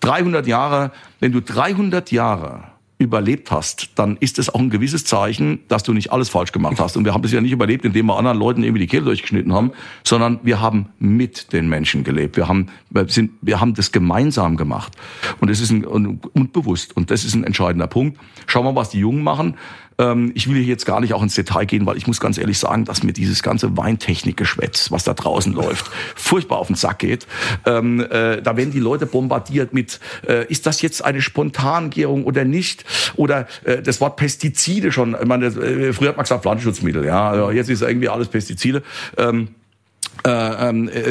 300 0.00 0.46
Jahre, 0.46 0.92
wenn 1.20 1.32
du 1.32 1.40
300 1.40 2.12
Jahre 2.12 2.75
überlebt 2.98 3.50
hast, 3.50 3.90
dann 3.96 4.16
ist 4.20 4.38
es 4.38 4.48
auch 4.48 4.58
ein 4.58 4.70
gewisses 4.70 5.04
Zeichen, 5.04 5.60
dass 5.68 5.82
du 5.82 5.92
nicht 5.92 6.12
alles 6.12 6.30
falsch 6.30 6.52
gemacht 6.52 6.80
hast. 6.80 6.96
Und 6.96 7.04
wir 7.04 7.12
haben 7.12 7.22
es 7.24 7.32
ja 7.32 7.42
nicht 7.42 7.52
überlebt, 7.52 7.84
indem 7.84 8.06
wir 8.06 8.16
anderen 8.16 8.38
Leuten 8.38 8.62
irgendwie 8.62 8.80
die 8.80 8.86
Kehle 8.86 9.04
durchgeschnitten 9.04 9.52
haben, 9.52 9.72
sondern 10.02 10.40
wir 10.42 10.60
haben 10.60 10.86
mit 10.98 11.52
den 11.52 11.68
Menschen 11.68 12.04
gelebt. 12.04 12.36
Wir 12.36 12.48
haben, 12.48 12.68
wir 12.88 13.06
sind, 13.08 13.32
wir 13.42 13.60
haben 13.60 13.74
das 13.74 13.92
gemeinsam 13.92 14.56
gemacht. 14.56 14.94
Und 15.40 15.50
das 15.50 15.60
ist 15.60 15.70
ein, 15.70 15.84
und, 15.84 16.34
und 16.34 16.52
bewusst. 16.54 16.96
Und 16.96 17.10
das 17.10 17.24
ist 17.24 17.34
ein 17.34 17.44
entscheidender 17.44 17.86
Punkt. 17.86 18.18
Schauen 18.46 18.64
wir, 18.64 18.74
was 18.74 18.88
die 18.88 19.00
Jungen 19.00 19.22
machen. 19.22 19.56
Ähm, 19.98 20.32
ich 20.34 20.48
will 20.48 20.56
hier 20.56 20.64
jetzt 20.64 20.86
gar 20.86 21.00
nicht 21.00 21.14
auch 21.14 21.22
ins 21.22 21.34
Detail 21.34 21.64
gehen, 21.64 21.86
weil 21.86 21.96
ich 21.96 22.06
muss 22.06 22.20
ganz 22.20 22.38
ehrlich 22.38 22.58
sagen, 22.58 22.84
dass 22.84 23.02
mir 23.02 23.12
dieses 23.12 23.42
ganze 23.42 23.76
Weintechnikgeschwätz, 23.76 24.90
was 24.90 25.04
da 25.04 25.14
draußen 25.14 25.52
läuft, 25.54 25.90
furchtbar 26.14 26.58
auf 26.58 26.66
den 26.66 26.76
Sack 26.76 26.98
geht. 27.00 27.26
Ähm, 27.64 28.00
äh, 28.00 28.42
da 28.42 28.56
werden 28.56 28.72
die 28.72 28.80
Leute 28.80 29.06
bombardiert 29.06 29.72
mit, 29.72 30.00
äh, 30.26 30.46
ist 30.46 30.66
das 30.66 30.82
jetzt 30.82 31.04
eine 31.04 31.22
Spontangärung 31.22 32.24
oder 32.24 32.44
nicht? 32.44 32.84
Oder 33.16 33.46
äh, 33.64 33.82
das 33.82 34.00
Wort 34.00 34.16
Pestizide 34.16 34.92
schon. 34.92 35.16
Ich 35.20 35.26
meine, 35.26 35.46
äh, 35.46 35.92
früher 35.92 36.10
hat 36.10 36.16
man 36.16 36.24
gesagt 36.24 36.42
Pflanzenschutzmittel, 36.42 37.04
ja. 37.04 37.30
Also 37.30 37.50
jetzt 37.50 37.70
ist 37.70 37.82
irgendwie 37.82 38.08
alles 38.08 38.28
Pestizide. 38.28 38.82
Ähm, 39.16 39.26
äh, 39.26 39.26
ähm, 39.26 39.48
äh, 39.48 39.65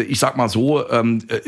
ich 0.07 0.19
sag 0.19 0.37
mal 0.37 0.49
so, 0.49 0.89
ähm, 0.89 1.21
äh, 1.27 1.39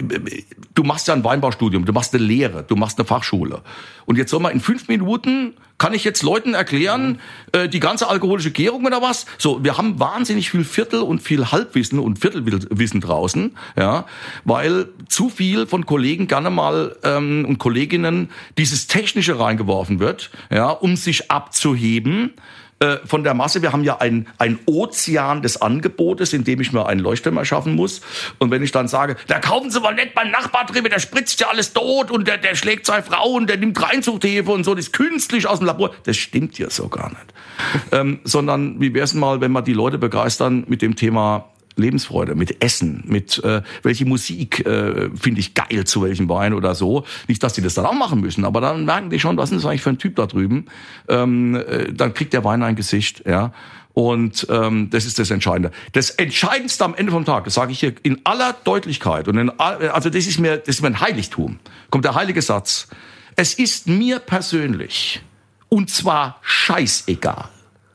du 0.73 0.83
machst 0.83 1.07
ja 1.07 1.13
ein 1.13 1.23
Weinbaustudium, 1.23 1.85
du 1.85 1.93
machst 1.93 2.13
eine 2.13 2.23
Lehre, 2.23 2.63
du 2.63 2.75
machst 2.75 2.97
eine 2.99 3.05
Fachschule. 3.05 3.61
Und 4.05 4.17
jetzt 4.17 4.31
soll 4.31 4.39
man 4.39 4.53
in 4.53 4.61
fünf 4.61 4.87
Minuten, 4.87 5.53
kann 5.77 5.93
ich 5.93 6.03
jetzt 6.03 6.23
Leuten 6.23 6.53
erklären, 6.53 7.19
äh, 7.51 7.67
die 7.67 7.79
ganze 7.79 8.09
alkoholische 8.09 8.51
Gärung 8.51 8.85
oder 8.85 9.01
was? 9.01 9.25
So, 9.37 9.63
wir 9.63 9.77
haben 9.77 9.99
wahnsinnig 9.99 10.49
viel 10.49 10.63
Viertel 10.63 11.01
und 11.01 11.21
viel 11.21 11.51
Halbwissen 11.51 11.99
und 11.99 12.19
Viertelwissen 12.19 13.01
draußen, 13.01 13.55
ja, 13.77 14.05
weil 14.43 14.89
zu 15.09 15.29
viel 15.29 15.67
von 15.67 15.85
Kollegen 15.85 16.27
gerne 16.27 16.49
mal 16.49 16.95
ähm, 17.03 17.45
und 17.47 17.57
Kolleginnen 17.57 18.29
dieses 18.57 18.87
Technische 18.87 19.39
reingeworfen 19.39 19.99
wird, 19.99 20.31
ja, 20.49 20.69
um 20.69 20.95
sich 20.95 21.29
abzuheben 21.29 22.33
äh, 22.79 22.97
von 23.05 23.23
der 23.23 23.33
Masse. 23.33 23.61
Wir 23.61 23.73
haben 23.73 23.83
ja 23.83 23.97
ein, 23.97 24.27
ein 24.37 24.59
Ozean 24.65 25.41
des 25.41 25.61
Angebotes, 25.61 26.33
in 26.33 26.43
dem 26.43 26.61
ich 26.61 26.73
mir 26.73 26.85
einen 26.85 26.99
Leuchtturm 26.99 27.37
erschaffen 27.37 27.73
muss. 27.75 28.01
Und 28.37 28.51
wenn 28.51 28.61
ich 28.61 28.71
dann 28.71 28.87
sage, 28.87 29.15
da 29.27 29.39
kaufen 29.39 29.71
Sie 29.71 29.79
mal 29.79 29.95
nicht 29.95 30.13
beim 30.13 30.29
Nachbar 30.29 30.65
drüber, 30.65 30.89
der 30.89 30.99
spritzt 30.99 31.39
ja 31.39 31.47
alles 31.47 31.73
tot 31.73 32.11
und 32.11 32.27
der, 32.27 32.37
der 32.37 32.55
schlägt 32.55 32.85
zwei 32.85 33.01
Frauen, 33.01 33.47
der 33.47 33.57
nimmt 33.57 33.81
Reinzuchthefe 33.81 34.51
und 34.51 34.63
so, 34.63 34.75
das 34.75 34.85
ist 34.85 34.93
künstlich 34.93 35.47
aus 35.47 35.59
dem 35.59 35.65
Labor. 35.65 35.91
Das 36.03 36.17
stimmt 36.17 36.59
ja 36.59 36.69
so 36.69 36.87
gar 36.87 37.09
nicht. 37.09 37.33
ähm, 37.91 38.19
sondern 38.23 38.79
wie 38.79 38.93
wäre 38.93 39.05
es 39.05 39.13
mal, 39.13 39.41
wenn 39.41 39.51
wir 39.51 39.61
die 39.63 39.73
Leute 39.73 39.97
begeistern 39.97 40.63
mit 40.67 40.81
dem 40.81 40.95
Thema 40.95 41.49
Lebensfreude, 41.77 42.35
mit 42.35 42.63
Essen, 42.63 43.03
mit 43.05 43.43
äh, 43.43 43.61
welche 43.83 44.05
Musik 44.05 44.65
äh, 44.65 45.09
finde 45.15 45.39
ich 45.39 45.53
geil 45.53 45.85
zu 45.85 46.01
welchem 46.01 46.27
Wein 46.29 46.53
oder 46.53 46.75
so. 46.75 47.05
Nicht, 47.27 47.43
dass 47.43 47.53
die 47.53 47.61
das 47.61 47.73
dann 47.73 47.85
auch 47.85 47.93
machen 47.93 48.21
müssen, 48.21 48.45
aber 48.45 48.61
dann 48.61 48.85
merken 48.85 49.09
die 49.09 49.19
schon, 49.19 49.37
was 49.37 49.51
ist 49.51 49.63
das 49.63 49.69
eigentlich 49.69 49.81
für 49.81 49.89
ein 49.89 49.97
Typ 49.97 50.15
da 50.15 50.25
drüben. 50.25 50.65
Ähm, 51.07 51.55
äh, 51.55 51.93
dann 51.93 52.13
kriegt 52.13 52.33
der 52.33 52.43
Wein 52.43 52.63
ein 52.63 52.75
Gesicht, 52.75 53.23
ja. 53.25 53.51
Und 53.93 54.45
ähm, 54.51 54.91
das 54.91 55.05
ist 55.05 55.17
das 55.17 55.31
Entscheidende. 55.31 55.71
Das 55.93 56.11
Entscheidendste 56.11 56.85
am 56.85 56.93
Ende 56.93 57.11
vom 57.11 57.25
Tag, 57.25 57.45
das 57.45 57.55
sage 57.55 57.71
ich 57.71 57.79
hier 57.79 57.95
in 58.03 58.21
aller 58.25 58.53
Deutlichkeit 58.63 59.27
und 59.27 59.39
in, 59.39 59.49
also 59.59 60.11
das 60.11 60.27
ist 60.27 60.39
mir 60.39 60.57
das 60.57 60.75
ist 60.75 60.81
mir 60.83 60.89
ein 60.89 61.01
Heiligtum. 61.01 61.57
Kommt 61.89 62.05
der 62.05 62.13
heilige 62.13 62.43
Satz. 62.43 62.89
Es 63.35 63.55
ist 63.55 63.87
mir 63.87 64.19
persönlich 64.19 65.23
und 65.67 65.89
zwar 65.89 66.37
scheißegal, 66.43 67.49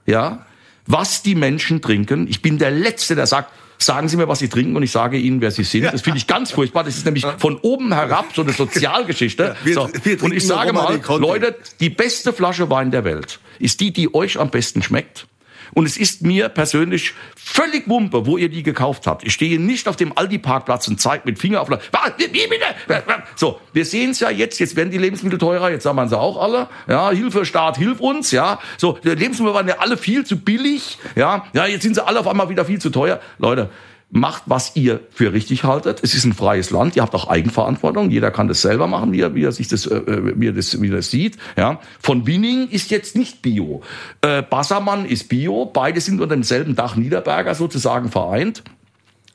ja, 0.06 0.44
was 0.86 1.22
die 1.22 1.36
Menschen 1.36 1.80
trinken. 1.80 2.26
Ich 2.26 2.42
bin 2.42 2.58
der 2.58 2.72
Letzte, 2.72 3.14
der 3.14 3.26
sagt, 3.26 3.52
sagen 3.84 4.08
Sie 4.08 4.16
mir, 4.16 4.28
was 4.28 4.38
Sie 4.38 4.48
trinken 4.48 4.76
und 4.76 4.82
ich 4.82 4.90
sage 4.90 5.18
Ihnen, 5.18 5.40
wer 5.40 5.50
Sie 5.50 5.64
sind. 5.64 5.84
Das 5.84 6.02
finde 6.02 6.18
ich 6.18 6.26
ganz 6.26 6.50
furchtbar. 6.50 6.84
Das 6.84 6.96
ist 6.96 7.04
nämlich 7.04 7.26
von 7.38 7.56
oben 7.58 7.92
herab 7.92 8.26
so 8.34 8.42
eine 8.42 8.52
Sozialgeschichte. 8.52 9.42
Ja, 9.42 9.56
wir, 9.64 9.74
so. 9.74 9.90
wir 10.02 10.22
und 10.22 10.32
ich 10.32 10.46
sage 10.46 10.72
mal, 10.72 11.00
Leute, 11.18 11.56
die 11.80 11.90
beste 11.90 12.32
Flasche 12.32 12.70
Wein 12.70 12.90
der 12.90 13.04
Welt 13.04 13.40
ist 13.58 13.80
die, 13.80 13.92
die 13.92 14.14
euch 14.14 14.38
am 14.38 14.50
besten 14.50 14.82
schmeckt. 14.82 15.26
Und 15.74 15.86
es 15.86 15.96
ist 15.96 16.22
mir 16.22 16.48
persönlich 16.48 17.14
völlig 17.34 17.88
Wumpe, 17.88 18.26
wo 18.26 18.36
ihr 18.36 18.48
die 18.48 18.62
gekauft 18.62 19.06
habt. 19.06 19.24
Ich 19.24 19.32
stehe 19.32 19.58
nicht 19.58 19.88
auf 19.88 19.96
dem 19.96 20.16
Aldi-Parkplatz 20.16 20.86
und 20.88 21.00
zeige 21.00 21.22
mit 21.24 21.38
Finger 21.38 21.62
auf... 21.62 21.70
Was? 21.70 21.80
Wie 22.18 22.26
bitte? 22.26 23.02
So, 23.36 23.60
wir 23.72 23.84
sehen 23.84 24.10
es 24.10 24.20
ja 24.20 24.30
jetzt. 24.30 24.58
Jetzt 24.58 24.76
werden 24.76 24.90
die 24.90 24.98
Lebensmittel 24.98 25.38
teurer. 25.38 25.70
Jetzt 25.70 25.84
sagen 25.84 25.96
wir 25.96 26.08
sie 26.08 26.18
auch 26.18 26.40
alle. 26.42 26.68
Ja, 26.88 27.10
Hilfe, 27.10 27.46
Staat, 27.46 27.78
hilf 27.78 28.00
uns. 28.00 28.32
Ja, 28.32 28.58
so, 28.76 28.98
die 29.02 29.08
Lebensmittel 29.08 29.54
waren 29.54 29.68
ja 29.68 29.78
alle 29.78 29.96
viel 29.96 30.26
zu 30.26 30.38
billig. 30.38 30.98
Ja, 31.16 31.46
ja, 31.54 31.66
jetzt 31.66 31.82
sind 31.82 31.94
sie 31.94 32.06
alle 32.06 32.20
auf 32.20 32.28
einmal 32.28 32.48
wieder 32.48 32.64
viel 32.64 32.80
zu 32.80 32.90
teuer. 32.90 33.20
Leute, 33.38 33.70
macht, 34.12 34.42
was 34.46 34.76
ihr 34.76 35.00
für 35.10 35.32
richtig 35.32 35.64
haltet. 35.64 36.00
Es 36.02 36.14
ist 36.14 36.24
ein 36.24 36.34
freies 36.34 36.70
Land, 36.70 36.96
ihr 36.96 37.02
habt 37.02 37.14
auch 37.14 37.28
Eigenverantwortung. 37.28 38.10
Jeder 38.10 38.30
kann 38.30 38.46
das 38.46 38.60
selber 38.60 38.86
machen, 38.86 39.10
wie 39.12 39.22
er, 39.22 39.34
wie 39.34 39.44
er 39.44 39.52
sich 39.52 39.68
das, 39.68 39.86
äh, 39.86 40.02
wie 40.38 40.48
er 40.48 40.52
das, 40.52 40.80
wie 40.80 40.88
er 40.88 40.96
das 40.96 41.10
sieht. 41.10 41.38
Ja, 41.56 41.80
von 41.98 42.26
Winning 42.26 42.68
ist 42.68 42.90
jetzt 42.90 43.16
nicht 43.16 43.40
Bio. 43.40 43.82
Äh, 44.20 44.42
Bassermann 44.42 45.06
ist 45.06 45.30
Bio. 45.30 45.64
Beide 45.64 46.00
sind 46.00 46.20
unter 46.20 46.34
demselben 46.34 46.76
Dach 46.76 46.94
Niederberger 46.94 47.54
sozusagen 47.54 48.10
vereint. 48.10 48.62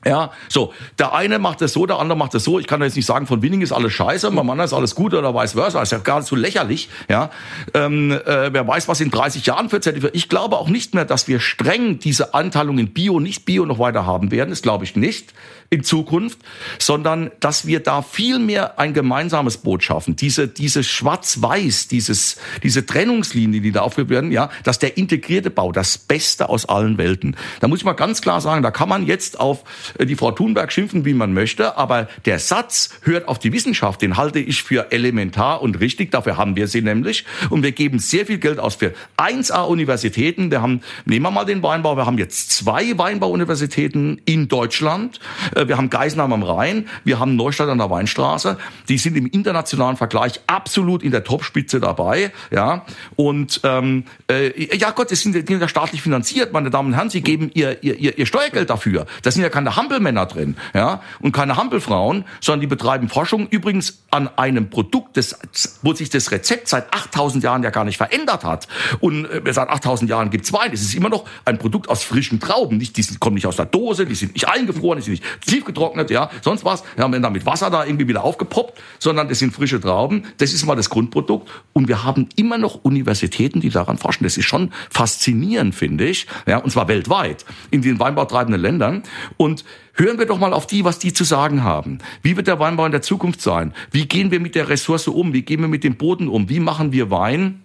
Ja, 0.04 0.30
so, 0.48 0.72
der 0.98 1.12
eine 1.12 1.40
macht 1.40 1.60
das 1.60 1.72
so, 1.72 1.84
der 1.84 1.98
andere 1.98 2.16
macht 2.16 2.32
das 2.32 2.44
so. 2.44 2.60
Ich 2.60 2.68
kann 2.68 2.80
jetzt 2.82 2.94
nicht 2.94 3.04
sagen, 3.04 3.26
von 3.26 3.42
Winning 3.42 3.62
ist 3.62 3.72
alles 3.72 3.92
scheiße, 3.92 4.30
beim 4.30 4.48
anderen 4.48 4.66
ist 4.66 4.72
alles 4.72 4.94
gut 4.94 5.12
oder 5.12 5.34
vice 5.34 5.52
versa. 5.54 5.80
Das 5.80 5.88
ist 5.88 5.92
ja 5.92 5.98
gar 5.98 6.20
nicht 6.20 6.28
so 6.28 6.36
lächerlich. 6.36 6.88
Ja, 7.08 7.30
ähm, 7.74 8.12
äh, 8.12 8.52
wer 8.52 8.66
weiß, 8.66 8.86
was 8.86 9.00
in 9.00 9.10
30 9.10 9.44
Jahren 9.46 9.68
für 9.68 9.80
Zertifikat. 9.80 10.14
Ich 10.14 10.28
glaube 10.28 10.56
auch 10.56 10.68
nicht 10.68 10.94
mehr, 10.94 11.04
dass 11.04 11.26
wir 11.26 11.40
streng 11.40 11.98
diese 11.98 12.32
Anteilung 12.32 12.78
in 12.78 12.92
Bio, 12.92 13.18
nicht 13.18 13.44
Bio 13.44 13.66
noch 13.66 13.80
weiter 13.80 14.06
haben 14.06 14.30
werden. 14.30 14.50
Das 14.50 14.62
glaube 14.62 14.84
ich 14.84 14.94
nicht 14.94 15.34
in 15.70 15.84
Zukunft, 15.84 16.38
sondern 16.78 17.30
dass 17.40 17.66
wir 17.66 17.80
da 17.80 18.00
viel 18.00 18.38
mehr 18.38 18.78
ein 18.78 18.94
gemeinsames 18.94 19.58
Boot 19.58 19.82
schaffen. 19.82 20.16
Diese, 20.16 20.48
diese 20.48 20.82
Schwarz-Weiß, 20.82 21.88
dieses, 21.88 22.38
diese 22.62 22.86
Trennungslinie, 22.86 23.60
die 23.60 23.72
da 23.72 23.82
aufgeführt 23.82 24.08
werden, 24.08 24.32
ja, 24.32 24.48
dass 24.64 24.78
der 24.78 24.96
integrierte 24.96 25.50
Bau 25.50 25.72
das 25.72 25.98
Beste 25.98 26.48
aus 26.48 26.66
allen 26.66 26.96
Welten. 26.96 27.36
Da 27.60 27.68
muss 27.68 27.80
ich 27.80 27.84
mal 27.84 27.92
ganz 27.92 28.22
klar 28.22 28.40
sagen, 28.40 28.62
da 28.62 28.70
kann 28.70 28.88
man 28.88 29.06
jetzt 29.06 29.38
auf 29.38 29.64
die 29.98 30.16
Frau 30.16 30.32
Thunberg 30.32 30.72
schimpfen, 30.72 31.04
wie 31.04 31.14
man 31.14 31.32
möchte, 31.32 31.76
aber 31.76 32.08
der 32.24 32.38
Satz 32.38 32.90
hört 33.02 33.28
auf 33.28 33.38
die 33.38 33.52
Wissenschaft, 33.52 34.02
den 34.02 34.16
halte 34.16 34.38
ich 34.38 34.62
für 34.62 34.92
elementar 34.92 35.62
und 35.62 35.80
richtig. 35.80 36.10
Dafür 36.10 36.36
haben 36.36 36.56
wir 36.56 36.68
sie 36.68 36.82
nämlich. 36.82 37.24
Und 37.50 37.62
wir 37.62 37.72
geben 37.72 37.98
sehr 37.98 38.26
viel 38.26 38.38
Geld 38.38 38.58
aus 38.58 38.76
für 38.76 38.92
1A-Universitäten. 39.16 40.50
Wir 40.50 40.62
haben, 40.62 40.80
nehmen 41.04 41.24
wir 41.24 41.30
mal 41.30 41.44
den 41.44 41.62
Weinbau, 41.62 41.96
wir 41.96 42.06
haben 42.06 42.18
jetzt 42.18 42.50
zwei 42.52 42.96
Weinbauuniversitäten 42.96 44.20
in 44.24 44.48
Deutschland. 44.48 45.20
Äh, 45.54 45.68
wir 45.68 45.76
haben 45.76 45.90
Geisenheim 45.90 46.32
am 46.32 46.42
Rhein, 46.42 46.88
wir 47.04 47.18
haben 47.18 47.36
Neustadt 47.36 47.68
an 47.68 47.78
der 47.78 47.90
Weinstraße. 47.90 48.58
Die 48.88 48.98
sind 48.98 49.16
im 49.16 49.26
internationalen 49.26 49.96
Vergleich 49.96 50.40
absolut 50.46 51.02
in 51.02 51.10
der 51.10 51.24
Topspitze 51.24 51.80
dabei. 51.80 52.32
Ja, 52.50 52.84
und 53.16 53.60
ähm, 53.64 54.04
äh, 54.30 54.76
ja 54.76 54.90
Gott, 54.90 55.10
das 55.10 55.20
sind, 55.20 55.32
sind 55.32 55.60
ja 55.60 55.68
staatlich 55.68 56.02
finanziert, 56.02 56.52
meine 56.52 56.70
Damen 56.70 56.88
und 56.88 56.94
Herren. 56.94 57.10
Sie 57.10 57.22
geben 57.22 57.50
ihr, 57.54 57.82
ihr, 57.82 58.18
ihr 58.18 58.26
Steuergeld 58.26 58.70
dafür. 58.70 59.06
Das 59.22 59.34
sind 59.34 59.42
ja 59.42 59.50
keine 59.50 59.76
Hampelmänner 59.78 60.26
drin, 60.26 60.56
ja, 60.74 61.00
und 61.20 61.32
keine 61.32 61.56
Hampelfrauen, 61.56 62.24
sondern 62.40 62.60
die 62.60 62.66
betreiben 62.66 63.08
Forschung 63.08 63.48
übrigens 63.48 64.02
an 64.10 64.28
einem 64.36 64.70
Produkt, 64.70 65.16
das, 65.16 65.38
wo 65.82 65.94
sich 65.94 66.10
das 66.10 66.30
Rezept 66.30 66.68
seit 66.68 66.92
8000 66.92 67.44
Jahren 67.44 67.62
ja 67.62 67.70
gar 67.70 67.84
nicht 67.84 67.96
verändert 67.96 68.44
hat. 68.44 68.68
Und 69.00 69.26
äh, 69.26 69.52
seit 69.52 69.68
8000 69.68 70.10
Jahren 70.10 70.30
gibt's 70.30 70.52
Wein. 70.52 70.72
Es 70.72 70.82
ist 70.82 70.94
immer 70.94 71.08
noch 71.08 71.24
ein 71.44 71.58
Produkt 71.58 71.88
aus 71.88 72.02
frischen 72.02 72.40
Trauben. 72.40 72.78
Nicht, 72.78 72.96
die 72.96 73.02
sind, 73.02 73.20
kommen 73.20 73.34
nicht 73.34 73.46
aus 73.46 73.56
der 73.56 73.66
Dose, 73.66 74.04
die 74.06 74.14
sind 74.14 74.34
nicht 74.34 74.48
eingefroren, 74.48 74.98
die 74.98 75.04
sind 75.04 75.12
nicht 75.12 75.24
tiefgetrocknet, 75.46 76.10
ja, 76.10 76.30
sonst 76.42 76.64
was. 76.64 76.82
Wir 76.96 77.04
haben 77.04 77.22
dann 77.22 77.32
mit 77.32 77.46
Wasser 77.46 77.70
da 77.70 77.84
irgendwie 77.84 78.08
wieder 78.08 78.24
aufgepoppt, 78.24 78.80
sondern 78.98 79.28
das 79.28 79.38
sind 79.38 79.54
frische 79.54 79.80
Trauben. 79.80 80.24
Das 80.38 80.52
ist 80.52 80.66
mal 80.66 80.74
das 80.74 80.90
Grundprodukt. 80.90 81.48
Und 81.72 81.88
wir 81.88 82.04
haben 82.04 82.28
immer 82.36 82.58
noch 82.58 82.82
Universitäten, 82.82 83.60
die 83.60 83.70
daran 83.70 83.98
forschen. 83.98 84.24
Das 84.24 84.36
ist 84.36 84.46
schon 84.46 84.72
faszinierend, 84.90 85.74
finde 85.74 86.06
ich. 86.06 86.26
Ja, 86.46 86.58
und 86.58 86.70
zwar 86.70 86.88
weltweit. 86.88 87.44
In 87.70 87.82
den 87.82 88.00
weinbautreibenden 88.00 88.60
Ländern. 88.60 89.02
Und 89.36 89.64
hören 89.94 90.18
wir 90.18 90.26
doch 90.26 90.38
mal 90.38 90.52
auf 90.52 90.66
die, 90.66 90.84
was 90.84 90.98
die 90.98 91.12
zu 91.12 91.24
sagen 91.24 91.64
haben. 91.64 91.98
Wie 92.22 92.36
wird 92.36 92.46
der 92.46 92.58
Weinbau 92.58 92.86
in 92.86 92.92
der 92.92 93.02
Zukunft 93.02 93.40
sein? 93.40 93.74
Wie 93.90 94.06
gehen 94.06 94.30
wir 94.30 94.40
mit 94.40 94.54
der 94.54 94.68
Ressource 94.68 95.08
um? 95.08 95.32
Wie 95.32 95.42
gehen 95.42 95.60
wir 95.60 95.68
mit 95.68 95.84
dem 95.84 95.96
Boden 95.96 96.28
um? 96.28 96.48
Wie 96.48 96.60
machen 96.60 96.92
wir 96.92 97.10
Wein? 97.10 97.62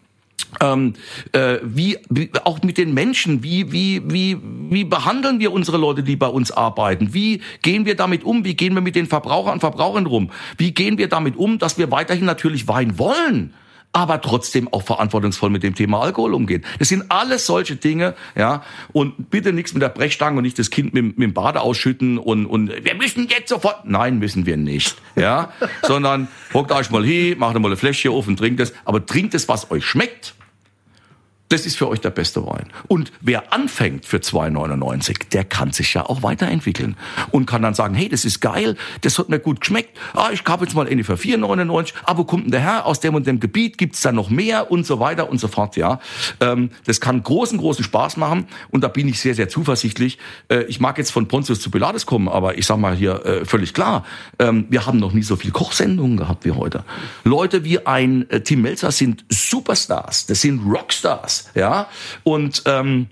Ähm, 0.61 0.93
äh, 1.31 1.57
wie, 1.63 1.97
wie 2.09 2.29
auch 2.43 2.61
mit 2.61 2.77
den 2.77 2.93
Menschen, 2.93 3.43
wie 3.43 3.71
wie 3.71 4.01
wie 4.05 4.37
wie 4.41 4.83
behandeln 4.83 5.39
wir 5.39 5.51
unsere 5.51 5.77
Leute, 5.77 6.03
die 6.03 6.15
bei 6.15 6.27
uns 6.27 6.51
arbeiten? 6.51 7.13
Wie 7.13 7.41
gehen 7.61 7.85
wir 7.85 7.95
damit 7.95 8.23
um? 8.23 8.45
Wie 8.45 8.55
gehen 8.55 8.73
wir 8.73 8.81
mit 8.81 8.95
den 8.95 9.07
Verbrauchern 9.07 9.53
und 9.53 9.59
Verbrauchern 9.61 10.05
rum? 10.05 10.31
Wie 10.57 10.71
gehen 10.71 10.97
wir 10.97 11.07
damit 11.07 11.35
um, 11.37 11.59
dass 11.59 11.77
wir 11.77 11.91
weiterhin 11.91 12.25
natürlich 12.25 12.67
Wein 12.67 12.99
wollen? 12.99 13.53
Aber 13.93 14.21
trotzdem 14.21 14.67
auch 14.73 14.81
verantwortungsvoll 14.81 15.51
mit 15.51 15.63
dem 15.63 15.75
Thema 15.75 16.01
Alkohol 16.01 16.33
umgehen. 16.33 16.65
Das 16.79 16.89
sind 16.89 17.05
alles 17.09 17.45
solche 17.45 17.75
Dinge, 17.75 18.15
ja. 18.35 18.63
Und 18.91 19.29
bitte 19.29 19.53
nichts 19.53 19.73
mit 19.73 19.83
der 19.83 19.89
Brechstange 19.89 20.37
und 20.37 20.43
nicht 20.43 20.57
das 20.57 20.71
Kind 20.71 20.93
mit, 20.93 21.17
mit 21.17 21.19
dem 21.19 21.33
Bade 21.33 21.61
ausschütten 21.61 22.17
und, 22.17 22.47
und 22.47 22.71
wir 22.83 22.95
müssen 22.95 23.27
jetzt 23.27 23.49
sofort. 23.49 23.85
Nein, 23.85 24.17
müssen 24.17 24.45
wir 24.47 24.57
nicht, 24.57 24.97
ja. 25.15 25.53
Sondern 25.83 26.27
hockt 26.53 26.71
euch 26.71 26.89
mal 26.89 27.05
hin, 27.05 27.37
macht 27.37 27.57
mal 27.57 27.67
eine 27.67 27.77
Fläschchen 27.77 28.11
auf 28.11 28.27
und 28.27 28.37
trinkt 28.37 28.59
es. 28.59 28.73
Aber 28.83 29.05
trinkt 29.05 29.35
es, 29.35 29.47
was 29.47 29.69
euch 29.69 29.85
schmeckt. 29.85 30.33
Das 31.53 31.67
ist 31.67 31.77
für 31.77 31.87
euch 31.87 32.01
der 32.01 32.09
beste 32.09 32.43
Wein. 32.47 32.65
Und 32.87 33.11
wer 33.21 33.53
anfängt 33.53 34.07
für 34.07 34.17
2,99, 34.17 35.29
der 35.33 35.43
kann 35.43 35.71
sich 35.71 35.93
ja 35.93 36.03
auch 36.03 36.23
weiterentwickeln 36.23 36.97
und 37.29 37.45
kann 37.45 37.61
dann 37.61 37.75
sagen, 37.75 37.93
hey, 37.93 38.09
das 38.09 38.25
ist 38.25 38.39
geil, 38.39 38.75
das 39.01 39.19
hat 39.19 39.29
mir 39.29 39.37
gut 39.37 39.59
geschmeckt. 39.59 39.95
Ah, 40.15 40.29
ich 40.33 40.45
kaufe 40.45 40.63
jetzt 40.63 40.73
mal 40.73 40.87
eine 40.87 41.03
für 41.03 41.13
4,99. 41.13 41.93
Aber 42.05 42.17
wo 42.17 42.23
kommt 42.23 42.45
denn 42.45 42.51
der 42.51 42.61
Herr? 42.61 42.87
Aus 42.87 43.01
dem 43.01 43.13
und 43.13 43.27
dem 43.27 43.39
Gebiet 43.39 43.77
gibt's 43.77 44.01
da 44.01 44.11
noch 44.11 44.31
mehr 44.31 44.71
und 44.71 44.87
so 44.87 44.99
weiter 44.99 45.29
und 45.29 45.37
so 45.37 45.47
fort. 45.47 45.75
Ja, 45.75 45.99
ähm, 46.39 46.71
das 46.85 46.99
kann 46.99 47.21
großen, 47.21 47.59
großen 47.59 47.83
Spaß 47.83 48.17
machen 48.17 48.47
und 48.71 48.83
da 48.83 48.87
bin 48.87 49.07
ich 49.07 49.19
sehr, 49.19 49.35
sehr 49.35 49.47
zuversichtlich. 49.47 50.17
Äh, 50.49 50.63
ich 50.63 50.79
mag 50.79 50.97
jetzt 50.97 51.11
von 51.11 51.27
Pontius 51.27 51.61
zu 51.61 51.69
Pilatus 51.69 52.07
kommen, 52.07 52.29
aber 52.29 52.57
ich 52.57 52.65
sag 52.65 52.77
mal 52.77 52.95
hier 52.95 53.23
äh, 53.27 53.45
völlig 53.45 53.75
klar, 53.75 54.05
ähm, 54.39 54.65
wir 54.71 54.87
haben 54.87 54.97
noch 54.97 55.13
nie 55.13 55.21
so 55.21 55.35
viel 55.35 55.51
Kochsendungen 55.51 56.17
gehabt 56.17 56.45
wie 56.45 56.51
heute. 56.51 56.83
Leute 57.23 57.63
wie 57.63 57.85
ein 57.85 58.27
äh, 58.31 58.41
Tim 58.41 58.63
Melzer 58.63 58.89
sind 58.89 59.23
Superstars, 59.29 60.25
das 60.25 60.41
sind 60.41 60.65
Rockstars 60.65 61.42
ja. 61.53 61.87
Und 62.23 62.63
ähm, 62.65 63.07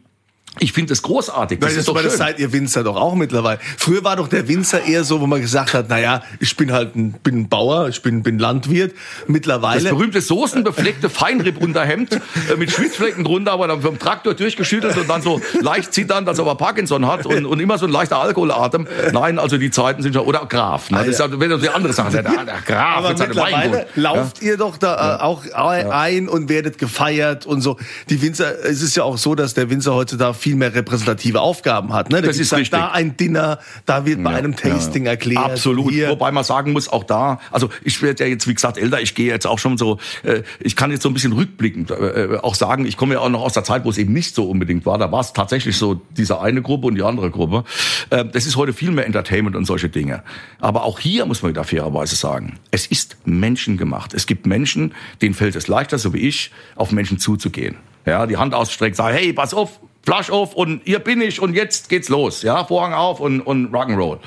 ich 0.59 0.73
finde 0.73 0.89
das 0.89 1.01
großartig. 1.01 1.59
Das, 1.59 1.69
das 1.69 1.79
ist 1.79 1.87
doch 1.87 1.97
schön. 1.97 2.09
Seid 2.09 2.37
ihr 2.37 2.51
Winzer 2.51 2.83
doch 2.83 2.97
auch 2.97 3.15
mittlerweile. 3.15 3.59
Früher 3.77 4.03
war 4.03 4.17
doch 4.17 4.27
der 4.27 4.49
Winzer 4.49 4.83
eher 4.83 5.05
so, 5.05 5.21
wo 5.21 5.27
man 5.27 5.39
gesagt 5.39 5.73
hat, 5.73 5.87
naja, 5.87 6.23
ich 6.41 6.57
bin 6.57 6.73
halt 6.73 6.93
ein, 6.93 7.13
bin 7.23 7.41
ein 7.41 7.49
Bauer, 7.49 7.87
ich 7.87 8.01
bin, 8.01 8.21
bin 8.21 8.37
Landwirt. 8.37 8.93
Mittlerweile. 9.27 9.81
Das 9.81 9.89
berühmte 9.89 10.19
soßenbefleckte 10.19 11.09
Feinrippunterhemd 11.09 12.13
äh, 12.51 12.57
mit 12.57 12.69
Schwitzflecken 12.69 13.23
drunter, 13.23 13.53
aber 13.53 13.69
dann 13.69 13.81
vom 13.81 13.97
Traktor 13.97 14.33
durchgeschüttelt 14.33 14.97
und 14.97 15.09
dann 15.09 15.21
so 15.21 15.39
leicht 15.61 15.93
zitternd, 15.93 16.27
als 16.27 16.37
ob 16.39 16.47
er 16.47 16.55
Parkinson 16.55 17.07
hat 17.07 17.25
und, 17.25 17.45
und 17.45 17.59
immer 17.61 17.77
so 17.77 17.85
ein 17.85 17.91
leichter 17.91 18.19
Alkoholatem. 18.19 18.87
Nein, 19.13 19.39
also 19.39 19.57
die 19.57 19.71
Zeiten 19.71 20.03
sind 20.03 20.13
schon, 20.13 20.25
oder 20.25 20.45
Graf. 20.47 20.91
Ne? 20.91 20.97
Das 20.97 21.07
ist 21.07 21.19
ja, 21.19 21.27
wenn 21.39 21.61
die 21.61 21.69
andere 21.69 21.93
Sache 21.93 22.11
der, 22.11 22.23
der 22.23 22.61
Graf 22.65 22.97
aber 22.97 23.09
mittlerweile 23.09 23.87
lauft 23.95 24.43
ja? 24.43 24.49
ihr 24.49 24.57
doch 24.57 24.75
da 24.75 24.95
äh, 24.95 24.97
ja. 24.97 25.21
auch 25.21 25.45
ein 25.53 26.27
und 26.27 26.49
werdet 26.49 26.77
gefeiert 26.77 27.45
und 27.45 27.61
so. 27.61 27.77
Die 28.09 28.21
Winzer, 28.21 28.65
es 28.65 28.81
ist 28.81 28.97
ja 28.97 29.03
auch 29.03 29.17
so, 29.17 29.33
dass 29.33 29.53
der 29.53 29.69
Winzer 29.69 29.93
heute 29.93 30.17
da 30.17 30.33
viel 30.41 30.56
mehr 30.56 30.73
repräsentative 30.73 31.39
Aufgaben 31.39 31.93
hat. 31.93 32.10
Ne? 32.10 32.21
Da 32.21 32.27
das 32.27 32.39
ist 32.39 32.51
richtig. 32.51 32.71
Da 32.71 32.91
ein 32.91 33.15
Dinner, 33.15 33.60
da 33.86 34.06
wird 34.06 34.23
bei 34.23 34.32
ja, 34.32 34.38
einem 34.38 34.56
Tasting 34.56 35.06
ja. 35.06 35.12
erklärt. 35.12 35.43
Absolut. 35.43 35.91
Hier. 35.91 36.10
Wobei 36.10 36.32
man 36.32 36.43
sagen 36.43 36.71
muss, 36.73 36.89
auch 36.89 37.04
da, 37.04 37.39
also 37.51 37.69
ich 37.84 38.01
werde 38.01 38.23
ja 38.23 38.30
jetzt, 38.30 38.47
wie 38.47 38.54
gesagt, 38.54 38.77
älter, 38.77 39.01
ich 39.01 39.13
gehe 39.13 39.27
jetzt 39.27 39.45
auch 39.45 39.60
schon 39.60 39.77
so, 39.77 39.99
äh, 40.23 40.41
ich 40.60 40.75
kann 40.75 40.89
jetzt 40.89 41.04
so 41.04 41.10
ein 41.10 41.13
bisschen 41.13 41.34
rückblickend 41.34 41.91
äh, 41.91 42.39
auch 42.41 42.56
sagen, 42.56 42.86
ich 42.86 42.97
komme 42.97 43.13
ja 43.13 43.19
auch 43.19 43.30
noch 43.30 43.41
aus 43.41 43.54
der 43.54 43.63
Zeit, 43.63 43.86
wo 43.86 43.91
es 43.91 43.99
eben 43.99 44.13
nicht 44.13 44.34
so 44.34 44.49
unbedingt 44.49 44.86
war. 44.86 44.97
Da 44.97 45.12
war 45.12 45.21
es 45.21 45.34
tatsächlich 45.34 45.77
so 45.77 46.01
diese 46.17 46.41
eine 46.41 46.63
Gruppe 46.63 46.88
und 46.88 46.95
die 46.95 47.04
andere 47.04 47.30
Gruppe. 47.30 47.63
Äh, 48.10 48.25
das 48.25 48.47
ist 48.47 48.56
heute 48.56 48.73
viel 48.73 48.91
mehr 48.91 49.06
Entertainment 49.06 49.56
und 49.56 49.65
solche 49.65 49.89
Dinge. 49.89 50.23
Aber 50.60 50.84
auch 50.84 50.99
hier 50.99 51.25
muss 51.27 51.43
man 51.43 51.51
wieder 51.51 51.63
fairerweise 51.63 52.15
sagen, 52.15 52.58
es 52.71 52.88
ist 52.88 53.17
menschengemacht. 53.25 54.15
Es 54.15 54.25
gibt 54.25 54.47
Menschen, 54.47 54.93
denen 55.21 55.36
fällt 55.36 55.56
es 55.56 55.67
leichter, 55.67 55.99
so 55.99 56.13
wie 56.13 56.27
ich, 56.27 56.51
auf 56.75 56.91
Menschen 56.91 57.19
zuzugehen. 57.19 57.75
Ja, 58.06 58.25
die 58.25 58.38
Hand 58.38 58.56
ausstreckt, 58.56 58.95
sagen, 58.95 59.15
hey, 59.15 59.32
pass 59.32 59.54
auf, 59.54 59.80
Flash 60.03 60.29
auf 60.29 60.55
und 60.55 60.81
hier 60.83 60.99
bin 60.99 61.21
ich 61.21 61.41
und 61.41 61.53
jetzt 61.53 61.89
geht's 61.89 62.09
los. 62.09 62.41
Ja, 62.41 62.65
Vorhang 62.65 62.93
auf 62.93 63.19
und, 63.19 63.41
und 63.41 63.73
Rock'n'Roll. 63.73 64.19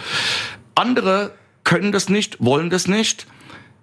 Andere 0.74 1.32
können 1.64 1.92
das 1.92 2.08
nicht, 2.08 2.42
wollen 2.44 2.70
das 2.70 2.86
nicht, 2.86 3.26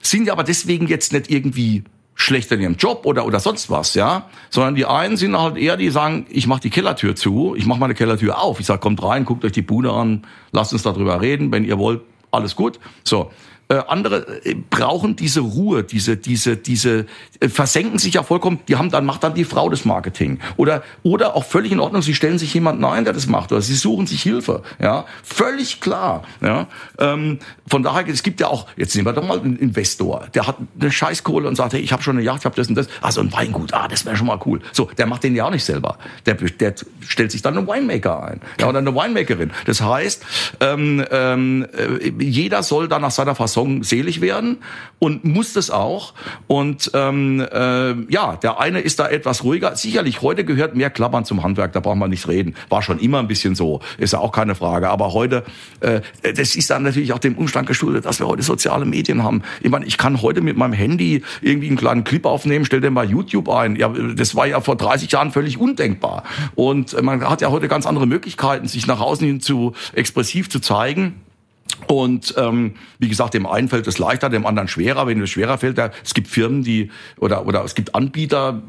sind 0.02 0.30
aber 0.30 0.44
deswegen 0.44 0.88
jetzt 0.88 1.14
nicht 1.14 1.30
irgendwie 1.30 1.84
schlechter 2.16 2.56
in 2.56 2.62
ihrem 2.62 2.76
Job 2.76 3.06
oder 3.06 3.26
oder 3.26 3.40
sonst 3.40 3.70
was, 3.70 3.96
ja, 3.96 4.30
sondern 4.50 4.76
die 4.76 4.86
einen 4.86 5.18
sind 5.18 5.38
halt 5.38 5.58
eher, 5.58 5.76
die 5.76 5.90
sagen, 5.90 6.26
ich 6.30 6.46
mache 6.48 6.62
die 6.62 6.70
Kellertür 6.70 7.16
zu, 7.16 7.56
ich 7.56 7.66
mache 7.66 7.80
meine 7.80 7.96
Kellertür 7.96 8.40
auf, 8.40 8.60
ich 8.60 8.66
sag, 8.68 8.80
kommt 8.80 9.02
rein, 9.02 9.26
guckt 9.26 9.44
euch 9.44 9.54
die 9.54 9.62
Bude 9.62 9.92
an, 9.92 10.28
lasst 10.52 10.72
uns 10.74 10.84
darüber 10.84 11.22
reden, 11.22 11.52
wenn 11.52 11.66
ihr 11.66 11.80
wollt, 11.80 12.02
alles 12.32 12.56
gut. 12.56 12.80
So, 13.04 13.32
äh, 13.72 13.84
andere 13.88 14.46
äh, 14.46 14.54
brauchen 14.70 15.16
diese 15.16 15.40
Ruhe, 15.40 15.84
diese, 15.84 16.18
diese, 16.18 16.58
diese, 16.58 17.06
äh, 17.40 17.48
versenken 17.48 18.00
sich 18.00 18.16
ja 18.16 18.24
vollkommen, 18.24 18.60
die 18.68 18.76
haben 18.76 18.92
dann, 18.92 19.06
macht 19.06 19.24
dann 19.24 19.34
die 19.34 19.46
Frau 19.46 19.70
das 19.70 19.86
Marketing. 19.86 20.40
Oder, 20.58 20.84
oder 21.04 21.38
auch 21.38 21.46
völlig 21.46 21.72
in 21.72 21.80
Ordnung, 21.80 22.02
sie 22.02 22.14
stellen 22.14 22.38
sich 22.38 22.54
jemanden 22.54 22.84
ein, 22.84 23.06
der 23.06 23.14
das 23.14 23.28
macht, 23.28 23.54
oder 23.54 23.62
sie 23.62 23.76
suchen 23.76 24.08
sich 24.08 24.24
Hilfe, 24.24 24.64
ja. 24.80 25.06
Völlig 25.24 25.80
klar, 25.80 26.24
ja. 26.42 26.68
Ähm, 27.00 27.40
von 27.66 27.82
daher, 27.82 28.06
es 28.10 28.24
gibt 28.24 28.42
ja 28.42 28.48
auch, 28.48 28.68
jetzt 28.76 28.94
nehmen 28.94 29.08
wir 29.08 29.14
doch 29.14 29.26
mal 29.26 29.40
einen 29.40 29.56
Investor, 29.56 30.28
der 30.34 30.48
hat 30.48 30.58
eine 30.78 30.92
Scheißkohle 30.92 31.48
und 31.48 31.56
sagt, 31.56 31.72
hey, 31.72 31.80
ich 31.80 31.94
habe 31.94 32.04
schon 32.04 32.18
eine 32.18 32.26
Yacht, 32.26 32.40
ich 32.40 32.46
habe 32.46 32.56
das 32.56 32.68
und 32.68 32.76
das, 32.76 32.90
also 33.02 33.22
ein 33.22 33.32
Weingut, 33.32 33.74
ah, 33.74 33.88
das 33.88 34.06
wäre 34.06 34.18
schon 34.18 34.28
mal 34.28 34.40
cool. 34.46 34.60
So, 34.74 34.90
der 34.98 35.06
macht 35.06 35.24
den 35.24 35.34
ja 35.34 35.46
auch 35.46 35.52
nicht 35.52 35.64
selber. 35.64 35.98
Der, 36.26 36.34
der 36.34 36.76
stellt 37.08 37.32
sich 37.32 37.42
dann 37.42 37.58
einen 37.58 37.68
Winemaker 37.68 38.22
ein, 38.22 38.42
ja, 38.60 38.68
oder 38.68 38.80
eine 38.80 38.94
Winemakerin. 38.94 39.52
Das 39.66 39.82
heißt, 39.82 40.26
ähm, 40.60 41.06
ähm, 41.10 41.66
jeder 42.20 42.64
soll 42.64 42.90
dann 42.90 43.02
nach 43.02 43.12
seiner 43.12 43.34
Fassung 43.34 43.61
Song 43.62 43.84
selig 43.84 44.22
werden 44.22 44.58
und 44.98 45.24
muss 45.24 45.54
das 45.54 45.70
auch. 45.70 46.14
Und 46.48 46.90
ähm, 46.96 47.40
äh, 47.40 47.94
ja, 48.12 48.36
der 48.38 48.60
eine 48.60 48.80
ist 48.80 49.00
da 49.00 49.08
etwas 49.08 49.44
ruhiger. 49.44 49.76
Sicherlich, 49.76 50.24
heute 50.24 50.44
gehört 50.44 50.76
mehr 50.76 50.90
Klappern 50.90 51.26
zum 51.26 51.44
Handwerk, 51.44 51.74
da 51.74 51.80
braucht 51.80 51.98
man 51.98 52.10
nicht 52.10 52.28
reden. 52.28 52.56
War 52.70 52.82
schon 52.82 52.98
immer 52.98 53.20
ein 53.20 53.28
bisschen 53.28 53.54
so, 53.54 53.82
ist 54.00 54.14
ja 54.14 54.20
auch 54.20 54.32
keine 54.32 54.56
Frage. 54.56 54.90
Aber 54.90 55.14
heute, 55.14 55.44
äh, 55.82 56.02
das 56.22 56.56
ist 56.56 56.72
dann 56.72 56.82
natürlich 56.82 57.14
auch 57.14 57.20
dem 57.20 57.36
Umstand 57.38 57.68
geschuldet, 57.68 58.06
dass 58.06 58.20
wir 58.20 58.28
heute 58.28 58.42
soziale 58.42 58.86
Medien 58.86 59.24
haben. 59.24 59.44
Ich 59.62 59.70
meine, 59.70 59.86
ich 59.86 59.98
kann 60.00 60.24
heute 60.24 60.42
mit 60.42 60.58
meinem 60.58 60.74
Handy 60.74 61.22
irgendwie 61.42 61.68
einen 61.68 61.78
kleinen 61.78 62.04
Clip 62.04 62.26
aufnehmen, 62.26 62.66
stell 62.66 62.82
den 62.82 62.96
bei 62.96 63.06
YouTube 63.06 63.48
ein. 63.50 63.76
Ja, 63.76 63.90
das 63.90 64.36
war 64.36 64.48
ja 64.48 64.60
vor 64.60 64.76
30 64.76 65.12
Jahren 65.12 65.32
völlig 65.32 65.60
undenkbar. 65.60 66.24
Und 66.56 67.00
man 67.02 67.30
hat 67.30 67.42
ja 67.42 67.52
heute 67.52 67.68
ganz 67.68 67.86
andere 67.86 68.08
Möglichkeiten, 68.08 68.68
sich 68.68 68.88
nach 68.88 69.00
außen 69.00 69.26
hin 69.26 69.40
zu 69.40 69.74
expressiv 69.94 70.50
zu 70.50 70.60
zeigen. 70.60 71.22
Und 71.88 72.34
ähm, 72.38 72.76
wie 73.00 73.10
gesagt, 73.10 73.34
dem 73.34 73.46
einen 73.46 73.68
fällt 73.70 73.88
es 73.88 73.98
leichter, 73.98 74.30
dem 74.30 74.46
anderen 74.46 74.68
schwerer. 74.68 75.08
Wenn 75.08 75.22
es 75.22 75.30
schwerer 75.30 75.58
fällt, 75.58 75.78
da, 75.78 75.92
es 76.04 76.14
gibt 76.14 76.28
Firmen, 76.28 76.64
die 76.64 76.92
oder 77.20 77.46
oder 77.46 77.64
es 77.64 77.76
gibt 77.76 77.96
Anbieter, 77.96 78.62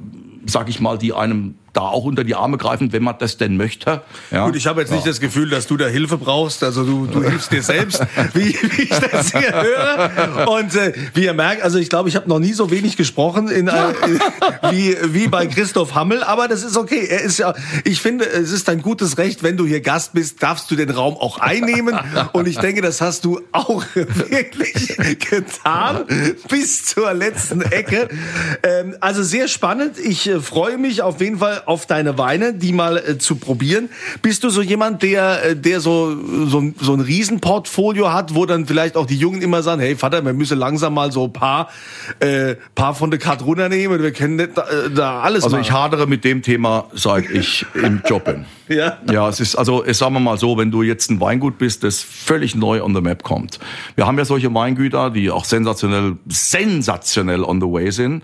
sag 0.46 0.68
ich 0.68 0.80
mal, 0.80 0.98
die 0.98 1.12
einem 1.12 1.54
da 1.72 1.82
auch 1.82 2.04
unter 2.04 2.24
die 2.24 2.34
Arme 2.34 2.58
greifen, 2.58 2.92
wenn 2.92 3.02
man 3.02 3.16
das 3.18 3.38
denn 3.38 3.56
möchte. 3.56 4.02
Ja. 4.30 4.46
Gut, 4.46 4.56
ich 4.56 4.66
habe 4.66 4.80
jetzt 4.80 4.90
ja. 4.90 4.96
nicht 4.96 5.06
das 5.06 5.20
Gefühl, 5.20 5.48
dass 5.48 5.66
du 5.66 5.76
da 5.76 5.86
Hilfe 5.86 6.18
brauchst. 6.18 6.62
Also 6.62 6.84
du, 6.84 7.06
du 7.06 7.22
hilfst 7.28 7.50
dir 7.50 7.62
selbst, 7.62 8.02
wie, 8.34 8.54
wie 8.62 8.82
ich 8.82 8.90
das 8.90 9.32
hier 9.32 9.52
höre. 9.52 10.48
Und 10.48 10.74
äh, 10.74 10.92
wie 11.14 11.24
ihr 11.24 11.34
merkt, 11.34 11.62
also 11.62 11.78
ich 11.78 11.88
glaube, 11.88 12.08
ich 12.08 12.16
habe 12.16 12.28
noch 12.28 12.38
nie 12.38 12.52
so 12.52 12.70
wenig 12.70 12.96
gesprochen 12.96 13.48
in, 13.48 13.68
äh, 13.68 13.72
wie, 14.70 14.96
wie 15.04 15.28
bei 15.28 15.46
Christoph 15.46 15.94
Hammel. 15.94 16.22
Aber 16.22 16.46
das 16.46 16.62
ist 16.62 16.76
okay. 16.76 17.06
Er 17.08 17.22
ist 17.22 17.38
ja, 17.38 17.54
ich 17.84 18.00
finde, 18.00 18.26
es 18.26 18.52
ist 18.52 18.68
ein 18.68 18.82
gutes 18.82 19.16
Recht, 19.16 19.42
wenn 19.42 19.56
du 19.56 19.64
hier 19.64 19.80
Gast 19.80 20.12
bist, 20.12 20.42
darfst 20.42 20.70
du 20.70 20.76
den 20.76 20.90
Raum 20.90 21.16
auch 21.16 21.38
einnehmen. 21.38 21.98
Und 22.32 22.48
ich 22.48 22.58
denke, 22.58 22.82
das 22.82 23.00
hast 23.00 23.24
du 23.24 23.40
auch 23.52 23.82
wirklich 23.94 24.96
getan 25.30 26.04
bis 26.48 26.84
zur 26.84 27.14
letzten 27.14 27.62
Ecke. 27.62 28.08
Ähm, 28.62 28.96
also 29.00 29.22
sehr 29.22 29.48
spannend. 29.48 29.98
Ich 29.98 30.28
äh, 30.28 30.40
freue 30.40 30.76
mich 30.76 31.00
auf 31.00 31.20
jeden 31.20 31.38
Fall 31.38 31.61
auf 31.66 31.86
deine 31.86 32.18
Weine, 32.18 32.54
die 32.54 32.72
mal 32.72 32.96
äh, 32.96 33.18
zu 33.18 33.36
probieren. 33.36 33.88
Bist 34.22 34.44
du 34.44 34.50
so 34.50 34.62
jemand, 34.62 35.02
der, 35.02 35.44
äh, 35.44 35.56
der 35.56 35.80
so, 35.80 36.16
so, 36.46 36.72
so 36.80 36.94
ein 36.94 37.00
Riesenportfolio 37.00 38.12
hat, 38.12 38.34
wo 38.34 38.46
dann 38.46 38.66
vielleicht 38.66 38.96
auch 38.96 39.06
die 39.06 39.16
Jungen 39.16 39.42
immer 39.42 39.62
sagen, 39.62 39.80
hey 39.80 39.96
Vater, 39.96 40.24
wir 40.24 40.32
müssen 40.32 40.58
langsam 40.58 40.94
mal 40.94 41.12
so 41.12 41.24
ein 41.24 41.32
paar, 41.32 41.68
äh, 42.20 42.56
paar 42.74 42.94
von 42.94 43.10
der 43.10 43.18
Karte 43.18 43.44
runternehmen, 43.44 44.02
wir 44.02 44.12
können 44.12 44.36
nicht 44.36 44.56
da, 44.56 44.62
äh, 44.62 44.90
da 44.90 45.20
alles 45.20 45.44
Also 45.44 45.56
machen. 45.56 45.64
ich 45.64 45.72
hadere 45.72 46.06
mit 46.06 46.24
dem 46.24 46.42
Thema, 46.42 46.86
seit 46.92 47.30
ich 47.30 47.66
im 47.74 48.02
Job 48.06 48.24
bin. 48.24 48.44
Ja? 48.68 48.98
Ja, 49.10 49.28
es 49.28 49.38
ist, 49.38 49.56
also 49.56 49.84
es 49.84 49.98
sagen 49.98 50.14
wir 50.14 50.20
mal 50.20 50.38
so, 50.38 50.56
wenn 50.56 50.70
du 50.70 50.82
jetzt 50.82 51.10
ein 51.10 51.20
Weingut 51.20 51.58
bist, 51.58 51.84
das 51.84 52.00
völlig 52.00 52.54
neu 52.54 52.82
on 52.82 52.94
the 52.94 53.02
map 53.02 53.22
kommt. 53.22 53.58
Wir 53.96 54.06
haben 54.06 54.16
ja 54.16 54.24
solche 54.24 54.54
Weingüter, 54.54 55.10
die 55.10 55.30
auch 55.30 55.44
sensationell, 55.44 56.16
sensationell 56.26 57.42
on 57.44 57.60
the 57.60 57.66
way 57.66 57.90
sind 57.90 58.22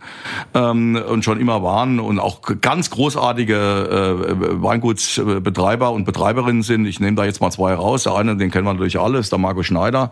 ähm, 0.55 0.97
und 0.97 1.25
schon 1.25 1.39
immer 1.39 1.63
waren 1.63 2.01
und 2.01 2.19
auch 2.19 2.41
ganz 2.63 2.89
großartige 3.29 3.55
äh, 3.55 4.63
Weingutsbetreiber 4.63 5.93
und 5.93 6.05
Betreiberinnen 6.05 6.63
sind. 6.63 6.87
Ich 6.87 7.01
nehme 7.01 7.17
da 7.17 7.25
jetzt 7.25 7.41
mal 7.41 7.51
zwei 7.51 7.75
raus. 7.75 8.05
Der 8.05 8.15
eine, 8.15 8.37
den 8.37 8.51
kennen 8.51 8.65
wir 8.65 8.73
natürlich 8.73 8.99
alle, 8.99 9.19
ist 9.19 9.33
der 9.33 9.39
Marco 9.39 9.63
Schneider. 9.63 10.11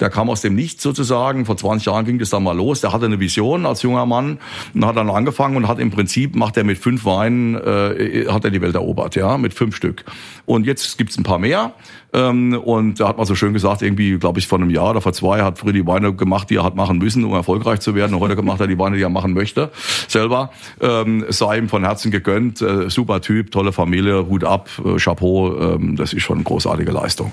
Der 0.00 0.10
kam 0.10 0.28
aus 0.30 0.40
dem 0.40 0.54
Nichts 0.54 0.82
sozusagen. 0.82 1.46
Vor 1.46 1.56
20 1.56 1.86
Jahren 1.86 2.04
ging 2.04 2.18
das 2.18 2.30
dann 2.30 2.42
mal 2.42 2.56
los. 2.56 2.80
Der 2.80 2.92
hatte 2.92 3.06
eine 3.06 3.20
Vision 3.20 3.66
als 3.66 3.82
junger 3.82 4.06
Mann 4.06 4.38
und 4.74 4.84
hat 4.84 4.96
dann 4.96 5.10
angefangen 5.10 5.56
und 5.56 5.68
hat 5.68 5.78
im 5.78 5.90
Prinzip, 5.90 6.34
macht 6.34 6.56
er 6.56 6.64
mit 6.64 6.78
fünf 6.78 7.04
Weinen, 7.04 7.54
äh, 7.54 8.26
hat 8.28 8.44
er 8.44 8.50
die 8.50 8.60
Welt 8.60 8.74
erobert, 8.74 9.14
ja, 9.14 9.38
mit 9.38 9.54
fünf 9.54 9.76
Stück. 9.76 10.04
Und 10.44 10.66
jetzt 10.66 10.98
gibt's 10.98 11.16
ein 11.16 11.22
paar 11.22 11.38
mehr. 11.38 11.74
Ähm, 12.12 12.58
und 12.64 13.00
da 13.00 13.08
hat 13.08 13.16
man 13.16 13.26
so 13.26 13.34
schön 13.34 13.52
gesagt, 13.52 13.82
irgendwie, 13.82 14.18
glaube 14.18 14.38
ich, 14.38 14.46
vor 14.46 14.58
einem 14.58 14.70
Jahr 14.70 14.90
oder 14.90 15.00
vor 15.00 15.12
zwei 15.12 15.42
hat 15.42 15.58
Freddy 15.58 15.86
Weine 15.86 16.12
gemacht, 16.14 16.50
die 16.50 16.56
er 16.56 16.64
hat 16.64 16.76
machen 16.76 16.98
müssen, 16.98 17.24
um 17.24 17.32
erfolgreich 17.32 17.80
zu 17.80 17.94
werden. 17.94 18.14
Und 18.14 18.20
heute 18.20 18.40
macht 18.42 18.60
er 18.60 18.66
die 18.66 18.78
Weine, 18.78 18.96
die 18.96 19.02
er 19.02 19.10
machen 19.10 19.34
möchte, 19.34 19.70
selber. 20.08 20.50
Ähm, 20.80 21.24
sei 21.28 21.58
ihm 21.58 21.68
von 21.68 21.84
Herzen 21.84 22.10
gegönnt. 22.10 22.62
Äh, 22.62 22.88
super 22.90 23.20
Typ, 23.20 23.50
tolle 23.50 23.72
Familie, 23.72 24.26
Hut 24.28 24.44
ab, 24.44 24.68
äh, 24.84 24.98
Chapeau. 24.98 25.74
Ähm, 25.74 25.96
das 25.96 26.12
ist 26.12 26.22
schon 26.22 26.36
eine 26.36 26.44
großartige 26.44 26.92
Leistung. 26.92 27.32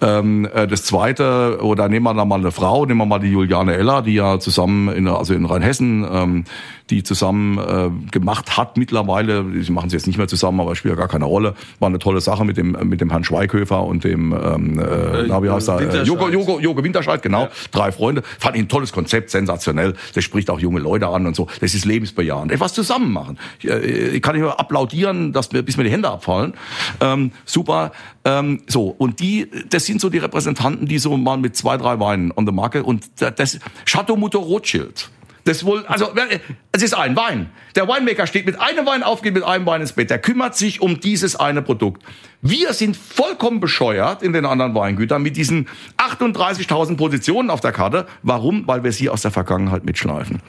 Ähm, 0.00 0.48
äh, 0.52 0.66
das 0.66 0.84
zweite, 0.84 1.58
oder 1.62 1.88
nehmen 1.88 2.04
wir 2.04 2.14
da 2.14 2.24
mal 2.24 2.38
eine 2.38 2.52
Frau, 2.52 2.86
nehmen 2.86 3.00
wir 3.00 3.06
mal 3.06 3.18
die 3.18 3.30
Juliane 3.30 3.74
Eller, 3.74 4.02
die 4.02 4.14
ja 4.14 4.38
zusammen 4.38 4.88
in, 4.88 5.08
also 5.08 5.34
in 5.34 5.44
Rheinhessen, 5.44 6.06
ähm, 6.10 6.44
die 6.90 7.02
zusammen 7.02 7.58
äh, 7.58 8.10
gemacht 8.10 8.56
hat 8.56 8.76
mittlerweile. 8.76 9.44
Sie 9.60 9.72
machen 9.72 9.88
es 9.88 9.92
jetzt 9.92 10.06
nicht 10.06 10.18
mehr 10.18 10.28
zusammen, 10.28 10.60
aber 10.60 10.76
spielt 10.76 10.94
ja 10.94 10.98
gar 10.98 11.08
keine 11.08 11.24
Rolle. 11.24 11.54
War 11.80 11.88
eine 11.88 11.98
tolle 11.98 12.20
Sache 12.20 12.44
mit 12.44 12.56
dem 12.56 12.76
mit 12.84 13.00
dem 13.00 13.10
Herrn 13.10 13.24
Schweighöfer 13.24 13.82
und 13.82 14.04
dem 14.06 14.32
ähm, 14.32 14.78
äh, 14.78 15.26
na, 15.26 15.42
wie 15.42 15.50
heißt 15.50 15.68
er? 15.68 15.80
Äh, 15.80 16.06
Winterscheid. 16.84 17.22
Genau. 17.22 17.48
Drei 17.72 17.92
Freunde. 17.92 18.22
Fand 18.38 18.56
ich 18.56 18.62
ein 18.62 18.68
tolles 18.68 18.92
Konzept, 18.92 19.30
sensationell. 19.30 19.94
Das 20.14 20.24
spricht 20.24 20.50
auch 20.50 20.60
junge 20.60 20.80
Leute 20.80 21.08
an 21.08 21.26
und 21.26 21.36
so. 21.36 21.48
Das 21.60 21.74
ist 21.74 21.84
lebensbejahend. 21.84 22.52
Etwas 22.52 22.72
zusammen 22.74 23.12
machen. 23.12 23.38
Ich, 23.58 23.68
äh, 23.68 24.08
ich 24.08 24.22
kann 24.22 24.34
nicht 24.34 24.42
nur 24.42 24.58
applaudieren, 24.58 25.32
dass 25.32 25.52
mir, 25.52 25.62
bis 25.62 25.76
mir 25.76 25.84
die 25.84 25.90
Hände 25.90 26.08
abfallen. 26.08 26.54
Ähm, 27.00 27.32
super. 27.44 27.92
Ähm, 28.24 28.62
so, 28.66 28.88
und 28.88 29.20
die, 29.20 29.50
das 29.68 29.86
sind 29.86 30.00
so 30.00 30.10
die 30.10 30.18
Repräsentanten, 30.18 30.86
die 30.86 30.98
so 30.98 31.16
mal 31.16 31.36
mit 31.36 31.56
zwei, 31.56 31.76
drei 31.76 31.98
Weinen 32.00 32.32
on 32.32 32.46
the 32.46 32.52
market 32.52 32.84
und 32.84 33.04
das 33.20 33.58
Chateau 33.84 34.16
Mutter 34.16 34.38
Rothschild. 34.38 35.10
Das 35.46 35.64
wohl, 35.64 35.86
also 35.86 36.12
es 36.72 36.82
ist 36.82 36.92
ein 36.92 37.14
Wein. 37.14 37.50
Der 37.76 37.86
Winemaker 37.86 38.26
steht 38.26 38.46
mit 38.46 38.60
einem 38.60 38.84
Wein 38.84 39.04
auf, 39.04 39.22
geht 39.22 39.32
mit 39.32 39.44
einem 39.44 39.64
Wein 39.64 39.80
ins 39.80 39.92
Bett. 39.92 40.10
Der 40.10 40.18
kümmert 40.18 40.56
sich 40.56 40.80
um 40.80 40.98
dieses 40.98 41.36
eine 41.36 41.62
Produkt. 41.62 42.02
Wir 42.42 42.72
sind 42.72 42.96
vollkommen 42.96 43.60
bescheuert 43.60 44.24
in 44.24 44.32
den 44.32 44.44
anderen 44.44 44.74
Weingütern 44.74 45.22
mit 45.22 45.36
diesen 45.36 45.68
38.000 45.98 46.96
Positionen 46.96 47.50
auf 47.50 47.60
der 47.60 47.70
Karte. 47.70 48.06
Warum? 48.24 48.66
Weil 48.66 48.82
wir 48.82 48.90
sie 48.90 49.08
aus 49.08 49.22
der 49.22 49.30
Vergangenheit 49.30 49.84
mitschleifen. 49.84 50.42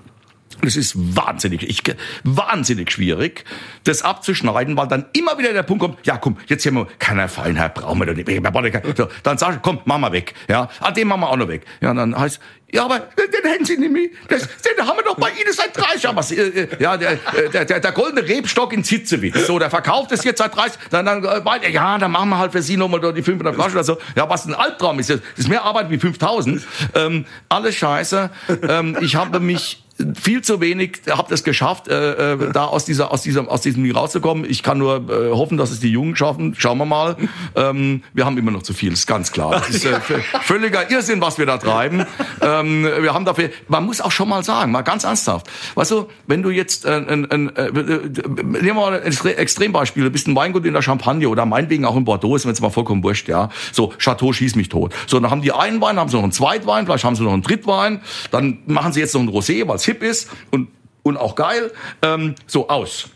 Das 0.61 0.75
ist 0.75 0.93
wahnsinnig, 1.15 1.63
ich, 1.63 1.83
wahnsinnig 2.23 2.91
schwierig, 2.91 3.45
das 3.83 4.01
abzuschneiden, 4.01 4.75
weil 4.77 4.87
dann 4.87 5.05
immer 5.13 5.37
wieder 5.37 5.53
der 5.53 5.63
Punkt 5.63 5.83
kommt, 5.83 6.05
ja 6.05 6.17
komm, 6.17 6.37
jetzt 6.47 6.63
hier 6.63 6.71
mal, 6.71 6.87
keiner 6.99 7.27
Feinheit 7.27 7.73
brauchen 7.73 7.99
wir 7.99 8.05
doch 8.07 8.15
nicht. 8.15 8.97
So, 8.97 9.07
dann 9.23 9.37
sag 9.37 9.55
ich, 9.55 9.61
komm, 9.61 9.79
mach 9.85 9.97
mal 9.97 10.11
weg. 10.11 10.33
Ja, 10.47 10.69
ah, 10.79 10.91
den 10.91 11.07
machen 11.07 11.21
wir 11.21 11.29
auch 11.29 11.37
noch 11.37 11.47
weg. 11.47 11.65
Ja, 11.81 11.93
dann 11.93 12.17
heißt, 12.17 12.39
ja, 12.69 12.83
aber 12.83 12.99
den 12.99 13.49
hätten 13.49 13.63
Sie 13.63 13.77
nicht 13.77 13.91
mehr. 13.91 14.09
Das, 14.27 14.41
den 14.41 14.85
haben 14.85 14.97
wir 14.97 15.03
doch 15.03 15.15
bei 15.15 15.29
Ihnen 15.29 15.53
seit 15.53 15.75
30 15.77 16.03
Jahren. 16.03 16.17
Was, 16.17 16.31
äh, 16.31 16.67
ja, 16.79 16.97
der, 16.97 17.17
der, 17.53 17.63
der, 17.63 17.79
der 17.79 17.91
goldene 17.93 18.27
Rebstock 18.27 18.73
in 18.73 18.83
Zitzewitz. 18.83 19.47
So, 19.47 19.57
der 19.57 19.69
verkauft 19.69 20.11
es 20.11 20.25
jetzt 20.25 20.39
seit 20.39 20.53
30. 20.53 20.77
Dann, 20.89 21.05
dann, 21.05 21.23
äh, 21.23 21.69
ja, 21.71 21.97
dann 21.97 22.11
machen 22.11 22.29
wir 22.29 22.37
halt 22.37 22.51
für 22.51 22.61
Sie 22.61 22.75
nochmal 22.75 23.13
die 23.13 23.23
500 23.23 23.55
Flaschen 23.55 23.73
oder 23.73 23.85
so. 23.85 23.97
Ja, 24.17 24.29
was 24.29 24.45
ein 24.45 24.53
Albtraum 24.53 24.99
ist. 24.99 25.09
Das 25.09 25.21
ist 25.37 25.47
mehr 25.47 25.63
Arbeit 25.63 25.89
wie 25.89 25.97
5000. 25.97 26.61
Ähm, 26.93 27.25
alles 27.47 27.75
scheiße. 27.75 28.29
Ähm, 28.67 28.97
ich 28.99 29.15
habe 29.15 29.39
mich 29.39 29.86
viel 30.15 30.41
zu 30.41 30.61
wenig, 30.61 31.01
habe 31.09 31.29
das 31.29 31.43
geschafft, 31.43 31.87
äh, 31.87 32.33
äh, 32.33 32.51
da 32.51 32.65
aus 32.65 32.85
dieser, 32.85 33.11
aus 33.11 33.21
diesem, 33.21 33.47
aus 33.47 33.61
diesem 33.61 33.89
rauszukommen. 33.89 34.45
Ich 34.47 34.63
kann 34.63 34.77
nur 34.77 35.09
äh, 35.09 35.31
hoffen, 35.31 35.57
dass 35.57 35.71
es 35.71 35.79
die 35.79 35.89
Jungen 35.89 36.15
schaffen. 36.15 36.55
Schauen 36.57 36.77
wir 36.77 36.85
mal. 36.85 37.15
Ähm, 37.55 38.03
wir 38.13 38.25
haben 38.25 38.37
immer 38.37 38.51
noch 38.51 38.63
zu 38.63 38.73
viel, 38.73 38.93
ist 38.93 39.07
ganz 39.07 39.31
klar. 39.31 39.51
Das 39.51 39.69
ist 39.69 39.85
äh, 39.85 39.99
völliger 40.41 40.91
Irrsinn, 40.91 41.21
was 41.21 41.37
wir 41.37 41.45
da 41.45 41.57
treiben. 41.57 42.05
Ähm, 42.41 42.83
wir 42.83 43.13
haben 43.13 43.25
dafür, 43.25 43.49
man 43.67 43.85
muss 43.85 44.01
auch 44.01 44.11
schon 44.11 44.29
mal 44.29 44.43
sagen, 44.43 44.71
mal 44.71 44.81
ganz 44.81 45.03
ernsthaft. 45.03 45.47
Weißt 45.75 45.91
du, 45.91 46.07
wenn 46.27 46.43
du 46.43 46.49
jetzt, 46.49 46.85
äh, 46.85 46.97
äh, 46.99 47.13
äh, 47.13 47.71
nehmen 47.71 48.61
wir 48.61 48.73
mal 48.73 49.01
ein 49.01 49.11
Extrembeispiel, 49.11 50.03
du 50.03 50.11
bist 50.11 50.27
ein 50.27 50.35
Weingut 50.35 50.65
in 50.65 50.73
der 50.73 50.81
Champagne 50.81 51.27
oder 51.27 51.45
meinetwegen 51.45 51.85
auch 51.85 51.95
in 51.95 52.05
Bordeaux, 52.05 52.35
ist 52.35 52.45
mir 52.45 52.51
jetzt 52.51 52.61
mal 52.61 52.69
vollkommen 52.69 53.03
wurscht, 53.03 53.27
ja. 53.27 53.49
So, 53.71 53.93
Chateau 53.97 54.31
schieß 54.33 54.55
mich 54.55 54.69
tot. 54.69 54.93
So, 55.07 55.19
dann 55.19 55.31
haben 55.31 55.41
die 55.41 55.51
einen 55.51 55.81
Wein, 55.81 55.99
haben 55.99 56.09
sie 56.09 56.15
noch 56.15 56.23
einen 56.23 56.31
Zweitwein, 56.31 56.85
vielleicht 56.85 57.03
haben 57.03 57.15
sie 57.15 57.23
noch 57.23 57.33
einen 57.33 57.41
Drittwein, 57.41 58.01
dann 58.31 58.59
machen 58.65 58.93
sie 58.93 58.99
jetzt 58.99 59.13
noch 59.13 59.21
einen 59.21 59.29
Rosé, 59.29 59.67
weil 59.67 59.79
hip 59.87 60.03
ist 60.03 60.29
und, 60.51 60.69
und 61.01 61.17
auch 61.17 61.33
geil. 61.33 61.71
Ähm, 62.03 62.35
so, 62.45 62.69
aus. 62.69 63.09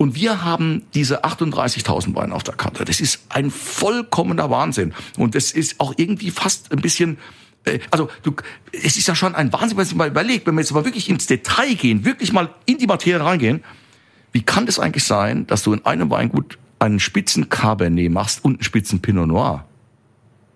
Und 0.00 0.14
wir 0.14 0.42
haben 0.42 0.86
diese 0.94 1.24
38.000 1.24 2.14
Weine 2.14 2.34
auf 2.34 2.42
der 2.42 2.54
Karte. 2.54 2.86
Das 2.86 3.00
ist 3.00 3.22
ein 3.28 3.50
vollkommener 3.50 4.48
Wahnsinn. 4.48 4.94
Und 5.18 5.34
das 5.34 5.52
ist 5.52 5.78
auch 5.78 5.92
irgendwie 5.98 6.30
fast 6.30 6.72
ein 6.72 6.80
bisschen, 6.80 7.18
äh, 7.64 7.80
also 7.90 8.08
du, 8.22 8.34
es 8.72 8.96
ist 8.96 9.06
ja 9.06 9.14
schon 9.14 9.34
ein 9.34 9.52
Wahnsinn, 9.52 9.72
wenn 9.72 9.76
man 9.76 9.84
sich 9.84 9.94
mal 9.94 10.08
überlegt, 10.08 10.46
wenn 10.46 10.54
wir 10.54 10.62
jetzt 10.62 10.72
mal 10.72 10.86
wirklich 10.86 11.10
ins 11.10 11.26
Detail 11.26 11.74
gehen, 11.74 12.06
wirklich 12.06 12.32
mal 12.32 12.48
in 12.64 12.78
die 12.78 12.86
Materie 12.86 13.22
reingehen, 13.22 13.62
wie 14.32 14.40
kann 14.40 14.64
das 14.64 14.78
eigentlich 14.78 15.04
sein, 15.04 15.46
dass 15.46 15.64
du 15.64 15.74
in 15.74 15.84
einem 15.84 16.08
Weingut 16.08 16.56
einen 16.78 16.98
spitzen 16.98 17.50
Cabernet 17.50 18.10
machst 18.10 18.42
und 18.42 18.54
einen 18.54 18.62
spitzen 18.62 19.00
Pinot 19.02 19.28
Noir? 19.28 19.66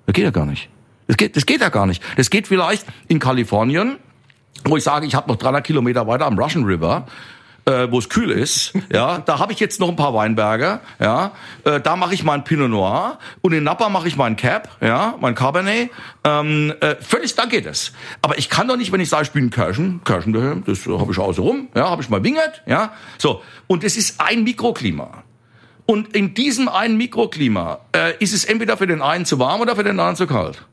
Das 0.06 0.14
geht 0.14 0.24
ja 0.24 0.30
gar 0.30 0.46
nicht. 0.46 0.70
Das 1.06 1.18
geht, 1.18 1.36
das 1.36 1.44
geht 1.44 1.60
ja 1.60 1.68
gar 1.68 1.86
nicht. 1.86 2.02
Das 2.16 2.30
geht 2.30 2.48
vielleicht 2.48 2.86
in 3.08 3.18
Kalifornien, 3.18 3.96
wo 4.64 4.76
ich 4.76 4.84
sage, 4.84 5.06
ich 5.06 5.14
habe 5.14 5.28
noch 5.28 5.36
300 5.36 5.64
Kilometer 5.64 6.06
weiter 6.06 6.26
am 6.26 6.38
Russian 6.38 6.64
River, 6.64 7.06
äh, 7.66 7.88
wo 7.90 7.98
es 7.98 8.08
kühl 8.08 8.30
ist, 8.30 8.74
ja, 8.92 9.18
da 9.18 9.38
habe 9.38 9.52
ich 9.52 9.60
jetzt 9.60 9.80
noch 9.80 9.88
ein 9.88 9.96
paar 9.96 10.14
Weinberge, 10.14 10.80
ja, 11.00 11.32
äh, 11.64 11.80
da 11.80 11.96
mache 11.96 12.14
ich 12.14 12.24
meinen 12.24 12.44
Pinot 12.44 12.70
Noir 12.70 13.18
und 13.40 13.52
in 13.52 13.64
Napa 13.64 13.88
mache 13.88 14.08
ich 14.08 14.16
meinen 14.16 14.36
Cap, 14.36 14.68
ja, 14.80 15.14
mein 15.20 15.34
Cabernet, 15.34 15.90
ähm, 16.24 16.74
äh, 16.80 16.96
völlig, 16.96 17.34
da 17.34 17.46
geht 17.46 17.66
es. 17.66 17.92
Aber 18.22 18.38
ich 18.38 18.48
kann 18.50 18.68
doch 18.68 18.76
nicht, 18.76 18.92
wenn 18.92 19.00
ich 19.00 19.08
sage, 19.08 19.24
ich 19.24 19.32
bin 19.32 19.50
Kirschen, 19.50 20.02
Kirschen 20.04 20.62
das 20.66 20.86
habe 20.86 21.12
ich 21.12 21.18
außen 21.18 21.42
rum, 21.42 21.68
ja, 21.74 21.88
habe 21.88 22.02
ich 22.02 22.10
mal 22.10 22.22
Wingert, 22.22 22.62
ja, 22.66 22.92
so 23.18 23.42
und 23.66 23.84
es 23.84 23.96
ist 23.96 24.20
ein 24.20 24.44
Mikroklima. 24.44 25.24
Und 25.86 26.16
in 26.16 26.32
diesem 26.32 26.68
einen 26.68 26.96
Mikroklima 26.96 27.80
äh, 27.94 28.16
ist 28.18 28.32
es 28.32 28.46
entweder 28.46 28.78
für 28.78 28.86
den 28.86 29.02
einen 29.02 29.26
zu 29.26 29.38
warm 29.38 29.60
oder 29.60 29.76
für 29.76 29.84
den 29.84 30.00
anderen 30.00 30.16
zu 30.16 30.26
kalt. 30.26 30.64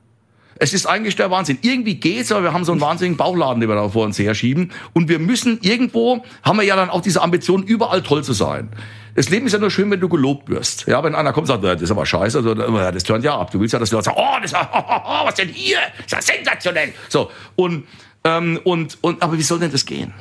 Es 0.62 0.76
ist 0.76 0.86
eigentlich 0.86 1.16
der 1.16 1.32
Wahnsinn. 1.32 1.58
Irgendwie 1.64 1.96
geht's, 1.96 2.32
aber 2.32 2.44
wir 2.44 2.54
haben 2.54 2.66
so 2.66 2.72
einen 2.72 2.82
wahnsinnigen 2.82 3.18
Bauchladen, 3.18 3.62
den 3.62 3.68
wir 3.68 3.76
da 3.76 3.90
vor 3.90 4.06
uns 4.06 4.20
herschieben. 4.20 4.72
Und 4.94 5.10
wir 5.10 5.18
müssen 5.18 5.58
irgendwo, 5.64 6.24
haben 6.44 6.58
wir 6.58 6.64
ja 6.64 6.76
dann 6.76 6.92
auch 6.92 7.02
diese 7.02 7.24
Ambition, 7.24 7.64
überall 7.64 8.04
toll 8.04 8.24
zu 8.24 8.34
sein. 8.34 8.70
Das 9.16 9.30
Leben 9.30 9.48
ist 9.48 9.54
ja 9.54 9.58
nur 9.60 9.72
schön, 9.72 9.90
wenn 9.90 10.00
du 10.00 10.08
gelobt 10.08 10.50
wirst. 10.50 10.86
Ja, 10.86 11.04
wenn 11.04 11.16
einer 11.16 11.34
kommt 11.34 11.50
und 11.50 11.62
sagt, 11.62 11.64
das 11.64 11.82
ist 11.82 11.90
aber 11.90 12.06
scheiße, 12.06 12.38
also, 12.38 12.54
das 12.54 13.04
tönt 13.04 13.24
ja 13.24 13.40
ab. 13.40 13.50
Du 13.50 13.60
willst 13.60 13.74
ja, 13.74 13.80
dass 13.80 13.90
die 13.90 13.96
Leute 13.96 14.06
sagen, 14.06 14.18
oh, 14.20 14.40
das, 14.40 14.54
oh, 14.54 14.58
oh, 14.72 15.02
oh, 15.04 15.26
was 15.26 15.34
denn 15.34 15.50
hier? 15.50 15.80
Das 16.08 16.22
ist 16.22 16.30
ja 16.30 16.36
sensationell. 16.36 16.94
So, 17.10 17.32
und, 17.56 17.88
ähm, 18.24 18.60
und, 18.64 19.00
und, 19.02 19.24
aber 19.24 19.40
wie 19.40 19.42
soll 19.42 19.58
denn 19.58 19.72
das 19.72 19.88
gehen? 19.88 20.14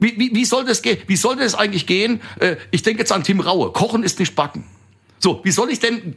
Wie, 0.00 0.18
wie, 0.18 0.34
wie 0.34 0.44
soll 0.44 0.66
das 0.66 0.82
gehen? 0.82 0.98
Wie 1.06 1.16
soll 1.16 1.36
das 1.36 1.54
eigentlich 1.54 1.86
gehen? 1.86 2.20
Äh, 2.40 2.56
ich 2.72 2.82
denke 2.82 3.00
jetzt 3.00 3.10
an 3.10 3.24
Tim 3.24 3.40
Raue. 3.40 3.72
Kochen 3.72 4.02
ist 4.02 4.18
nicht 4.18 4.36
backen. 4.36 4.64
So, 5.18 5.40
wie 5.42 5.50
soll 5.50 5.70
ich 5.70 5.80
denn 5.80 6.14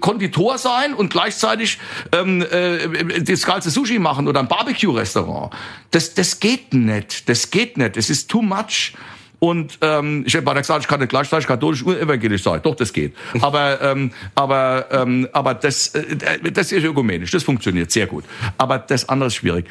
Konditor 0.00 0.58
sein 0.58 0.94
und 0.94 1.10
gleichzeitig 1.10 1.78
ähm, 2.12 2.44
äh, 2.50 3.22
das 3.22 3.46
geilste 3.46 3.70
Sushi 3.70 3.98
machen 3.98 4.26
oder 4.28 4.40
ein 4.40 4.48
Barbecue-Restaurant? 4.48 5.54
Das, 5.90 6.14
das 6.14 6.40
geht 6.40 6.74
nicht. 6.74 7.28
Das 7.28 7.50
geht 7.50 7.76
nicht. 7.76 7.96
Das 7.96 8.10
ist 8.10 8.30
too 8.30 8.42
much. 8.42 8.94
Und 9.38 9.78
ähm, 9.80 10.22
ich 10.24 10.36
habe 10.36 10.54
gesagt, 10.54 10.82
ich 10.82 10.88
kann 10.88 11.00
nicht 11.00 11.08
gleichzeitig 11.08 11.48
katholisch 11.48 11.82
und 11.82 11.98
evangelisch 11.98 12.44
sein. 12.44 12.60
Doch, 12.62 12.76
das 12.76 12.92
geht. 12.92 13.12
Aber, 13.40 13.80
ähm, 13.82 14.12
aber, 14.36 14.86
ähm, 14.92 15.28
aber 15.32 15.54
das, 15.54 15.88
äh, 15.96 16.52
das 16.52 16.70
ist 16.70 16.84
ökumenisch. 16.84 17.32
Das 17.32 17.42
funktioniert 17.42 17.90
sehr 17.90 18.06
gut. 18.06 18.24
Aber 18.56 18.78
das 18.78 19.08
andere 19.08 19.26
ist 19.26 19.34
schwierig. 19.34 19.66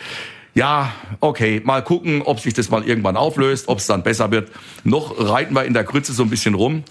Ja, 0.53 0.91
okay, 1.21 1.61
mal 1.63 1.81
gucken, 1.81 2.21
ob 2.21 2.41
sich 2.41 2.53
das 2.53 2.69
mal 2.69 2.83
irgendwann 2.83 3.15
auflöst, 3.15 3.69
ob 3.69 3.77
es 3.77 3.87
dann 3.87 4.03
besser 4.03 4.31
wird. 4.31 4.51
Noch 4.83 5.15
reiten 5.17 5.53
wir 5.53 5.63
in 5.63 5.73
der 5.73 5.85
Grütze 5.85 6.11
so 6.11 6.23
ein 6.23 6.29
bisschen 6.29 6.53
rum. 6.53 6.83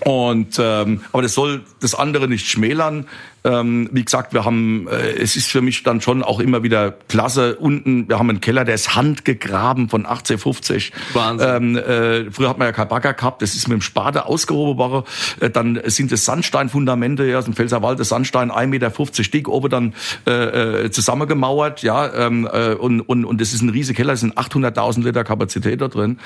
Und 0.00 0.58
ähm, 0.58 1.00
aber 1.12 1.22
das 1.22 1.34
soll 1.34 1.62
das 1.80 1.94
andere 1.94 2.28
nicht 2.28 2.48
schmälern. 2.48 3.06
Ähm, 3.46 3.90
wie 3.92 4.02
gesagt, 4.02 4.32
wir 4.32 4.46
haben, 4.46 4.88
äh, 4.88 5.12
es 5.20 5.36
ist 5.36 5.50
für 5.50 5.60
mich 5.60 5.82
dann 5.82 6.00
schon 6.00 6.22
auch 6.22 6.40
immer 6.40 6.62
wieder 6.62 6.92
klasse. 7.08 7.56
Unten, 7.56 8.08
wir 8.08 8.18
haben 8.18 8.30
einen 8.30 8.40
Keller, 8.40 8.64
der 8.64 8.74
ist 8.74 8.96
handgegraben 8.96 9.90
von 9.90 10.06
1850. 10.06 10.92
Wahnsinn. 11.12 11.48
Ähm, 11.48 11.76
äh, 11.76 12.30
früher 12.30 12.48
hat 12.48 12.56
man 12.56 12.68
ja 12.68 12.72
kein 12.72 12.88
Bagger 12.88 13.12
gehabt, 13.12 13.42
das 13.42 13.54
ist 13.54 13.68
mit 13.68 13.74
dem 13.74 13.82
Spade 13.82 14.24
ausgehoben 14.24 14.78
worden. 14.78 15.04
Äh, 15.40 15.50
dann 15.50 15.78
sind 15.84 16.10
es 16.12 16.24
Sandsteinfundamente, 16.24 17.26
ja, 17.26 17.38
aus 17.38 17.44
dem 17.44 17.52
Pfälzerwald, 17.52 18.00
das 18.00 18.08
Sandstein 18.08 18.50
1,50 18.50 18.66
Meter 18.66 18.90
dick, 19.30 19.48
oben 19.48 19.68
dann 19.68 19.94
äh, 20.26 20.84
äh, 20.84 20.90
zusammengemauert, 20.90 21.82
ja, 21.82 22.12
ähm, 22.14 22.48
äh, 22.50 22.72
und, 22.72 23.02
und, 23.02 23.26
und 23.26 23.40
das 23.42 23.52
ist 23.52 23.60
ein 23.60 23.68
riesiger 23.68 23.98
Keller, 23.98 24.14
es 24.14 24.20
sind 24.20 24.38
800.000 24.38 25.04
Liter 25.04 25.22
Kapazität 25.22 25.82
da 25.82 25.88
drin. 25.88 26.18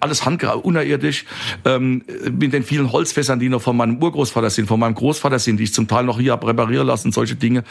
Alles 0.00 0.24
handgegraben, 0.24 0.62
unerirdisch, 0.62 1.24
ähm, 1.64 2.02
mit 2.32 2.52
den 2.52 2.64
vielen 2.64 2.90
Holzfässern, 2.90 3.38
die 3.38 3.48
noch 3.48 3.62
von 3.62 3.76
meinem 3.76 4.02
Urgroßvater 4.02 4.50
sind, 4.50 4.66
von 4.66 4.80
meinem 4.80 4.96
Großvater 4.96 5.38
sind, 5.38 5.58
die 5.58 5.64
ich 5.64 5.74
zum 5.74 5.86
Teil 5.86 6.02
noch 6.02 6.18
hier 6.18 6.32
habe 6.32 6.47
reparieren 6.48 6.86
lassen, 6.86 7.12
solche 7.12 7.36
Dinge. 7.36 7.64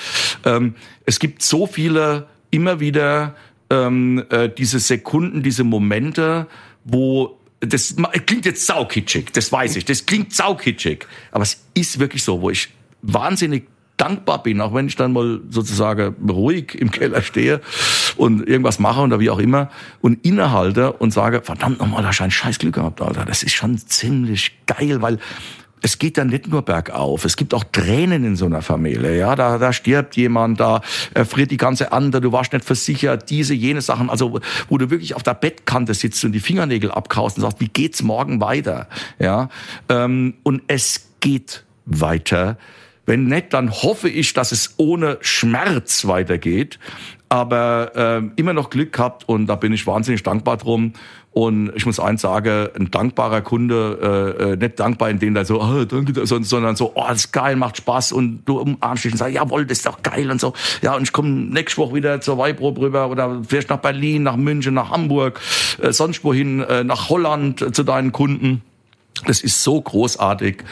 Ähm, 0.46 0.76
es 1.06 1.20
gibt 1.20 1.42
so 1.42 1.68
viele 1.68 2.28
immer 2.52 2.80
wieder 2.80 3.36
ähm, 3.70 4.24
äh, 4.30 4.50
diese 4.50 4.80
Sekunden, 4.80 5.44
diese 5.44 5.64
Momente, 5.64 6.48
wo 6.84 7.38
das 7.60 7.96
klingt 8.26 8.46
jetzt 8.46 8.66
saukitschig, 8.68 9.34
das 9.34 9.52
weiß 9.52 9.78
ich, 9.78 9.86
das 9.86 10.06
klingt 10.06 10.34
saukitschig, 10.34 11.08
aber 11.32 11.44
es 11.44 11.64
ist 11.74 12.00
wirklich 12.00 12.24
so, 12.24 12.42
wo 12.42 12.52
ich 12.52 12.70
wahnsinnig 13.02 13.68
dankbar 13.98 14.44
bin, 14.44 14.62
auch 14.62 14.74
wenn 14.76 14.88
ich 14.88 14.96
dann 14.96 15.12
mal 15.12 15.42
sozusagen 15.50 16.30
ruhig 16.30 16.76
im 16.76 16.92
Keller 16.92 17.24
stehe 17.24 17.62
und 18.16 18.48
irgendwas 18.48 18.78
mache 18.78 19.02
oder 19.02 19.20
wie 19.20 19.32
auch 19.32 19.40
immer 19.40 19.72
und 20.02 20.24
innehalte 20.24 20.94
und 20.94 21.12
sage, 21.12 21.42
verdammt 21.42 21.80
nochmal, 21.80 22.04
da 22.04 22.24
ein 22.24 22.32
scheiß 22.32 22.60
Glück 22.60 22.76
gehabt, 22.76 23.02
Alter. 23.02 23.26
Das 23.26 23.42
ist 23.42 23.54
schon 23.54 23.78
ziemlich 23.80 24.52
geil, 24.68 25.02
weil 25.02 25.18
es 25.82 26.00
geht 26.00 26.18
dann 26.18 26.28
nicht 26.28 26.48
nur 26.48 26.64
bergauf, 26.64 27.26
es 27.26 27.38
gibt 27.38 27.54
auch 27.54 27.64
Tränen 27.64 28.24
in 28.24 28.36
so 28.36 28.46
einer 28.46 28.62
Familie. 28.62 29.18
Ja, 29.18 29.36
da, 29.36 29.58
da 29.58 29.74
stirbt 29.74 30.16
jemand, 30.16 30.60
da 30.60 30.82
erfriert 31.14 31.52
die 31.52 31.58
ganze 31.58 31.92
andere, 31.92 32.22
du 32.22 32.32
warst 32.32 32.54
nicht 32.54 32.66
versichert, 32.66 33.30
diese, 33.30 33.54
jene 33.54 33.82
Sachen. 33.82 34.10
Also, 34.10 34.40
wo 34.70 34.78
du 34.78 34.90
wirklich 34.90 35.16
auf 35.16 35.24
der 35.24 35.36
Bettkante 35.36 35.94
sitzt 35.94 36.24
und 36.26 36.32
die 36.32 36.40
Fingernägel 36.40 36.92
abkaust 36.92 37.38
und 37.38 37.44
sagst, 37.44 37.60
wie 37.60 37.68
geht's 37.68 38.02
morgen 38.02 38.42
weiter? 38.42 38.88
Ja, 39.20 39.50
ähm, 39.90 40.36
und 40.44 40.62
es 40.68 41.08
geht 41.20 41.64
weiter. 41.86 42.58
Wenn 43.08 43.24
nicht, 43.24 43.54
dann 43.54 43.72
hoffe 43.72 44.10
ich, 44.10 44.34
dass 44.34 44.52
es 44.52 44.76
ohne 44.78 45.18
Schmerz 45.22 46.06
weitergeht. 46.06 46.78
Aber 47.30 47.92
äh, 47.96 48.22
immer 48.40 48.54
noch 48.54 48.70
Glück 48.70 48.94
gehabt 48.94 49.28
und 49.28 49.48
da 49.48 49.56
bin 49.56 49.74
ich 49.74 49.88
wahnsinnig 49.88 50.24
dankbar 50.24 50.58
drum. 50.58 50.94
Und 51.32 51.72
ich 51.76 51.86
muss 51.86 52.00
eins 52.00 52.22
sagen, 52.22 52.70
ein 52.78 52.90
dankbarer 52.90 53.42
Kunde, 53.42 54.36
äh, 54.40 54.44
äh 54.44 54.56
nicht 54.56 54.80
dankbar 54.80 55.10
in 55.10 55.20
dem 55.20 55.36
da 55.36 55.46
so, 55.46 55.62
oh, 55.62 55.86
danke, 55.86 56.26
sondern 56.26 56.76
so, 56.76 56.94
oh, 56.96 57.04
das 57.08 57.26
ist 57.26 57.32
geil, 57.32 57.56
macht 57.56 57.78
Spaß 57.78 58.12
und 58.12 58.44
du 58.46 58.60
umarmst 58.60 59.06
dich 59.06 59.12
und 59.12 59.18
sagst, 59.20 59.36
jawohl, 59.36 59.66
das 59.66 59.80
ist 59.80 59.86
doch 59.86 60.02
geil 60.02 60.32
und 60.32 60.42
so. 60.42 60.54
Ja, 60.82 60.96
und 60.96 61.04
ich 61.04 61.12
komme 61.12 61.30
nächste 61.30 61.80
Woche 61.82 61.96
wieder 61.96 62.22
zur 62.22 62.38
Weibrob 62.38 62.80
rüber 62.80 63.10
oder 63.10 63.42
vielleicht 63.48 63.70
nach 63.70 63.78
Berlin, 63.78 64.24
nach 64.24 64.36
München, 64.36 64.74
nach 64.74 64.90
Hamburg, 64.90 65.40
äh, 65.82 65.92
sonst 65.92 66.24
wohin, 66.24 66.62
äh, 66.62 66.84
nach 66.84 67.10
Holland 67.10 67.62
äh, 67.62 67.72
zu 67.72 67.84
deinen 67.84 68.12
Kunden. 68.12 68.64
Das 69.26 69.42
ist 69.42 69.64
so 69.64 69.82
großartig 69.82 70.64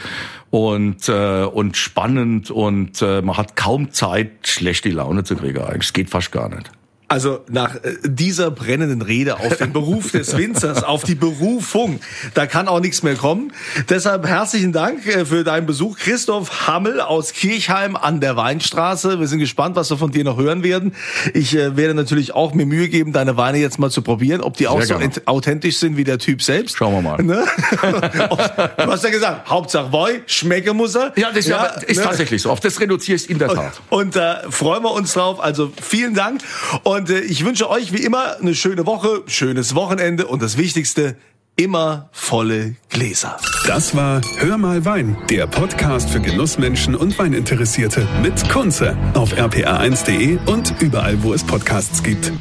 und 0.50 1.08
äh, 1.08 1.44
und 1.44 1.76
spannend 1.76 2.50
und 2.50 3.02
äh, 3.02 3.22
man 3.22 3.36
hat 3.36 3.56
kaum 3.56 3.90
Zeit, 3.92 4.30
schlechte 4.46 4.90
Laune 4.90 5.24
zu 5.24 5.36
kriegen. 5.36 5.58
Eigentlich, 5.58 5.86
es 5.86 5.92
geht 5.92 6.10
fast 6.10 6.32
gar 6.32 6.48
nicht. 6.48 6.70
Also 7.08 7.44
nach 7.48 7.76
äh, 7.76 7.94
dieser 8.04 8.50
brennenden 8.50 9.00
Rede 9.00 9.38
auf 9.38 9.58
den 9.58 9.72
Beruf 9.72 10.10
des 10.10 10.36
Winzers, 10.36 10.82
auf 10.82 11.04
die 11.04 11.14
Berufung, 11.14 12.00
da 12.34 12.46
kann 12.46 12.66
auch 12.66 12.80
nichts 12.80 13.04
mehr 13.04 13.14
kommen. 13.14 13.52
Deshalb 13.88 14.26
herzlichen 14.26 14.72
Dank 14.72 15.06
äh, 15.06 15.24
für 15.24 15.44
deinen 15.44 15.66
Besuch, 15.66 15.98
Christoph 15.98 16.66
Hammel 16.66 17.00
aus 17.00 17.32
Kirchheim 17.32 17.94
an 17.94 18.20
der 18.20 18.36
Weinstraße. 18.36 19.20
Wir 19.20 19.28
sind 19.28 19.38
gespannt, 19.38 19.76
was 19.76 19.88
wir 19.88 19.98
von 19.98 20.10
dir 20.10 20.24
noch 20.24 20.36
hören 20.36 20.64
werden. 20.64 20.96
Ich 21.32 21.54
äh, 21.54 21.76
werde 21.76 21.94
natürlich 21.94 22.34
auch 22.34 22.54
mir 22.54 22.66
Mühe 22.66 22.88
geben, 22.88 23.12
deine 23.12 23.36
Weine 23.36 23.58
jetzt 23.58 23.78
mal 23.78 23.90
zu 23.90 24.02
probieren, 24.02 24.40
ob 24.40 24.56
die 24.56 24.64
Sehr 24.64 24.72
auch 24.72 24.82
so 24.82 24.98
gerne. 24.98 25.12
authentisch 25.26 25.76
sind 25.76 25.96
wie 25.96 26.04
der 26.04 26.18
Typ 26.18 26.42
selbst. 26.42 26.76
Schauen 26.76 26.92
wir 26.92 27.02
mal. 27.02 27.22
Ne? 27.22 27.44
du 28.78 28.90
hast 28.90 29.04
ja 29.04 29.10
gesagt, 29.10 29.48
Hauptsache 29.48 29.90
Boy, 29.90 30.22
schmecke 30.26 30.74
muss 30.74 30.96
er. 30.96 31.12
Ja, 31.14 31.30
das 31.30 31.46
ja, 31.46 31.66
ist 31.86 31.98
ne? 31.98 32.02
tatsächlich 32.02 32.42
so. 32.42 32.50
Auf 32.50 32.58
das 32.58 32.80
reduziere 32.80 33.14
ich 33.14 33.30
in 33.30 33.38
der 33.38 33.48
Tat. 33.48 33.80
Und, 33.90 34.16
und 34.16 34.16
äh, 34.16 34.50
freuen 34.50 34.82
wir 34.82 34.90
uns 34.90 35.12
drauf. 35.12 35.38
Also 35.40 35.70
vielen 35.80 36.14
Dank. 36.14 36.40
Und 36.82 36.95
und 36.96 37.10
äh, 37.10 37.20
ich 37.20 37.44
wünsche 37.44 37.68
euch 37.70 37.92
wie 37.92 38.02
immer 38.02 38.36
eine 38.40 38.54
schöne 38.54 38.86
Woche, 38.86 39.22
schönes 39.26 39.74
Wochenende 39.74 40.26
und 40.26 40.42
das 40.42 40.56
Wichtigste, 40.56 41.16
immer 41.56 42.08
volle 42.12 42.76
Gläser. 42.88 43.36
Das 43.66 43.94
war 43.94 44.20
Hör 44.38 44.58
mal 44.58 44.84
Wein, 44.84 45.16
der 45.30 45.46
Podcast 45.46 46.10
für 46.10 46.20
Genussmenschen 46.20 46.94
und 46.94 47.18
Weininteressierte 47.18 48.06
mit 48.22 48.48
Kunze 48.48 48.96
auf 49.14 49.32
rpa1.de 49.34 50.38
und 50.46 50.74
überall, 50.80 51.22
wo 51.22 51.32
es 51.32 51.44
Podcasts 51.44 52.02
gibt. 52.02 52.32